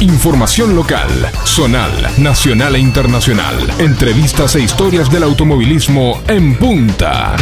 Información 0.00 0.76
local, 0.76 1.08
zonal, 1.44 1.90
nacional 2.18 2.76
e 2.76 2.78
internacional. 2.78 3.54
Entrevistas 3.78 4.54
e 4.54 4.60
historias 4.60 5.10
del 5.10 5.24
automovilismo 5.24 6.22
en 6.28 6.54
punta. 6.54 7.34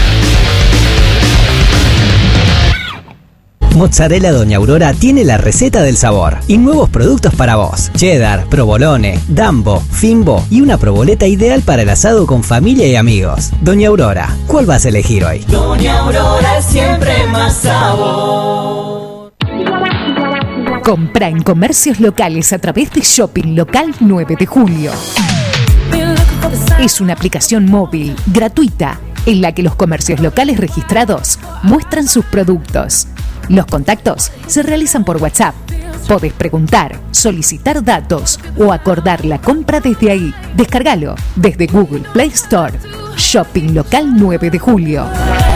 Mozzarella 3.76 4.32
Doña 4.32 4.56
Aurora 4.56 4.94
tiene 4.94 5.22
la 5.22 5.36
receta 5.36 5.82
del 5.82 5.98
sabor 5.98 6.38
y 6.48 6.56
nuevos 6.56 6.88
productos 6.88 7.34
para 7.34 7.56
vos. 7.56 7.92
Cheddar, 7.94 8.46
provolone, 8.46 9.20
dambo, 9.28 9.80
fimbo 9.80 10.42
y 10.50 10.62
una 10.62 10.78
proboleta 10.78 11.26
ideal 11.26 11.60
para 11.60 11.82
el 11.82 11.90
asado 11.90 12.26
con 12.26 12.42
familia 12.42 12.86
y 12.86 12.96
amigos. 12.96 13.50
Doña 13.60 13.88
Aurora, 13.88 14.34
¿cuál 14.46 14.64
vas 14.64 14.86
a 14.86 14.88
elegir 14.88 15.26
hoy? 15.26 15.40
Doña 15.48 15.98
Aurora 15.98 16.62
siempre 16.62 17.26
más 17.26 17.54
sabor. 17.58 19.34
Compra 20.82 21.28
en 21.28 21.42
comercios 21.42 22.00
locales 22.00 22.54
a 22.54 22.58
través 22.58 22.90
de 22.92 23.02
Shopping 23.02 23.54
Local 23.54 23.94
9 24.00 24.36
de 24.38 24.46
Julio. 24.46 24.92
Es 26.80 27.02
una 27.02 27.12
aplicación 27.12 27.66
móvil 27.66 28.16
gratuita 28.26 28.98
en 29.26 29.42
la 29.42 29.52
que 29.52 29.62
los 29.62 29.74
comercios 29.74 30.20
locales 30.20 30.56
registrados 30.58 31.38
muestran 31.62 32.08
sus 32.08 32.24
productos. 32.24 33.08
Los 33.48 33.66
contactos 33.66 34.32
se 34.46 34.62
realizan 34.62 35.04
por 35.04 35.18
WhatsApp. 35.18 35.54
Podés 36.08 36.32
preguntar, 36.32 36.98
solicitar 37.10 37.82
datos 37.82 38.38
o 38.56 38.72
acordar 38.72 39.24
la 39.24 39.40
compra 39.40 39.80
desde 39.80 40.10
ahí. 40.10 40.34
Descárgalo 40.54 41.14
desde 41.34 41.66
Google 41.66 42.04
Play 42.12 42.28
Store. 42.28 42.78
Shopping 43.16 43.74
Local 43.74 44.14
9 44.16 44.50
de 44.50 44.58
Julio. 44.58 45.55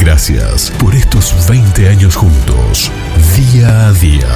Gracias 0.00 0.72
por 0.80 0.94
estos 0.94 1.46
20 1.46 1.88
años 1.88 2.16
juntos, 2.16 2.90
día 3.36 3.88
a 3.88 3.92
día. 3.92 4.26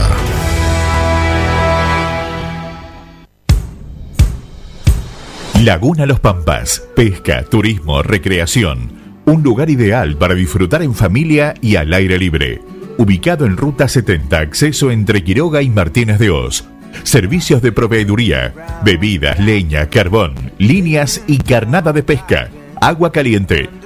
Laguna 5.63 6.05
Los 6.05 6.21
Pampas, 6.21 6.87
pesca, 6.95 7.45
turismo, 7.45 8.03
recreación. 8.03 8.93
Un 9.25 9.43
lugar 9.43 9.71
ideal 9.71 10.19
para 10.19 10.35
disfrutar 10.35 10.83
en 10.83 10.95
familia 10.95 11.55
y 11.63 11.77
al 11.77 11.95
aire 11.95 12.19
libre. 12.19 12.61
Ubicado 12.99 13.47
en 13.47 13.57
Ruta 13.57 13.89
70, 13.89 14.39
acceso 14.39 14.91
entre 14.91 15.25
Quiroga 15.25 15.63
y 15.63 15.71
Martínez 15.71 16.19
de 16.19 16.29
Oz. 16.29 16.67
Servicios 17.05 17.63
de 17.63 17.73
proveeduría, 17.73 18.55
bebidas, 18.85 19.41
leña, 19.41 19.89
carbón, 19.89 20.35
líneas 20.59 21.23
y 21.27 21.39
carnada 21.39 21.95
de 21.95 22.03
pesca. 22.03 22.51
Agua 22.83 23.11
caliente, 23.13 23.71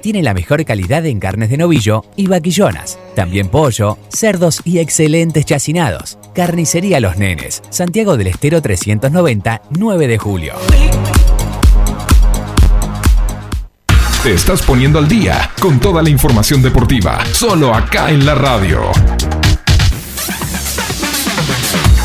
Tiene 0.00 0.22
la 0.22 0.32
mejor 0.32 0.64
calidad 0.64 1.04
en 1.04 1.20
carnes 1.20 1.50
de 1.50 1.58
novillo 1.58 2.04
y 2.16 2.26
vaquillonas. 2.26 2.98
También 3.14 3.48
pollo, 3.48 3.98
cerdos 4.08 4.62
y 4.64 4.78
excelentes 4.78 5.44
chacinados. 5.44 6.18
Carnicería 6.34 7.00
Los 7.00 7.18
Nenes, 7.18 7.62
Santiago 7.70 8.16
del 8.16 8.28
Estero 8.28 8.62
390, 8.62 9.62
9 9.78 10.08
de 10.08 10.18
julio. 10.18 10.54
Te 14.22 14.34
estás 14.34 14.62
poniendo 14.62 14.98
al 14.98 15.08
día 15.08 15.50
con 15.60 15.80
toda 15.80 16.02
la 16.02 16.10
información 16.10 16.62
deportiva, 16.62 17.24
solo 17.32 17.74
acá 17.74 18.10
en 18.10 18.24
la 18.26 18.34
radio. 18.34 18.82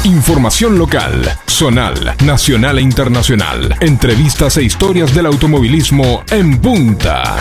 Información 0.06 0.78
local, 0.78 1.30
zonal, 1.48 2.16
nacional 2.24 2.78
e 2.78 2.82
internacional. 2.82 3.76
Entrevistas 3.80 4.56
e 4.58 4.64
historias 4.64 5.16
del 5.16 5.26
automovilismo 5.26 6.24
en 6.30 6.60
punta. 6.60 7.40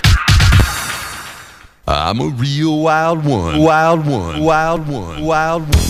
I'm 1.87 2.19
a 2.19 2.29
real 2.29 2.79
wild 2.81 3.23
one. 3.23 3.59
Wild 3.59 4.07
one. 4.07 4.41
Wild 4.41 4.87
one. 4.89 5.21
Wild 5.21 5.61
one. 5.61 5.85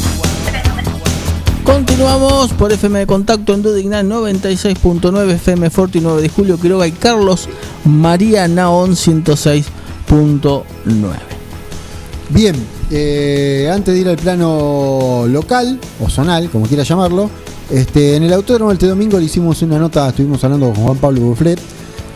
Continuamos 1.64 2.52
por 2.52 2.74
FM 2.74 3.00
de 3.00 3.08
Contacto 3.08 3.54
en 3.54 3.62
Dudignan 3.64 4.10
96.9 4.10 5.32
FM 5.32 5.70
Forti 5.70 6.02
9 6.02 6.22
de 6.22 6.28
Julio 6.28 6.60
Quiroga 6.60 6.86
y 6.86 6.92
Carlos 6.92 7.48
María 7.86 8.46
Naón 8.50 8.98
106.9. 8.98 9.64
Bien, 12.30 12.56
eh, 12.92 13.72
antes 13.74 13.94
de 13.94 14.02
ir 14.02 14.10
al 14.10 14.18
plano 14.18 15.24
local 15.30 15.80
o 16.04 16.10
zonal, 16.10 16.50
como 16.50 16.68
quiera 16.68 16.84
llamarlo, 16.84 17.30
este, 17.72 18.18
en 18.18 18.24
el 18.24 18.34
autódromo 18.34 18.74
este 18.74 18.88
domingo 18.88 19.18
le 19.18 19.26
hicimos 19.26 19.62
una 19.62 19.80
nota, 19.80 20.10
estuvimos 20.10 20.44
hablando 20.44 20.74
con 20.74 20.84
Juan 20.84 20.98
Pablo 20.98 21.22
Bufflet 21.22 21.60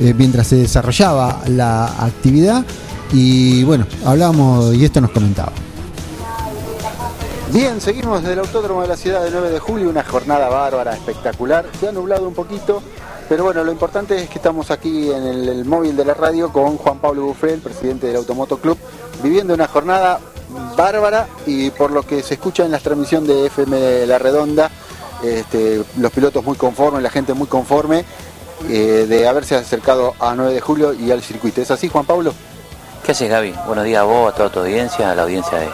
eh, 0.02 0.14
mientras 0.18 0.48
se 0.48 0.58
desarrollaba 0.58 1.42
la 1.48 1.86
actividad 2.06 2.66
y 3.12 3.64
bueno, 3.64 3.86
hablábamos 4.06 4.74
y 4.76 4.86
esto 4.86 5.02
nos 5.02 5.12
comentaba. 5.12 5.52
Bien, 7.52 7.82
seguimos 7.82 8.22
desde 8.22 8.34
el 8.34 8.40
autódromo 8.40 8.84
de 8.84 8.90
la 8.90 8.96
ciudad 8.96 9.24
de 9.24 9.32
9 9.32 9.50
de 9.50 9.60
julio, 9.60 9.90
una 9.90 10.04
jornada 10.04 10.50
bárbara, 10.50 10.94
espectacular. 10.94 11.66
Se 11.80 11.88
ha 11.88 11.92
nublado 11.92 12.28
un 12.28 12.36
poquito, 12.36 12.84
pero 13.28 13.44
bueno, 13.44 13.64
lo 13.64 13.72
importante 13.72 14.22
es 14.22 14.30
que 14.30 14.38
estamos 14.38 14.70
aquí 14.70 15.12
en 15.12 15.24
el, 15.24 15.66
móvil 15.66 15.98
de 15.98 16.06
la 16.06 16.14
radio 16.14 16.54
con 16.54 16.78
Juan 16.78 17.00
Pablo 17.00 17.24
Buffet, 17.24 17.56
el 17.56 17.62
presidente 17.62 18.06
del 18.06 18.18
Automoto 18.18 18.58
Club, 18.60 18.78
viviendo 19.24 19.56
una 19.56 19.68
jornada 19.68 20.20
bárbara 20.78 21.28
y 21.48 21.72
por 21.72 21.90
lo 21.90 22.04
que 22.04 22.22
se 22.22 22.36
escucha 22.36 22.66
en 22.66 22.72
la 22.72 22.78
transmisión 22.78 23.26
de 23.26 23.48
FM 23.48 24.06
La 24.06 24.20
Redonda, 24.20 24.70
este, 25.24 25.84
los 25.98 26.12
pilotos 26.12 26.46
muy 26.46 26.56
conformes, 26.56 27.02
la 27.02 27.10
gente 27.10 27.34
muy 27.34 27.48
conforme 27.48 28.06
eh, 28.70 29.08
de 29.10 29.28
haberse 29.28 29.56
acercado 29.56 30.14
a 30.20 30.36
9 30.36 30.54
de 30.54 30.62
julio 30.62 30.94
y 30.94 31.10
al 31.10 31.24
circuito. 31.24 31.62
¿Es 31.62 31.72
así, 31.72 31.88
Juan 31.88 32.06
Pablo? 32.06 32.32
¿Qué 33.04 33.14
haces, 33.14 33.30
Gaby? 33.30 33.56
Buenos 33.66 33.86
días 33.86 34.02
a 34.02 34.04
vos, 34.04 34.32
a 34.32 34.36
toda 34.36 34.50
tu 34.50 34.60
audiencia, 34.60 35.12
a 35.12 35.16
la 35.16 35.24
audiencia 35.24 35.58
de, 35.58 35.70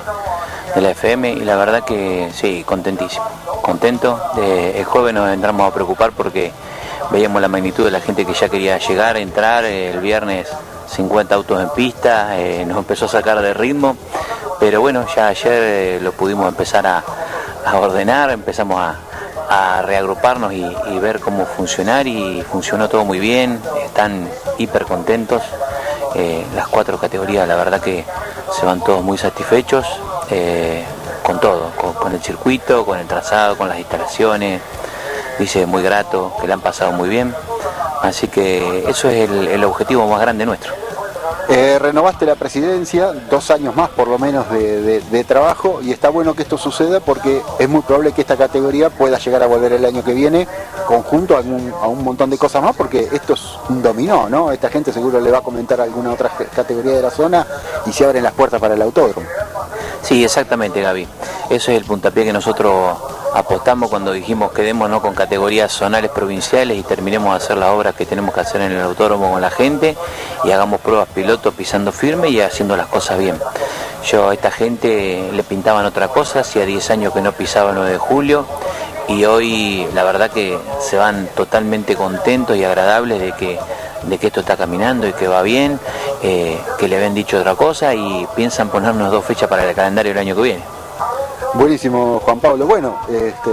de 0.75 0.81
la 0.81 0.91
FM 0.91 1.31
y 1.31 1.39
la 1.41 1.55
verdad 1.57 1.83
que 1.83 2.29
sí, 2.33 2.63
contentísimo, 2.65 3.25
contento. 3.61 4.19
De, 4.35 4.79
el 4.79 4.85
jueves 4.85 5.13
nos 5.13 5.29
entramos 5.29 5.69
a 5.69 5.73
preocupar 5.73 6.11
porque 6.11 6.53
veíamos 7.11 7.41
la 7.41 7.47
magnitud 7.47 7.83
de 7.83 7.91
la 7.91 7.99
gente 7.99 8.25
que 8.25 8.33
ya 8.33 8.47
quería 8.47 8.77
llegar, 8.77 9.17
entrar, 9.17 9.65
eh, 9.65 9.91
el 9.91 9.99
viernes 9.99 10.47
50 10.87 11.35
autos 11.35 11.61
en 11.61 11.69
pista, 11.71 12.39
eh, 12.39 12.63
nos 12.65 12.77
empezó 12.77 13.05
a 13.05 13.09
sacar 13.09 13.41
de 13.41 13.53
ritmo, 13.53 13.97
pero 14.59 14.79
bueno, 14.79 15.05
ya 15.15 15.27
ayer 15.27 15.63
eh, 15.63 15.99
lo 16.01 16.13
pudimos 16.13 16.47
empezar 16.47 16.87
a, 16.87 17.03
a 17.65 17.79
ordenar, 17.79 18.29
empezamos 18.29 18.79
a, 18.79 18.99
a 19.49 19.81
reagruparnos 19.81 20.53
y 20.53 20.99
ver 20.99 21.19
cómo 21.19 21.45
funcionar 21.45 22.07
y 22.07 22.43
funcionó 22.43 22.87
todo 22.87 23.03
muy 23.03 23.19
bien, 23.19 23.59
están 23.83 24.29
hiper 24.57 24.85
contentos 24.85 25.41
eh, 26.15 26.45
las 26.55 26.67
cuatro 26.67 26.97
categorías, 26.97 27.47
la 27.47 27.55
verdad 27.55 27.81
que 27.81 28.05
se 28.57 28.65
van 28.65 28.81
todos 28.83 29.03
muy 29.03 29.17
satisfechos 29.17 29.85
eh, 30.29 30.83
con 31.23 31.39
todo, 31.39 31.71
con, 31.75 32.13
el 32.13 32.21
circuito, 32.21 32.85
con 32.85 32.99
el 32.99 33.07
trazado, 33.07 33.57
con 33.57 33.67
las 33.67 33.79
instalaciones. 33.79 34.61
Dice 35.39 35.65
muy 35.65 35.83
grato, 35.83 36.33
que 36.39 36.47
le 36.47 36.53
han 36.53 36.61
pasado 36.61 36.91
muy 36.91 37.09
bien. 37.09 37.35
Así 38.01 38.27
que 38.27 38.85
eso 38.87 39.09
es 39.09 39.29
el 39.29 39.63
objetivo 39.63 40.07
más 40.07 40.21
grande 40.21 40.45
nuestro. 40.45 40.84
Eh, 41.47 41.77
renovaste 41.79 42.25
la 42.25 42.33
presidencia, 42.35 43.11
dos 43.29 43.51
años 43.51 43.75
más 43.75 43.89
por 43.89 44.07
lo 44.07 44.17
menos 44.17 44.49
de, 44.49 44.81
de- 45.01 45.23
trabajo 45.25 45.79
y 45.83 45.91
está 45.91 46.09
bueno 46.09 46.33
que 46.33 46.41
esto 46.41 46.57
suceda 46.57 46.99
porque 47.01 47.41
es 47.59 47.69
muy 47.69 47.81
probable 47.81 48.13
que 48.13 48.21
esta 48.21 48.35
categoría 48.35 48.89
pueda 48.89 49.19
llegar 49.19 49.43
a 49.43 49.45
volver 49.47 49.73
el 49.73 49.85
año 49.85 50.03
que 50.03 50.13
viene 50.13 50.47
conjunto 50.87 51.37
a 51.37 51.41
un, 51.41 51.71
a 51.81 51.87
un 51.87 52.03
montón 52.03 52.29
de 52.31 52.37
cosas 52.39 52.63
más 52.63 52.75
porque 52.75 53.07
esto 53.11 53.33
es 53.33 53.41
un 53.69 53.83
dominó, 53.83 54.27
¿no? 54.27 54.51
Esta 54.51 54.69
gente 54.69 54.91
seguro 54.91 55.19
le 55.19 55.29
va 55.29 55.37
a 55.39 55.41
comentar 55.41 55.79
alguna 55.81 56.13
otra 56.13 56.29
ca- 56.29 56.45
categoría 56.45 56.93
de 56.93 57.01
la 57.03 57.11
zona 57.11 57.45
y 57.85 57.91
se 57.93 58.05
abren 58.05 58.23
las 58.23 58.33
puertas 58.33 58.59
para 58.59 58.73
el 58.73 58.81
autódromo. 58.81 59.27
Sí, 60.01 60.23
exactamente, 60.23 60.81
Gaby. 60.81 61.07
Eso 61.49 61.71
es 61.71 61.77
el 61.77 61.85
puntapié 61.85 62.23
que 62.25 62.33
nosotros 62.33 62.97
apostamos 63.35 63.89
cuando 63.89 64.13
dijimos 64.13 64.53
quedémonos 64.53 65.01
con 65.01 65.13
categorías 65.13 65.69
zonales 65.69 66.09
provinciales 66.09 66.77
y 66.77 66.83
terminemos 66.83 67.31
de 67.31 67.43
hacer 67.43 67.57
las 67.57 67.69
obras 67.69 67.93
que 67.93 68.05
tenemos 68.05 68.33
que 68.33 68.39
hacer 68.39 68.61
en 68.61 68.71
el 68.71 68.81
autódromo 68.81 69.29
con 69.33 69.41
la 69.41 69.51
gente 69.51 69.97
y 70.45 70.51
hagamos 70.51 70.79
pruebas 70.79 71.09
piloto 71.13 71.51
pisando 71.51 71.91
firme 71.91 72.29
y 72.29 72.39
haciendo 72.39 72.77
las 72.77 72.87
cosas 72.87 73.19
bien. 73.19 73.37
Yo 74.09 74.29
a 74.29 74.33
esta 74.33 74.51
gente 74.51 75.29
le 75.33 75.43
pintaban 75.43 75.85
otra 75.85 76.07
cosa, 76.07 76.39
hacía 76.39 76.65
10 76.65 76.91
años 76.91 77.13
que 77.13 77.21
no 77.21 77.33
pisaba 77.33 77.71
el 77.71 77.75
9 77.75 77.91
de 77.91 77.97
julio 77.97 78.45
y 79.09 79.25
hoy 79.25 79.85
la 79.93 80.05
verdad 80.05 80.31
que 80.31 80.57
se 80.79 80.95
van 80.95 81.27
totalmente 81.35 81.97
contentos 81.97 82.55
y 82.55 82.63
agradables 82.63 83.19
de 83.19 83.33
que, 83.33 83.59
de 84.03 84.17
que 84.17 84.27
esto 84.27 84.39
está 84.39 84.55
caminando 84.55 85.07
y 85.09 85.13
que 85.13 85.27
va 85.27 85.41
bien, 85.41 85.77
eh, 86.23 86.57
que 86.79 86.87
le 86.87 86.95
habían 86.95 87.13
dicho 87.13 87.37
otra 87.37 87.55
cosa 87.55 87.93
y 87.93 88.25
piensan 88.33 88.69
ponernos 88.69 89.11
dos 89.11 89.25
fechas 89.25 89.49
para 89.49 89.67
el 89.67 89.75
calendario 89.75 90.13
del 90.13 90.19
año 90.19 90.35
que 90.35 90.41
viene. 90.41 90.74
Buenísimo, 91.57 92.19
Juan 92.23 92.39
Pablo. 92.39 92.65
Bueno, 92.67 92.97
este, 93.09 93.49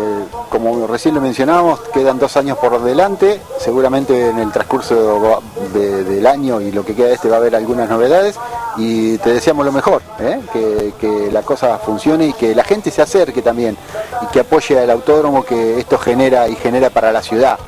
como 0.50 0.86
recién 0.88 1.14
lo 1.14 1.20
mencionábamos, 1.20 1.80
quedan 1.94 2.18
dos 2.18 2.36
años 2.36 2.58
por 2.58 2.82
delante. 2.82 3.40
Seguramente 3.58 4.28
en 4.30 4.38
el 4.38 4.50
transcurso 4.50 5.40
de- 5.72 6.02
del 6.04 6.26
año 6.26 6.60
y 6.60 6.72
lo 6.72 6.84
que 6.84 6.94
queda 6.96 7.08
de 7.08 7.14
este 7.14 7.28
va 7.28 7.36
a 7.36 7.38
haber 7.38 7.54
algunas 7.54 7.88
novedades. 7.88 8.36
Y 8.76 9.18
te 9.18 9.30
deseamos 9.32 9.64
lo 9.64 9.70
mejor, 9.72 10.02
¿eh? 10.18 10.40
que, 10.52 10.94
que 11.00 11.30
la 11.30 11.42
cosa 11.42 11.78
funcione 11.78 12.26
y 12.28 12.32
que 12.32 12.54
la 12.54 12.64
gente 12.64 12.90
se 12.90 13.02
acerque 13.02 13.40
también 13.42 13.76
y 14.22 14.26
que 14.28 14.40
apoye 14.40 14.78
al 14.80 14.90
autódromo 14.90 15.44
que 15.44 15.78
esto 15.78 15.96
genera 15.98 16.48
y 16.48 16.56
genera 16.56 16.90
para 16.90 17.12
la 17.12 17.22
ciudad. 17.22 17.58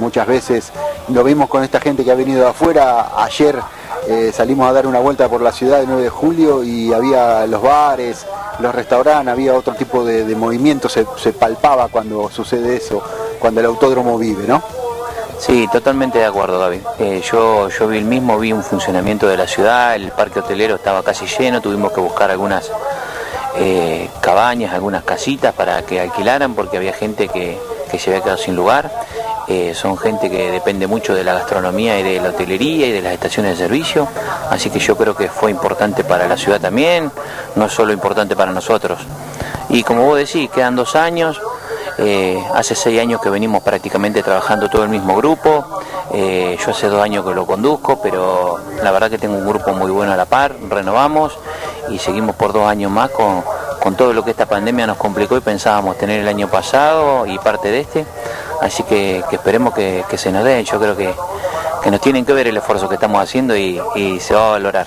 Muchas 0.00 0.26
veces 0.26 0.72
lo 1.08 1.22
vimos 1.22 1.48
con 1.48 1.62
esta 1.62 1.80
gente 1.80 2.02
que 2.04 2.10
ha 2.10 2.14
venido 2.16 2.40
de 2.40 2.48
afuera. 2.48 3.12
Ayer 3.22 3.58
eh, 4.08 4.32
salimos 4.34 4.68
a 4.68 4.72
dar 4.72 4.86
una 4.86 4.98
vuelta 5.00 5.28
por 5.28 5.40
la 5.40 5.52
ciudad 5.52 5.80
el 5.80 5.86
9 5.86 6.02
de 6.02 6.10
julio 6.10 6.64
y 6.64 6.92
había 6.92 7.46
los 7.46 7.62
bares, 7.62 8.26
los 8.60 8.74
restaurantes, 8.74 9.32
había 9.32 9.54
otro 9.54 9.74
tipo 9.74 10.04
de, 10.04 10.24
de 10.24 10.36
movimiento, 10.36 10.88
se, 10.88 11.06
se 11.16 11.32
palpaba 11.32 11.88
cuando 11.88 12.30
sucede 12.30 12.76
eso, 12.76 13.02
cuando 13.38 13.60
el 13.60 13.66
autódromo 13.66 14.18
vive, 14.18 14.46
¿no? 14.46 14.62
Sí, 15.38 15.68
totalmente 15.70 16.18
de 16.18 16.24
acuerdo, 16.24 16.60
Gaby. 16.60 16.80
Eh, 17.00 17.22
yo, 17.30 17.68
yo 17.68 17.88
vi 17.88 17.98
el 17.98 18.04
mismo, 18.04 18.38
vi 18.38 18.52
un 18.52 18.62
funcionamiento 18.62 19.26
de 19.26 19.36
la 19.36 19.46
ciudad, 19.46 19.94
el 19.96 20.10
parque 20.12 20.40
hotelero 20.40 20.76
estaba 20.76 21.02
casi 21.02 21.26
lleno, 21.26 21.60
tuvimos 21.60 21.92
que 21.92 22.00
buscar 22.00 22.30
algunas 22.30 22.70
eh, 23.56 24.08
cabañas, 24.20 24.72
algunas 24.72 25.04
casitas 25.04 25.52
para 25.52 25.82
que 25.82 26.00
alquilaran 26.00 26.54
porque 26.54 26.76
había 26.76 26.92
gente 26.92 27.28
que, 27.28 27.58
que 27.90 27.98
se 27.98 28.10
había 28.10 28.22
quedado 28.22 28.38
sin 28.38 28.56
lugar. 28.56 28.90
Eh, 29.46 29.74
son 29.74 29.98
gente 29.98 30.30
que 30.30 30.50
depende 30.50 30.86
mucho 30.86 31.14
de 31.14 31.22
la 31.22 31.34
gastronomía 31.34 31.98
y 32.00 32.02
de 32.02 32.20
la 32.20 32.30
hotelería 32.30 32.86
y 32.86 32.92
de 32.92 33.02
las 33.02 33.12
estaciones 33.12 33.58
de 33.58 33.64
servicio, 33.64 34.08
así 34.50 34.70
que 34.70 34.78
yo 34.78 34.96
creo 34.96 35.14
que 35.14 35.28
fue 35.28 35.50
importante 35.50 36.02
para 36.02 36.26
la 36.26 36.36
ciudad 36.36 36.60
también, 36.60 37.10
no 37.54 37.68
solo 37.68 37.92
importante 37.92 38.34
para 38.34 38.52
nosotros. 38.52 39.00
Y 39.68 39.82
como 39.82 40.04
vos 40.06 40.16
decís, 40.16 40.48
quedan 40.50 40.76
dos 40.76 40.96
años, 40.96 41.40
eh, 41.98 42.42
hace 42.54 42.74
seis 42.74 43.00
años 43.00 43.20
que 43.20 43.30
venimos 43.30 43.62
prácticamente 43.62 44.22
trabajando 44.22 44.68
todo 44.68 44.82
el 44.82 44.88
mismo 44.88 45.14
grupo. 45.16 45.82
Eh, 46.12 46.58
yo 46.64 46.70
hace 46.70 46.88
dos 46.88 47.02
años 47.02 47.24
que 47.24 47.34
lo 47.34 47.46
conduzco, 47.46 48.00
pero 48.02 48.58
la 48.82 48.90
verdad 48.90 49.10
que 49.10 49.18
tengo 49.18 49.36
un 49.36 49.46
grupo 49.46 49.72
muy 49.72 49.90
bueno 49.90 50.12
a 50.12 50.16
la 50.16 50.24
par. 50.24 50.54
Renovamos 50.68 51.36
y 51.88 51.98
seguimos 51.98 52.34
por 52.34 52.52
dos 52.52 52.66
años 52.66 52.90
más 52.90 53.10
con, 53.10 53.44
con 53.80 53.94
todo 53.96 54.12
lo 54.12 54.24
que 54.24 54.30
esta 54.30 54.46
pandemia 54.46 54.86
nos 54.86 54.96
complicó 54.96 55.36
y 55.36 55.40
pensábamos 55.40 55.96
tener 55.96 56.20
el 56.20 56.28
año 56.28 56.48
pasado 56.48 57.26
y 57.26 57.38
parte 57.38 57.70
de 57.70 57.80
este. 57.80 58.06
Así 58.60 58.82
que, 58.84 59.22
que 59.28 59.36
esperemos 59.36 59.74
que, 59.74 60.04
que 60.08 60.18
se 60.18 60.30
nos 60.32 60.44
dé. 60.44 60.62
Yo 60.64 60.78
creo 60.78 60.96
que, 60.96 61.12
que 61.82 61.90
nos 61.90 62.00
tienen 62.00 62.24
que 62.24 62.32
ver 62.32 62.46
el 62.46 62.56
esfuerzo 62.56 62.88
que 62.88 62.94
estamos 62.94 63.22
haciendo 63.22 63.56
y, 63.56 63.80
y 63.94 64.20
se 64.20 64.34
va 64.34 64.48
a 64.48 64.50
valorar. 64.52 64.86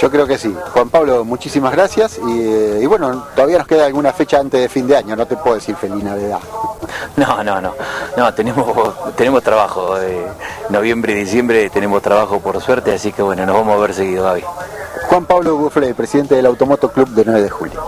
Yo 0.00 0.10
creo 0.10 0.26
que 0.26 0.36
sí. 0.36 0.54
Juan 0.74 0.90
Pablo, 0.90 1.24
muchísimas 1.24 1.72
gracias 1.72 2.18
y, 2.18 2.40
eh, 2.42 2.80
y 2.82 2.86
bueno, 2.86 3.24
todavía 3.34 3.56
nos 3.58 3.66
queda 3.66 3.86
alguna 3.86 4.12
fecha 4.12 4.38
antes 4.38 4.60
de 4.60 4.68
fin 4.68 4.86
de 4.86 4.94
año, 4.94 5.16
no 5.16 5.26
te 5.26 5.36
puedo 5.36 5.54
decir 5.56 5.74
feliz 5.76 6.02
Navidad. 6.04 6.38
No, 7.16 7.42
no, 7.42 7.60
no. 7.62 7.72
No, 8.16 8.34
tenemos, 8.34 8.66
tenemos 9.16 9.42
trabajo. 9.42 9.98
eh, 9.98 10.26
noviembre 10.68 11.12
y 11.14 11.16
diciembre 11.16 11.70
tenemos 11.70 12.02
trabajo 12.02 12.40
por 12.40 12.60
suerte, 12.60 12.92
así 12.94 13.10
que 13.12 13.22
bueno, 13.22 13.46
nos 13.46 13.54
vamos 13.56 13.74
a 13.74 13.78
ver 13.78 13.94
seguido, 13.94 14.24
Gaby. 14.24 14.44
Juan 15.08 15.24
Pablo 15.24 15.56
Buffle, 15.56 15.94
presidente 15.94 16.34
del 16.34 16.46
Automoto 16.46 16.90
Club 16.92 17.08
de 17.08 17.24
9 17.24 17.42
de 17.42 17.50
julio. 17.50 17.82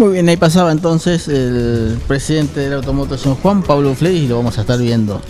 Muy 0.00 0.14
bien, 0.14 0.30
ahí 0.30 0.38
pasaba 0.38 0.72
entonces 0.72 1.28
el 1.28 1.98
presidente 2.08 2.60
del 2.60 2.72
Automoto, 2.72 3.18
señor 3.18 3.36
Juan 3.42 3.62
Pablo 3.62 3.94
Fley, 3.94 4.24
y 4.24 4.28
lo 4.28 4.38
vamos 4.38 4.56
a 4.56 4.62
estar 4.62 4.78
viendo 4.78 5.20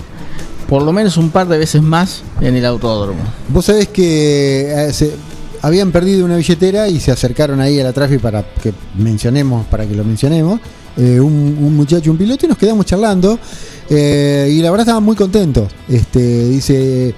por 0.68 0.82
lo 0.82 0.92
menos 0.92 1.16
un 1.16 1.30
par 1.30 1.48
de 1.48 1.58
veces 1.58 1.82
más 1.82 2.22
en 2.40 2.54
el 2.54 2.64
autódromo. 2.64 3.18
Vos 3.48 3.64
sabés 3.64 3.88
que 3.88 4.72
eh, 4.72 5.10
habían 5.62 5.90
perdido 5.90 6.24
una 6.24 6.36
billetera 6.36 6.86
y 6.86 7.00
se 7.00 7.10
acercaron 7.10 7.60
ahí 7.60 7.80
a 7.80 7.82
la 7.82 7.92
tráfico 7.92 8.22
para 8.22 8.44
que 8.44 8.72
mencionemos, 8.96 9.66
para 9.66 9.84
que 9.88 9.96
lo 9.96 10.04
mencionemos. 10.04 10.60
eh, 10.96 11.18
un, 11.18 11.74
muchacho, 11.76 12.12
un 12.12 12.16
piloto, 12.16 12.46
y 12.46 12.48
nos 12.50 12.56
quedamos 12.56 12.86
charlando. 12.86 13.40
eh, 13.88 14.52
y 14.52 14.62
la 14.62 14.70
verdad 14.70 14.86
estaban 14.86 15.02
muy 15.02 15.16
contentos. 15.16 15.66
Este, 15.88 16.48
dice. 16.48 17.12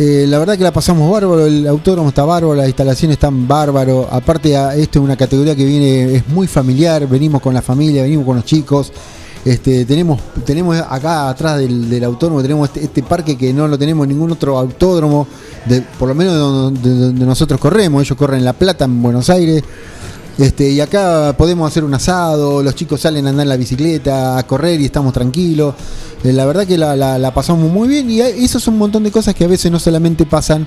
Eh, 0.00 0.26
la 0.28 0.38
verdad 0.38 0.56
que 0.56 0.62
la 0.62 0.72
pasamos 0.72 1.10
bárbaro, 1.10 1.44
el 1.46 1.66
autódromo 1.66 2.10
está 2.10 2.24
bárbaro, 2.24 2.54
las 2.54 2.68
instalaciones 2.68 3.16
están 3.16 3.48
bárbaro. 3.48 4.08
Aparte, 4.10 4.56
a- 4.56 4.74
esto 4.76 5.00
es 5.00 5.04
una 5.04 5.16
categoría 5.16 5.56
que 5.56 5.64
viene, 5.64 6.14
es 6.16 6.28
muy 6.28 6.46
familiar, 6.46 7.06
venimos 7.08 7.42
con 7.42 7.52
la 7.52 7.62
familia, 7.62 8.02
venimos 8.02 8.24
con 8.24 8.36
los 8.36 8.44
chicos. 8.44 8.92
Este, 9.44 9.84
tenemos, 9.84 10.20
tenemos 10.44 10.76
acá 10.76 11.28
atrás 11.28 11.58
del, 11.58 12.04
autódromo, 12.04 12.42
tenemos 12.42 12.68
este, 12.68 12.84
este 12.84 13.02
parque 13.02 13.36
que 13.36 13.52
no 13.52 13.66
lo 13.66 13.78
tenemos 13.78 14.04
en 14.04 14.10
ningún 14.10 14.30
otro 14.32 14.58
autódromo, 14.58 15.26
de, 15.66 15.82
por 15.98 16.08
lo 16.08 16.14
menos 16.14 16.32
de 16.34 16.38
donde, 16.38 16.80
de 16.90 17.00
donde 17.06 17.26
nosotros 17.26 17.58
corremos, 17.60 18.02
ellos 18.02 18.16
corren 18.18 18.38
en 18.40 18.44
La 18.44 18.52
Plata, 18.52 18.84
en 18.84 19.02
Buenos 19.02 19.30
Aires. 19.30 19.62
Este, 20.38 20.70
y 20.70 20.80
acá 20.80 21.34
podemos 21.36 21.68
hacer 21.68 21.82
un 21.82 21.92
asado, 21.94 22.62
los 22.62 22.74
chicos 22.76 23.00
salen 23.00 23.26
a 23.26 23.30
andar 23.30 23.42
en 23.44 23.48
la 23.48 23.56
bicicleta, 23.56 24.38
a 24.38 24.46
correr 24.46 24.80
y 24.80 24.84
estamos 24.84 25.12
tranquilos. 25.12 25.74
Eh, 26.22 26.32
la 26.32 26.46
verdad 26.46 26.64
que 26.66 26.78
la, 26.78 26.94
la- 26.94 27.18
la 27.18 27.34
pasamos 27.34 27.70
muy 27.72 27.88
bien 27.88 28.08
y 28.08 28.20
eso 28.20 28.60
son 28.60 28.74
un 28.74 28.78
montón 28.80 29.02
de 29.02 29.10
cosas 29.10 29.34
que 29.34 29.44
a 29.44 29.48
veces 29.48 29.70
no 29.72 29.80
solamente 29.80 30.26
pasan 30.26 30.66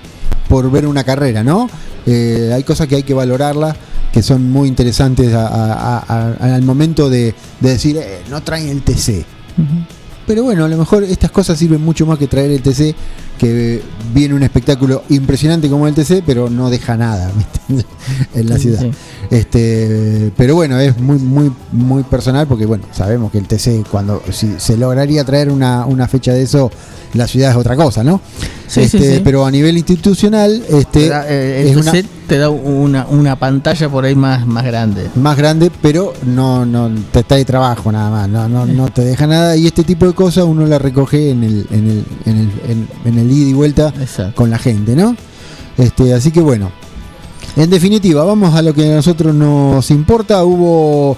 por 0.50 0.70
ver 0.70 0.86
una 0.86 1.04
carrera, 1.06 1.42
¿no? 1.44 1.70
Eh, 2.06 2.52
hay 2.54 2.64
cosas 2.64 2.88
que 2.88 2.98
hay 2.98 3.04
que 3.04 3.14
valorarlas, 3.14 3.76
que 4.12 4.22
son 4.22 4.52
muy 4.52 4.68
interesantes 4.68 5.34
a- 5.34 5.48
a- 5.48 5.98
a- 6.00 6.36
a- 6.38 6.56
al 6.56 6.64
momento 6.64 7.10
de, 7.10 7.34
de 7.62 7.70
decir, 7.70 7.96
"Eh, 7.96 8.24
no 8.30 8.44
traen 8.44 8.68
el 8.68 8.82
TC. 8.82 9.24
Pero 10.28 10.44
bueno, 10.44 10.66
a 10.66 10.68
lo 10.68 10.78
mejor 10.78 11.04
estas 11.04 11.32
cosas 11.32 11.58
sirven 11.58 11.82
mucho 11.84 12.06
más 12.06 12.18
que 12.18 12.28
traer 12.28 12.52
el 12.52 12.62
TC, 12.62 12.94
que 13.38 13.82
viene 14.14 14.36
un 14.36 14.44
espectáculo 14.44 15.04
impresionante 15.10 15.68
como 15.70 15.88
el 15.88 15.94
TC, 15.96 16.22
pero 16.26 16.50
no 16.50 16.70
deja 16.70 16.96
nada 16.96 17.32
en 18.36 18.50
la 18.50 18.56
Sí, 18.58 18.64
ciudad. 18.64 18.82
sí. 18.82 18.92
Este, 19.32 20.32
pero 20.36 20.56
bueno, 20.56 20.78
es 20.78 21.00
muy 21.00 21.18
muy 21.18 21.52
muy 21.72 22.04
personal 22.04 22.46
porque 22.48 22.66
bueno, 22.66 22.84
sabemos 22.92 23.32
que 23.32 23.38
el 23.38 23.48
TC 23.48 23.86
cuando 23.90 24.22
si 24.30 24.56
se 24.60 24.76
lograría 24.76 25.24
traer 25.24 25.50
una, 25.50 25.86
una 25.86 26.06
fecha 26.10 26.34
de 26.34 26.42
eso, 26.44 26.70
la 27.14 27.28
ciudad 27.28 27.52
es 27.52 27.56
otra 27.58 27.78
cosa, 27.78 28.04
¿no? 28.04 28.20
Sí, 28.68 28.88
sí, 28.90 28.98
Este, 28.98 29.16
sí. 29.16 29.22
Pero 29.24 29.46
a 29.46 29.52
nivel 29.52 29.78
institucional, 29.78 30.62
este 30.70 31.08
da, 31.08 31.26
eh, 31.30 31.64
es 31.66 31.72
el 31.72 31.78
una- 31.78 31.92
TC 31.94 32.06
te 32.28 32.38
da 32.40 32.50
una, 32.50 33.06
una 33.08 33.38
pantalla 33.38 33.88
por 33.90 34.04
ahí 34.04 34.16
más, 34.16 34.46
más 34.46 34.66
grande. 34.66 35.10
más 35.16 35.38
grande, 35.38 35.72
pero 35.82 36.14
no, 36.26 36.66
no 36.66 36.90
te 37.14 37.20
está 37.22 37.36
de 37.36 37.46
trabajo 37.46 37.90
nada 37.92 38.10
más, 38.10 38.28
no, 38.30 38.50
no, 38.50 38.66
no 38.66 38.90
te 38.90 39.02
deja 39.04 39.28
nada 39.28 39.56
y 39.56 39.66
este 39.66 39.84
tipo 39.86 40.06
de 40.08 40.14
cosas 40.14 40.44
uno 40.44 40.66
la 40.66 40.78
recoge 40.78 41.30
en 41.32 41.44
el, 41.46 41.68
en 41.72 41.90
el, 41.90 42.06
en 42.26 42.38
el, 42.38 42.52
en, 42.70 42.88
en 43.06 43.18
el 43.20 43.32
ida 43.32 43.50
y 43.50 43.54
vuelta 43.54 43.94
con 44.36 44.50
la 44.50 44.58
gente, 44.60 44.94
¿no? 44.96 45.16
Este, 45.78 46.14
así 46.14 46.32
que 46.32 46.42
bueno, 46.42 46.70
en 47.56 47.70
definitiva, 47.70 48.24
vamos 48.24 48.56
a 48.56 48.62
lo 48.62 48.74
que 48.74 48.92
a 48.92 48.96
nosotros 48.96 49.34
nos 49.36 49.90
importa. 49.92 50.44
Hubo, 50.44 51.18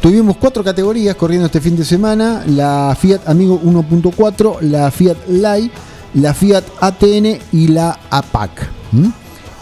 tuvimos 0.00 0.36
cuatro 0.36 0.64
categorías 0.64 1.14
corriendo 1.14 1.46
este 1.46 1.60
fin 1.60 1.76
de 1.76 1.84
semana: 1.84 2.44
la 2.46 2.96
Fiat 3.00 3.28
Amigo 3.28 3.60
1.4, 3.62 4.60
la 4.62 4.90
Fiat 4.90 5.16
Lai, 5.28 5.70
la 6.14 6.34
Fiat 6.34 6.64
ATN 6.80 7.38
y 7.52 7.68
la 7.68 7.98
APAC. 8.10 8.70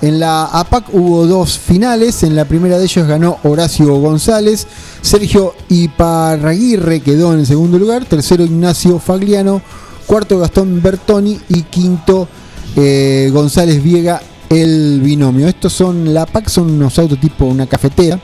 En 0.03 0.21
la 0.21 0.45
APAC 0.47 0.87
hubo 0.93 1.27
dos 1.27 1.59
finales. 1.59 2.23
En 2.23 2.35
la 2.35 2.45
primera 2.45 2.79
de 2.79 2.85
ellos 2.85 3.07
ganó 3.07 3.39
Horacio 3.43 3.95
González. 3.97 4.67
Sergio 5.03 5.55
Iparraguirre 5.69 7.01
quedó 7.01 7.35
en 7.35 7.45
segundo 7.45 7.79
lugar. 7.79 8.05
Tercero 8.05 8.45
Ignacio 8.45 8.99
Fagliano. 8.99 9.61
Cuarto 10.07 10.39
Gastón 10.39 10.81
Bertoni. 10.83 11.41
Y 11.49 11.62
quinto 11.62 12.29
eh, 12.77 13.31
González 13.33 13.83
Viega 13.83 14.21
el 14.51 15.01
binomio. 15.03 15.49
Estos 15.49 15.72
son, 15.72 16.12
la 16.12 16.26
PAC 16.26 16.49
son 16.49 16.70
unos 16.70 16.99
autos 16.99 17.20
tipo 17.20 17.44
una 17.44 17.66
cafetera. 17.66 18.18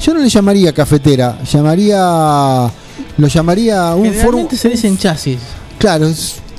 Yo 0.00 0.14
no 0.14 0.20
le 0.20 0.28
llamaría 0.28 0.72
cafetera, 0.72 1.42
llamaría, 1.44 2.70
lo 3.16 3.28
llamaría 3.28 3.94
un 3.94 4.06
fórmula. 4.06 4.14
Generalmente 4.14 4.56
se 4.56 4.68
dicen 4.70 4.98
chasis. 4.98 5.38
Claro, 5.78 6.08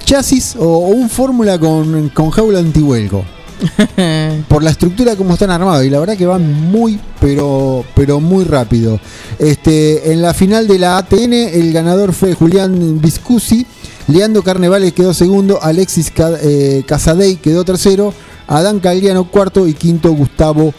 chasis 0.05 0.55
o, 0.57 0.65
o 0.65 0.87
un 0.89 1.09
fórmula 1.09 1.59
con, 1.59 2.09
con 2.09 2.29
jaula 2.29 2.59
antihuelgo. 2.59 3.23
Por 4.47 4.63
la 4.63 4.71
estructura 4.71 5.15
como 5.15 5.33
están 5.33 5.51
armados 5.51 5.85
y 5.85 5.89
la 5.89 5.99
verdad 5.99 6.17
que 6.17 6.25
van 6.25 6.51
muy 6.69 6.99
pero 7.19 7.85
pero 7.95 8.19
muy 8.19 8.43
rápido. 8.43 8.99
Este 9.39 10.11
en 10.11 10.21
la 10.21 10.33
final 10.33 10.67
de 10.67 10.79
la 10.79 10.97
ATN 10.97 11.33
el 11.33 11.71
ganador 11.71 12.13
fue 12.13 12.33
Julián 12.33 12.99
Viscusi, 12.99 13.65
Leandro 14.07 14.43
Carnevales 14.43 14.93
quedó 14.93 15.13
segundo, 15.13 15.59
Alexis 15.61 16.11
eh, 16.41 16.83
Casadei 16.85 17.37
quedó 17.37 17.63
tercero, 17.63 18.13
Adán 18.47 18.79
Cagliano 18.79 19.29
cuarto 19.29 19.67
y 19.67 19.73
quinto 19.73 20.11
Gustavo 20.13 20.73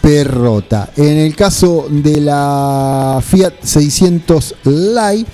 Perrota. 0.00 0.90
En 0.96 1.16
el 1.18 1.34
caso 1.34 1.86
de 1.90 2.20
la 2.20 3.20
Fiat 3.22 3.54
600 3.62 4.54
Lai, 4.64 5.26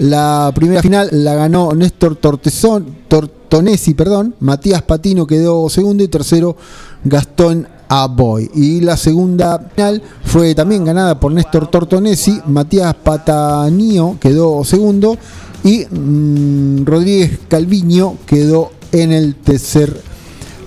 la 0.00 0.50
primera 0.54 0.82
final 0.82 1.08
la 1.12 1.34
ganó 1.34 1.72
Néstor 1.72 2.16
Tortezón, 2.16 2.86
Tortonesi, 3.08 3.94
perdón. 3.94 4.34
Matías 4.40 4.82
Patino 4.82 5.26
quedó 5.26 5.68
segundo 5.68 6.02
y 6.02 6.08
tercero 6.08 6.56
Gastón 7.04 7.68
Aboy. 7.88 8.50
Y 8.54 8.80
la 8.80 8.96
segunda 8.96 9.58
final 9.58 10.02
fue 10.24 10.54
también 10.54 10.84
ganada 10.84 11.18
por 11.18 11.32
Néstor 11.32 11.66
Tortonesi. 11.70 12.40
Matías 12.46 12.94
Patanio 12.94 14.16
quedó 14.20 14.64
segundo 14.64 15.18
y 15.64 15.84
mm, 15.84 16.84
Rodríguez 16.84 17.40
Calviño 17.48 18.16
quedó 18.26 18.70
en 18.92 19.12
el 19.12 19.34
tercer 19.34 20.09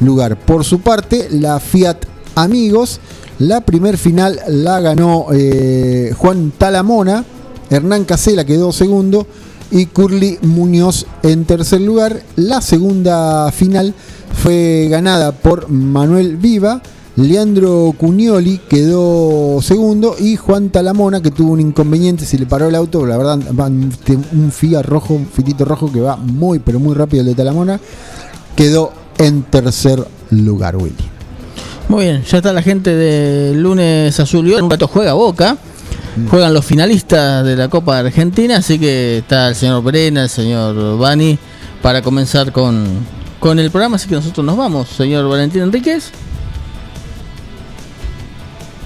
lugar. 0.06 0.38
Por 0.38 0.64
su 0.64 0.80
parte, 0.80 1.28
la 1.32 1.60
Fiat 1.60 1.98
Amigos, 2.36 3.00
la 3.40 3.62
primer 3.62 3.98
final 3.98 4.40
la 4.48 4.80
ganó 4.80 5.28
eh, 5.34 6.14
Juan 6.18 6.52
Talamona, 6.58 7.24
Hernán 7.70 8.06
Casela 8.06 8.46
quedó 8.46 8.72
segundo 8.72 9.28
y 9.72 9.88
Curly 9.88 10.40
Muñoz 10.44 11.06
en 11.24 11.46
tercer 11.46 11.82
lugar. 11.82 12.22
La 12.36 12.62
segunda 12.62 13.52
final 13.52 13.94
fue 14.34 14.88
ganada 14.90 15.32
por 15.32 15.70
Manuel 15.70 16.38
Viva. 16.38 16.82
Leandro 17.16 17.94
Cugnoli 17.98 18.60
quedó 18.68 19.62
segundo 19.62 20.16
y 20.20 20.36
Juan 20.36 20.70
Talamona 20.70 21.22
que 21.22 21.30
tuvo 21.30 21.52
un 21.52 21.60
inconveniente, 21.60 22.26
se 22.26 22.40
le 22.40 22.48
paró 22.48 22.68
el 22.68 22.76
auto, 22.76 23.06
la 23.06 23.18
verdad 23.18 23.40
un 24.32 24.52
Fiat 24.52 24.84
rojo, 24.84 25.14
un 25.14 25.28
fitito 25.28 25.64
rojo 25.64 25.92
que 25.92 26.02
va 26.02 26.16
muy 26.16 26.58
pero 26.58 26.80
muy 26.80 26.96
rápido 26.96 27.22
el 27.22 27.28
de 27.28 27.36
Talamona, 27.36 27.80
quedó 28.56 28.92
en 29.18 29.44
tercer 29.44 30.06
lugar, 30.32 30.76
Willy. 30.76 30.96
Muy 31.90 32.06
bien, 32.06 32.24
ya 32.24 32.38
está 32.38 32.54
la 32.54 32.62
gente 32.62 32.96
de 32.96 33.54
lunes 33.56 34.20
azul 34.20 34.48
y 34.48 34.54
oro. 34.54 34.66
Un 34.66 34.72
rato 34.72 34.88
juega 34.88 35.14
Boca. 35.14 35.58
Juegan 36.30 36.54
los 36.54 36.64
finalistas 36.64 37.44
de 37.44 37.56
la 37.56 37.70
Copa 37.70 37.98
Argentina, 37.98 38.58
así 38.58 38.78
que 38.78 39.18
está 39.20 39.48
el 39.48 39.56
señor 39.56 39.84
Perena, 39.84 40.24
el 40.24 40.30
señor 40.30 41.00
Bani, 41.00 41.40
para 41.82 42.04
comenzar 42.04 42.52
con, 42.52 42.86
con 43.40 43.58
el 43.58 43.72
programa. 43.72 43.96
Así 43.96 44.08
que 44.08 44.16
nosotros 44.16 44.46
nos 44.46 44.56
vamos, 44.56 44.90
señor 44.90 45.28
Valentín 45.28 45.64
Enríquez. 45.64 46.12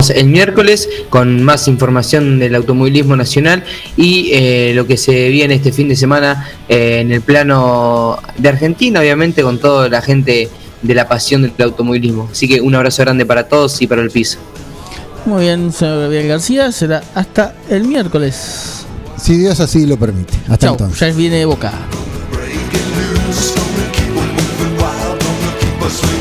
El 0.10 0.28
miércoles 0.28 0.90
con 1.10 1.44
más 1.44 1.68
información 1.68 2.40
del 2.40 2.56
automovilismo 2.56 3.16
nacional 3.16 3.64
y 3.96 4.30
eh, 4.34 4.72
lo 4.76 4.88
que 4.88 4.98
se 4.98 5.30
viene 5.30 5.56
este 5.56 5.72
fin 5.72 5.88
de 5.88 5.96
semana 5.96 6.50
eh, 6.70 7.00
en 7.02 7.12
el 7.12 7.22
plano 7.22 8.20
de 8.38 8.50
Argentina, 8.50 9.00
obviamente 9.00 9.44
con 9.44 9.60
toda 9.60 9.90
la 9.90 10.02
gente 10.02 10.50
de 10.82 10.94
la 10.94 11.08
pasión 11.08 11.42
del 11.42 11.54
automovilismo. 11.60 12.30
Así 12.32 12.48
que 12.48 12.62
un 12.62 12.76
abrazo 12.76 13.04
grande 13.04 13.26
para 13.26 13.48
todos 13.48 13.82
y 13.82 13.88
para 13.88 14.02
el 14.02 14.12
piso. 14.12 14.38
Muy 15.26 15.44
bien, 15.44 15.74
señor 15.74 16.02
Gabriel 16.02 16.28
García, 16.28 16.72
será 16.72 17.04
hasta 17.14 17.56
el 17.70 17.84
miércoles. 17.84 18.86
Si 19.22 19.36
Dios 19.38 19.60
así 19.60 19.86
lo 19.86 19.98
permite. 19.98 20.34
Hasta 20.44 20.68
Chau, 20.68 20.74
entonces. 20.74 21.00
ya 21.00 21.18
viene 21.18 21.46
Boca. 21.46 21.74
Keep 25.60 25.82
us 25.86 26.00
swinging. 26.00 26.17